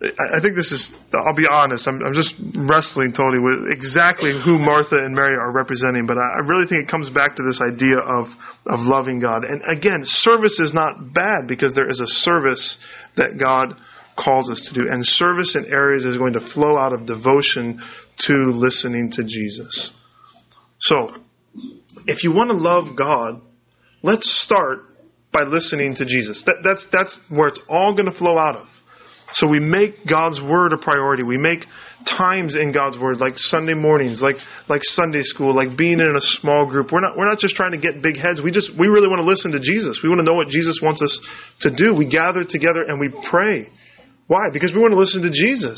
I 0.00 0.38
think 0.40 0.54
this 0.54 0.70
is, 0.70 0.94
I'll 1.12 1.34
be 1.34 1.48
honest, 1.50 1.88
I'm, 1.88 1.98
I'm 2.06 2.14
just 2.14 2.32
wrestling 2.54 3.10
totally 3.10 3.42
with 3.42 3.66
exactly 3.66 4.30
who 4.30 4.56
Martha 4.56 4.94
and 4.94 5.12
Mary 5.12 5.34
are 5.34 5.50
representing, 5.50 6.06
but 6.06 6.16
I, 6.16 6.38
I 6.38 6.46
really 6.46 6.68
think 6.68 6.86
it 6.86 6.88
comes 6.88 7.10
back 7.10 7.34
to 7.34 7.42
this 7.42 7.60
idea 7.60 7.98
of, 7.98 8.26
of 8.66 8.78
loving 8.86 9.18
God. 9.18 9.42
And 9.42 9.60
again, 9.66 10.02
service 10.04 10.60
is 10.60 10.72
not 10.72 11.12
bad 11.12 11.48
because 11.48 11.74
there 11.74 11.90
is 11.90 11.98
a 11.98 12.06
service 12.06 12.78
that 13.16 13.42
God 13.42 13.74
calls 14.16 14.48
us 14.48 14.70
to 14.70 14.80
do. 14.80 14.88
And 14.88 15.04
service 15.04 15.56
in 15.58 15.66
areas 15.66 16.04
is 16.04 16.16
going 16.16 16.34
to 16.34 16.46
flow 16.54 16.78
out 16.78 16.92
of 16.92 17.04
devotion 17.04 17.82
to 18.26 18.34
listening 18.54 19.10
to 19.18 19.24
Jesus. 19.24 19.92
So, 20.78 21.10
if 22.08 22.24
you 22.24 22.32
want 22.32 22.50
to 22.50 22.56
love 22.56 22.96
God, 22.96 23.40
let's 24.02 24.26
start 24.44 24.80
by 25.32 25.42
listening 25.42 25.94
to 25.96 26.04
Jesus. 26.04 26.42
That, 26.46 26.64
that's, 26.64 26.86
that's 26.90 27.20
where 27.28 27.48
it's 27.48 27.60
all 27.68 27.94
going 27.94 28.10
to 28.10 28.16
flow 28.16 28.38
out 28.38 28.56
of. 28.56 28.66
So 29.34 29.46
we 29.46 29.60
make 29.60 30.08
God's 30.08 30.40
Word 30.40 30.72
a 30.72 30.78
priority. 30.80 31.22
We 31.22 31.36
make 31.36 31.68
times 32.08 32.56
in 32.56 32.72
God's 32.72 32.96
Word, 32.96 33.20
like 33.20 33.36
Sunday 33.36 33.74
mornings, 33.74 34.22
like, 34.22 34.36
like 34.72 34.80
Sunday 34.96 35.20
school, 35.20 35.54
like 35.54 35.76
being 35.76 36.00
in 36.00 36.14
a 36.16 36.24
small 36.40 36.64
group. 36.64 36.88
We're 36.90 37.04
not, 37.04 37.12
we're 37.12 37.28
not 37.28 37.38
just 37.38 37.54
trying 37.54 37.72
to 37.72 37.78
get 37.78 38.00
big 38.02 38.16
heads. 38.16 38.40
We 38.42 38.50
just, 38.50 38.72
we 38.78 38.88
really 38.88 39.06
want 39.06 39.20
to 39.20 39.28
listen 39.28 39.52
to 39.52 39.60
Jesus. 39.60 40.00
We 40.02 40.08
want 40.08 40.20
to 40.20 40.24
know 40.24 40.34
what 40.34 40.48
Jesus 40.48 40.80
wants 40.82 41.02
us 41.02 41.12
to 41.68 41.70
do. 41.76 41.92
We 41.92 42.08
gather 42.08 42.40
together 42.40 42.88
and 42.88 42.98
we 42.98 43.12
pray. 43.28 43.68
Why? 44.28 44.48
Because 44.50 44.72
we 44.72 44.80
want 44.80 44.94
to 44.96 45.00
listen 45.00 45.20
to 45.20 45.30
Jesus. 45.30 45.76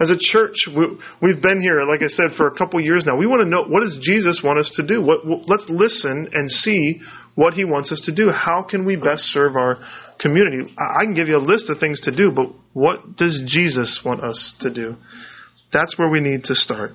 As 0.00 0.10
a 0.10 0.18
church, 0.18 0.56
we, 0.74 1.32
have 1.32 1.40
been 1.40 1.60
here, 1.60 1.80
like 1.82 2.02
I 2.02 2.08
said, 2.08 2.36
for 2.36 2.48
a 2.48 2.56
couple 2.56 2.80
years 2.82 3.04
now. 3.06 3.16
We 3.16 3.26
want 3.26 3.44
to 3.44 3.48
know 3.48 3.62
what 3.62 3.82
does 3.82 3.96
Jesus 4.02 4.40
want 4.42 4.58
us 4.58 4.70
to 4.74 4.84
do. 4.84 5.00
What, 5.00 5.20
let's 5.24 5.66
listen 5.68 6.30
and 6.32 6.50
see 6.50 7.00
what 7.36 7.54
He 7.54 7.64
wants 7.64 7.92
us 7.92 8.02
to 8.06 8.14
do. 8.14 8.28
How 8.30 8.66
can 8.68 8.84
we 8.84 8.96
best 8.96 9.22
serve 9.30 9.54
our 9.54 9.78
community? 10.18 10.74
I 10.76 11.04
can 11.04 11.14
give 11.14 11.28
you 11.28 11.36
a 11.36 11.38
list 11.38 11.70
of 11.70 11.78
things 11.78 12.00
to 12.02 12.14
do, 12.14 12.32
but 12.32 12.46
what 12.72 13.16
does 13.16 13.40
Jesus 13.46 14.00
want 14.04 14.22
us 14.24 14.54
to 14.60 14.74
do? 14.74 14.96
That's 15.72 15.96
where 15.96 16.10
we 16.10 16.20
need 16.20 16.44
to 16.44 16.54
start. 16.56 16.90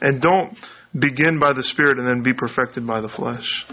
And 0.00 0.22
don't 0.22 0.56
begin 0.98 1.38
by 1.38 1.52
the 1.52 1.62
Spirit 1.62 1.98
and 1.98 2.08
then 2.08 2.22
be 2.22 2.32
perfected 2.32 2.86
by 2.86 3.02
the 3.02 3.08
flesh. 3.08 3.66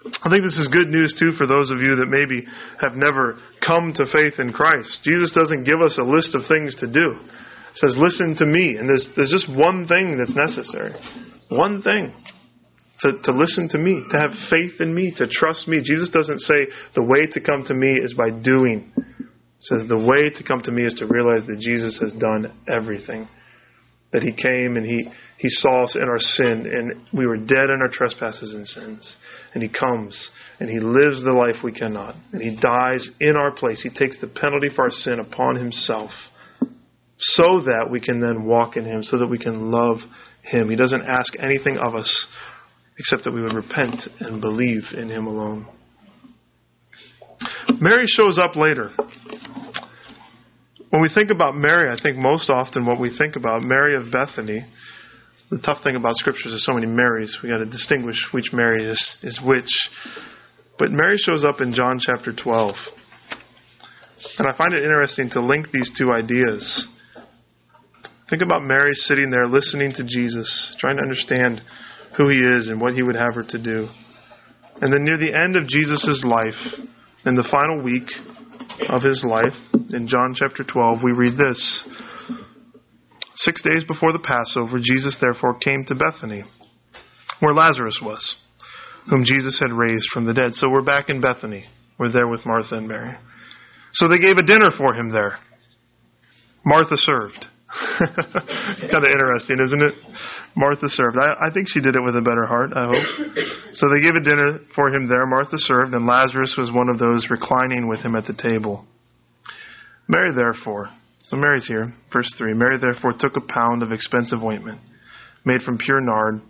I 0.00 0.30
think 0.30 0.44
this 0.44 0.56
is 0.56 0.68
good 0.72 0.88
news 0.88 1.14
too 1.18 1.32
for 1.32 1.46
those 1.46 1.70
of 1.70 1.80
you 1.80 1.96
that 1.96 2.08
maybe 2.08 2.46
have 2.80 2.96
never 2.96 3.36
come 3.60 3.92
to 3.94 4.08
faith 4.08 4.40
in 4.40 4.52
Christ. 4.52 5.00
Jesus 5.04 5.32
doesn't 5.32 5.64
give 5.64 5.80
us 5.84 5.98
a 5.98 6.04
list 6.04 6.34
of 6.34 6.48
things 6.48 6.74
to 6.80 6.86
do. 6.88 7.20
He 7.20 7.76
says, 7.76 7.96
listen 7.98 8.34
to 8.38 8.46
me. 8.46 8.76
And 8.76 8.88
there's, 8.88 9.08
there's 9.14 9.30
just 9.30 9.48
one 9.52 9.86
thing 9.86 10.16
that's 10.16 10.34
necessary. 10.34 10.92
One 11.50 11.82
thing. 11.82 12.14
To, 13.00 13.12
to 13.24 13.32
listen 13.32 13.68
to 13.70 13.78
me, 13.78 14.02
to 14.10 14.18
have 14.18 14.30
faith 14.50 14.80
in 14.80 14.94
me, 14.94 15.12
to 15.16 15.26
trust 15.26 15.68
me. 15.68 15.80
Jesus 15.82 16.10
doesn't 16.10 16.40
say 16.40 16.68
the 16.94 17.02
way 17.02 17.26
to 17.32 17.40
come 17.40 17.64
to 17.64 17.74
me 17.74 17.88
is 18.02 18.14
by 18.14 18.30
doing. 18.30 18.92
He 18.96 19.64
says 19.64 19.88
the 19.88 19.96
way 19.96 20.28
to 20.34 20.44
come 20.44 20.60
to 20.62 20.72
me 20.72 20.84
is 20.84 20.94
to 20.94 21.06
realize 21.06 21.46
that 21.46 21.60
Jesus 21.60 21.98
has 22.00 22.12
done 22.12 22.52
everything. 22.68 23.28
That 24.12 24.22
he 24.22 24.32
came 24.32 24.76
and 24.76 24.84
he, 24.84 25.08
he 25.38 25.48
saw 25.48 25.84
us 25.84 25.94
in 25.94 26.08
our 26.08 26.18
sin 26.18 26.66
and 26.66 27.06
we 27.12 27.26
were 27.26 27.36
dead 27.36 27.70
in 27.70 27.78
our 27.80 27.88
trespasses 27.88 28.54
and 28.54 28.66
sins 28.66 29.16
and 29.54 29.62
He 29.62 29.68
comes 29.68 30.30
and 30.58 30.68
He 30.68 30.80
lives 30.80 31.22
the 31.22 31.32
life 31.32 31.62
we 31.64 31.72
cannot. 31.72 32.14
And 32.32 32.42
He 32.42 32.58
dies 32.60 33.08
in 33.20 33.36
our 33.36 33.50
place. 33.50 33.82
He 33.82 33.90
takes 33.90 34.20
the 34.20 34.28
penalty 34.28 34.68
for 34.74 34.84
our 34.84 34.90
sin 34.90 35.20
upon 35.20 35.56
Himself 35.56 36.10
so 37.18 37.60
that 37.60 37.88
we 37.90 38.00
can 38.00 38.20
then 38.20 38.44
walk 38.44 38.76
in 38.76 38.84
Him, 38.84 39.02
so 39.02 39.18
that 39.18 39.26
we 39.26 39.38
can 39.38 39.70
love 39.70 39.98
Him. 40.42 40.70
He 40.70 40.76
doesn't 40.76 41.02
ask 41.02 41.34
anything 41.38 41.78
of 41.78 41.94
us 41.94 42.26
except 42.98 43.24
that 43.24 43.32
we 43.32 43.42
would 43.42 43.54
repent 43.54 44.02
and 44.20 44.40
believe 44.40 44.84
in 44.96 45.08
Him 45.08 45.26
alone. 45.26 45.66
Mary 47.80 48.06
shows 48.06 48.38
up 48.38 48.56
later. 48.56 48.90
When 50.90 51.02
we 51.02 51.08
think 51.08 51.30
about 51.30 51.54
Mary, 51.54 51.88
I 51.88 52.02
think 52.02 52.16
most 52.16 52.50
often 52.50 52.84
what 52.84 53.00
we 53.00 53.16
think 53.16 53.36
about, 53.36 53.62
Mary 53.62 53.94
of 53.94 54.10
Bethany, 54.12 54.66
the 55.48 55.58
tough 55.58 55.78
thing 55.84 55.94
about 55.94 56.16
scriptures 56.16 56.52
is 56.52 56.66
so 56.66 56.72
many 56.72 56.88
Marys. 56.88 57.38
We 57.42 57.48
got 57.48 57.58
to 57.58 57.64
distinguish 57.64 58.16
which 58.32 58.50
Mary 58.52 58.84
is, 58.84 59.18
is 59.22 59.40
which. 59.44 59.70
But 60.80 60.90
Mary 60.90 61.16
shows 61.16 61.44
up 61.44 61.60
in 61.60 61.74
John 61.74 62.00
chapter 62.00 62.32
12. 62.32 62.74
And 64.38 64.48
I 64.48 64.56
find 64.56 64.74
it 64.74 64.82
interesting 64.82 65.30
to 65.30 65.40
link 65.40 65.68
these 65.72 65.92
two 65.96 66.10
ideas. 66.10 66.88
Think 68.28 68.42
about 68.42 68.62
Mary 68.62 68.94
sitting 68.94 69.30
there 69.30 69.46
listening 69.46 69.92
to 69.94 70.04
Jesus, 70.04 70.76
trying 70.80 70.96
to 70.96 71.02
understand 71.02 71.60
who 72.16 72.28
he 72.28 72.38
is 72.38 72.68
and 72.68 72.80
what 72.80 72.94
he 72.94 73.02
would 73.02 73.16
have 73.16 73.36
her 73.36 73.44
to 73.48 73.62
do. 73.62 73.86
And 74.80 74.92
then 74.92 75.04
near 75.04 75.18
the 75.18 75.34
end 75.40 75.56
of 75.56 75.68
Jesus' 75.68 76.24
life, 76.24 76.88
in 77.26 77.34
the 77.34 77.46
final 77.50 77.82
week 77.82 78.08
of 78.88 79.02
his 79.02 79.24
life, 79.26 79.54
in 79.90 80.08
John 80.08 80.34
chapter 80.34 80.64
12, 80.64 80.98
we 81.02 81.12
read 81.12 81.36
this. 81.36 81.88
Six 83.36 83.62
days 83.62 83.84
before 83.86 84.12
the 84.12 84.18
Passover, 84.18 84.78
Jesus 84.78 85.18
therefore 85.20 85.58
came 85.58 85.84
to 85.86 85.94
Bethany, 85.94 86.44
where 87.40 87.54
Lazarus 87.54 88.00
was, 88.02 88.36
whom 89.08 89.24
Jesus 89.24 89.60
had 89.60 89.72
raised 89.72 90.08
from 90.12 90.26
the 90.26 90.34
dead. 90.34 90.54
So 90.54 90.70
we're 90.70 90.84
back 90.84 91.08
in 91.08 91.20
Bethany. 91.20 91.64
We're 91.98 92.12
there 92.12 92.28
with 92.28 92.46
Martha 92.46 92.76
and 92.76 92.88
Mary. 92.88 93.14
So 93.92 94.08
they 94.08 94.18
gave 94.18 94.36
a 94.36 94.46
dinner 94.46 94.70
for 94.76 94.94
him 94.94 95.10
there. 95.10 95.38
Martha 96.64 96.96
served. 96.96 97.46
kind 97.98 99.04
of 99.04 99.10
interesting, 99.10 99.58
isn't 99.62 99.82
it? 99.82 99.94
Martha 100.56 100.88
served. 100.88 101.16
I, 101.20 101.48
I, 101.48 101.52
think 101.52 101.68
she 101.68 101.80
did 101.80 101.94
it 101.94 102.02
with 102.02 102.16
a 102.16 102.20
better 102.20 102.44
heart, 102.44 102.72
I 102.74 102.86
hope. 102.86 103.46
So 103.72 103.86
they 103.88 104.02
gave 104.02 104.16
a 104.16 104.24
dinner 104.24 104.58
for 104.74 104.88
him 104.88 105.08
there. 105.08 105.24
Martha 105.26 105.56
served, 105.56 105.94
and 105.94 106.04
Lazarus 106.06 106.56
was 106.58 106.72
one 106.74 106.88
of 106.88 106.98
those 106.98 107.28
reclining 107.30 107.88
with 107.88 108.00
him 108.00 108.16
at 108.16 108.26
the 108.26 108.34
table. 108.34 108.84
Mary, 110.08 110.34
therefore, 110.34 110.90
so 111.22 111.36
Mary's 111.36 111.68
here. 111.68 111.94
Verse 112.12 112.28
3 112.36 112.54
Mary 112.54 112.78
therefore 112.78 113.14
took 113.16 113.36
a 113.36 113.52
pound 113.52 113.84
of 113.84 113.92
expensive 113.92 114.42
ointment, 114.42 114.80
made 115.44 115.62
from 115.62 115.78
pure 115.78 116.00
nard, 116.00 116.42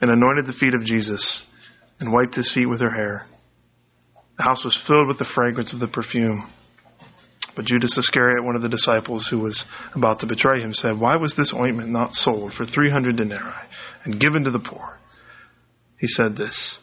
and 0.00 0.10
anointed 0.10 0.46
the 0.46 0.56
feet 0.58 0.74
of 0.74 0.82
Jesus, 0.82 1.44
and 2.00 2.12
wiped 2.12 2.34
his 2.34 2.50
feet 2.54 2.66
with 2.66 2.80
her 2.80 2.90
hair. 2.90 3.26
The 4.38 4.44
house 4.44 4.64
was 4.64 4.82
filled 4.86 5.08
with 5.08 5.18
the 5.18 5.30
fragrance 5.34 5.74
of 5.74 5.80
the 5.80 5.88
perfume. 5.88 6.50
But 7.56 7.64
Judas 7.64 7.96
Iscariot, 7.96 8.44
one 8.44 8.54
of 8.54 8.62
the 8.62 8.68
disciples 8.68 9.26
who 9.30 9.40
was 9.40 9.64
about 9.94 10.20
to 10.20 10.26
betray 10.26 10.60
him, 10.60 10.74
said, 10.74 11.00
Why 11.00 11.16
was 11.16 11.34
this 11.36 11.54
ointment 11.56 11.88
not 11.88 12.12
sold 12.12 12.52
for 12.52 12.66
three 12.66 12.90
hundred 12.90 13.16
denarii 13.16 13.66
and 14.04 14.20
given 14.20 14.44
to 14.44 14.50
the 14.50 14.60
poor? 14.60 14.98
He 15.98 16.06
said 16.06 16.36
this 16.36 16.80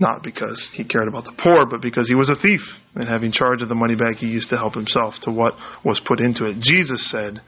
not 0.00 0.22
because 0.22 0.70
he 0.74 0.84
cared 0.84 1.08
about 1.08 1.24
the 1.24 1.34
poor, 1.42 1.66
but 1.66 1.82
because 1.82 2.08
he 2.08 2.14
was 2.14 2.30
a 2.30 2.40
thief, 2.40 2.60
and 2.94 3.08
having 3.08 3.32
charge 3.32 3.62
of 3.62 3.68
the 3.68 3.74
money 3.74 3.96
bag, 3.96 4.14
he 4.14 4.26
used 4.26 4.50
to 4.50 4.56
help 4.56 4.74
himself 4.74 5.14
to 5.22 5.32
what 5.32 5.54
was 5.84 6.00
put 6.06 6.20
into 6.20 6.46
it. 6.46 6.60
Jesus 6.60 7.10
said, 7.10 7.40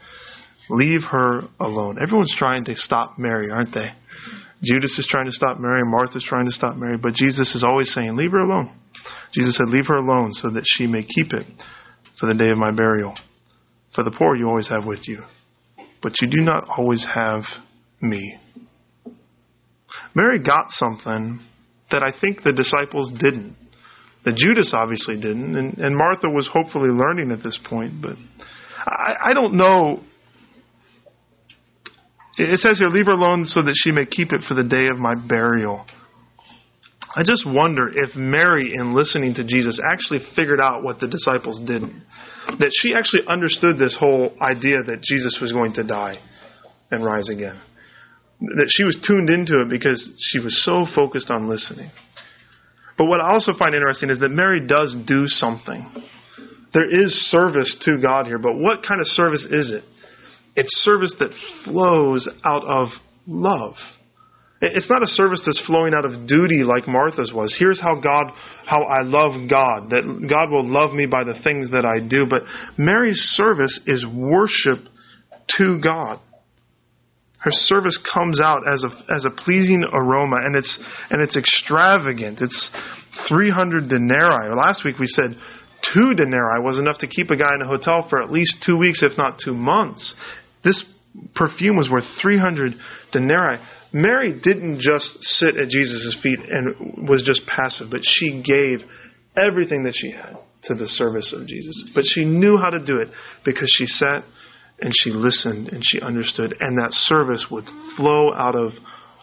Leave 0.69 1.01
her 1.09 1.41
alone. 1.59 1.97
Everyone's 2.01 2.35
trying 2.37 2.65
to 2.65 2.75
stop 2.75 3.17
Mary, 3.17 3.49
aren't 3.49 3.73
they? 3.73 3.91
Judas 4.63 4.97
is 4.99 5.07
trying 5.09 5.25
to 5.25 5.31
stop 5.31 5.59
Mary, 5.59 5.81
Martha's 5.85 6.25
trying 6.27 6.45
to 6.45 6.51
stop 6.51 6.75
Mary, 6.75 6.97
but 6.97 7.13
Jesus 7.13 7.55
is 7.55 7.63
always 7.63 7.91
saying, 7.93 8.15
Leave 8.15 8.31
her 8.31 8.39
alone. 8.39 8.71
Jesus 9.33 9.55
said, 9.57 9.69
Leave 9.69 9.87
her 9.87 9.95
alone 9.95 10.31
so 10.33 10.49
that 10.51 10.63
she 10.65 10.87
may 10.87 11.03
keep 11.03 11.33
it 11.33 11.45
for 12.21 12.27
the 12.27 12.35
day 12.35 12.51
of 12.51 12.57
my 12.57 12.71
burial. 12.71 13.15
For 13.95 14.03
the 14.03 14.11
poor 14.11 14.35
you 14.35 14.47
always 14.47 14.69
have 14.69 14.85
with 14.85 15.07
you, 15.07 15.23
but 16.01 16.13
you 16.21 16.29
do 16.29 16.41
not 16.41 16.69
always 16.69 17.05
have 17.13 17.41
me. 17.99 18.37
Mary 20.15 20.39
got 20.39 20.69
something 20.69 21.41
that 21.89 22.03
I 22.03 22.17
think 22.21 22.43
the 22.43 22.53
disciples 22.53 23.11
didn't. 23.19 23.57
That 24.23 24.35
Judas 24.35 24.71
obviously 24.73 25.15
didn't, 25.15 25.57
and, 25.57 25.77
and 25.79 25.97
Martha 25.97 26.29
was 26.29 26.47
hopefully 26.53 26.89
learning 26.89 27.31
at 27.31 27.43
this 27.43 27.59
point, 27.67 28.01
but 28.01 28.15
I, 28.85 29.31
I 29.31 29.33
don't 29.33 29.55
know. 29.55 30.01
It 32.37 32.59
says 32.59 32.77
here, 32.77 32.87
leave 32.87 33.07
her 33.07 33.13
alone 33.13 33.45
so 33.45 33.61
that 33.61 33.73
she 33.75 33.91
may 33.91 34.05
keep 34.05 34.31
it 34.31 34.41
for 34.47 34.53
the 34.53 34.63
day 34.63 34.87
of 34.93 34.99
my 34.99 35.15
burial. 35.15 35.85
I 37.15 37.23
just 37.23 37.45
wonder 37.45 37.89
if 37.89 38.15
Mary, 38.15 38.71
in 38.73 38.93
listening 38.93 39.33
to 39.35 39.43
Jesus, 39.43 39.81
actually 39.83 40.19
figured 40.35 40.61
out 40.61 40.83
what 40.83 40.99
the 40.99 41.07
disciples 41.07 41.59
didn't. 41.59 42.03
That 42.59 42.71
she 42.81 42.93
actually 42.95 43.23
understood 43.27 43.77
this 43.77 43.97
whole 43.99 44.33
idea 44.41 44.77
that 44.85 45.01
Jesus 45.01 45.37
was 45.41 45.51
going 45.51 45.73
to 45.73 45.83
die 45.83 46.17
and 46.89 47.03
rise 47.03 47.29
again 47.29 47.59
that 48.41 48.69
she 48.69 48.83
was 48.83 48.97
tuned 49.07 49.29
into 49.29 49.61
it 49.61 49.69
because 49.69 50.01
she 50.19 50.39
was 50.39 50.63
so 50.65 50.85
focused 50.95 51.29
on 51.29 51.47
listening. 51.47 51.91
But 52.97 53.05
what 53.05 53.21
I 53.21 53.31
also 53.33 53.53
find 53.57 53.75
interesting 53.75 54.09
is 54.09 54.19
that 54.19 54.29
Mary 54.29 54.65
does 54.65 54.95
do 55.05 55.27
something. 55.27 55.85
There 56.73 56.89
is 56.89 57.13
service 57.29 57.77
to 57.85 58.01
God 58.01 58.25
here, 58.25 58.39
but 58.39 58.55
what 58.55 58.83
kind 58.85 58.99
of 58.99 59.07
service 59.07 59.45
is 59.49 59.71
it? 59.71 59.83
It's 60.55 60.71
service 60.83 61.15
that 61.19 61.31
flows 61.65 62.27
out 62.43 62.63
of 62.63 62.89
love. 63.27 63.75
It's 64.61 64.89
not 64.89 65.01
a 65.01 65.07
service 65.07 65.41
that's 65.45 65.61
flowing 65.65 65.93
out 65.93 66.05
of 66.05 66.27
duty 66.27 66.63
like 66.63 66.87
Martha's 66.87 67.33
was. 67.33 67.55
Here's 67.57 67.81
how 67.81 67.99
God, 67.99 68.31
how 68.65 68.83
I 68.83 69.01
love 69.03 69.49
God, 69.49 69.89
that 69.89 70.27
God 70.29 70.51
will 70.51 70.65
love 70.65 70.93
me 70.93 71.07
by 71.07 71.23
the 71.23 71.39
things 71.43 71.71
that 71.71 71.85
I 71.85 71.99
do. 71.99 72.25
But 72.29 72.43
Mary's 72.77 73.19
service 73.33 73.79
is 73.87 74.05
worship 74.05 74.79
to 75.57 75.79
God 75.81 76.19
her 77.39 77.49
service 77.49 77.97
comes 78.13 78.39
out 78.39 78.61
as 78.71 78.83
a 78.83 79.13
as 79.13 79.25
a 79.25 79.31
pleasing 79.31 79.83
aroma 79.91 80.37
and 80.45 80.55
it's 80.55 80.77
and 81.09 81.19
it's 81.23 81.35
extravagant 81.35 82.39
it's 82.39 82.69
300 83.27 83.89
denarii 83.89 84.53
last 84.55 84.85
week 84.85 84.99
we 84.99 85.07
said 85.07 85.35
two 85.93 86.13
denarii 86.13 86.61
was 86.63 86.77
enough 86.77 86.97
to 86.99 87.07
keep 87.07 87.29
a 87.31 87.35
guy 87.35 87.49
in 87.55 87.61
a 87.61 87.67
hotel 87.67 88.07
for 88.09 88.21
at 88.21 88.31
least 88.31 88.63
two 88.65 88.77
weeks, 88.77 89.03
if 89.03 89.17
not 89.17 89.39
two 89.43 89.53
months. 89.53 90.15
This 90.63 90.83
perfume 91.35 91.77
was 91.77 91.89
worth 91.89 92.05
300 92.21 92.73
denarii. 93.11 93.59
Mary 93.93 94.39
didn't 94.41 94.79
just 94.79 95.21
sit 95.21 95.57
at 95.57 95.69
Jesus' 95.69 96.17
feet 96.23 96.39
and 96.39 97.07
was 97.09 97.23
just 97.23 97.45
passive, 97.47 97.87
but 97.91 98.01
she 98.03 98.41
gave 98.41 98.79
everything 99.35 99.83
that 99.83 99.93
she 99.95 100.11
had 100.11 100.37
to 100.63 100.75
the 100.75 100.87
service 100.87 101.33
of 101.37 101.47
Jesus. 101.47 101.91
But 101.93 102.05
she 102.05 102.25
knew 102.25 102.57
how 102.57 102.69
to 102.69 102.83
do 102.83 102.97
it 102.97 103.09
because 103.43 103.71
she 103.75 103.85
sat 103.85 104.23
and 104.79 104.93
she 104.95 105.11
listened 105.11 105.69
and 105.69 105.83
she 105.85 106.01
understood, 106.01 106.55
and 106.59 106.77
that 106.77 106.91
service 106.91 107.47
would 107.51 107.65
flow 107.97 108.33
out 108.33 108.55
of 108.55 108.71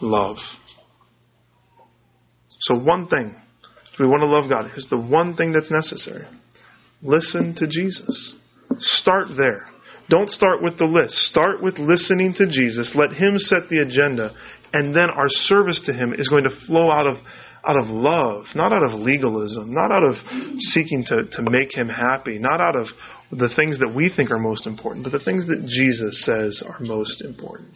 love. 0.01 0.37
So, 2.61 2.75
one 2.79 3.07
thing, 3.07 3.35
if 3.93 3.99
we 3.99 4.05
want 4.05 4.23
to 4.23 4.29
love 4.29 4.49
God, 4.49 4.71
is 4.77 4.87
the 4.89 4.99
one 4.99 5.35
thing 5.35 5.51
that's 5.51 5.71
necessary 5.71 6.27
listen 7.01 7.55
to 7.57 7.67
Jesus. 7.67 8.35
Start 8.77 9.27
there. 9.37 9.67
Don't 10.09 10.29
start 10.29 10.61
with 10.61 10.77
the 10.77 10.85
list. 10.85 11.13
Start 11.29 11.61
with 11.61 11.77
listening 11.77 12.33
to 12.37 12.47
Jesus. 12.47 12.93
Let 12.95 13.11
Him 13.11 13.37
set 13.37 13.69
the 13.69 13.79
agenda, 13.79 14.33
and 14.73 14.95
then 14.95 15.09
our 15.09 15.29
service 15.29 15.81
to 15.85 15.93
Him 15.93 16.13
is 16.13 16.27
going 16.27 16.43
to 16.43 16.65
flow 16.67 16.91
out 16.91 17.07
of 17.07 17.17
out 17.67 17.77
of 17.77 17.87
love, 17.87 18.45
not 18.55 18.71
out 18.71 18.83
of 18.83 18.93
legalism, 18.93 19.73
not 19.73 19.91
out 19.91 20.03
of 20.03 20.15
seeking 20.59 21.03
to, 21.05 21.23
to 21.29 21.41
make 21.51 21.75
him 21.75 21.89
happy, 21.89 22.39
not 22.39 22.61
out 22.61 22.75
of 22.75 22.87
the 23.31 23.49
things 23.55 23.77
that 23.79 23.93
we 23.93 24.11
think 24.15 24.31
are 24.31 24.39
most 24.39 24.65
important, 24.65 25.03
but 25.03 25.11
the 25.11 25.23
things 25.23 25.45
that 25.47 25.67
Jesus 25.67 26.23
says 26.25 26.63
are 26.65 26.79
most 26.79 27.21
important. 27.21 27.75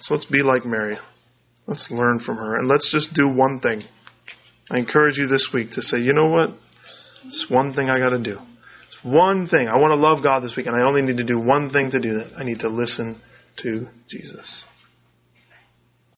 So 0.00 0.14
let's 0.14 0.26
be 0.26 0.42
like 0.42 0.64
Mary. 0.64 0.98
Let's 1.66 1.86
learn 1.90 2.20
from 2.20 2.36
her. 2.36 2.58
And 2.58 2.68
let's 2.68 2.90
just 2.92 3.14
do 3.14 3.28
one 3.28 3.60
thing. 3.60 3.82
I 4.70 4.78
encourage 4.78 5.16
you 5.16 5.26
this 5.26 5.48
week 5.52 5.70
to 5.72 5.82
say, 5.82 5.98
you 5.98 6.12
know 6.12 6.30
what? 6.30 6.50
It's 7.26 7.46
one 7.48 7.74
thing 7.74 7.88
I 7.90 7.98
got 7.98 8.10
to 8.10 8.18
do. 8.18 8.38
One 9.02 9.46
thing. 9.48 9.68
I 9.68 9.78
want 9.78 9.92
to 9.92 10.00
love 10.00 10.22
God 10.22 10.40
this 10.40 10.54
week, 10.56 10.66
and 10.66 10.76
I 10.76 10.86
only 10.86 11.02
need 11.02 11.18
to 11.18 11.24
do 11.24 11.38
one 11.38 11.70
thing 11.70 11.90
to 11.92 12.00
do 12.00 12.14
that. 12.14 12.32
I 12.36 12.44
need 12.44 12.60
to 12.60 12.68
listen 12.68 13.20
to 13.62 13.88
Jesus. 14.08 14.64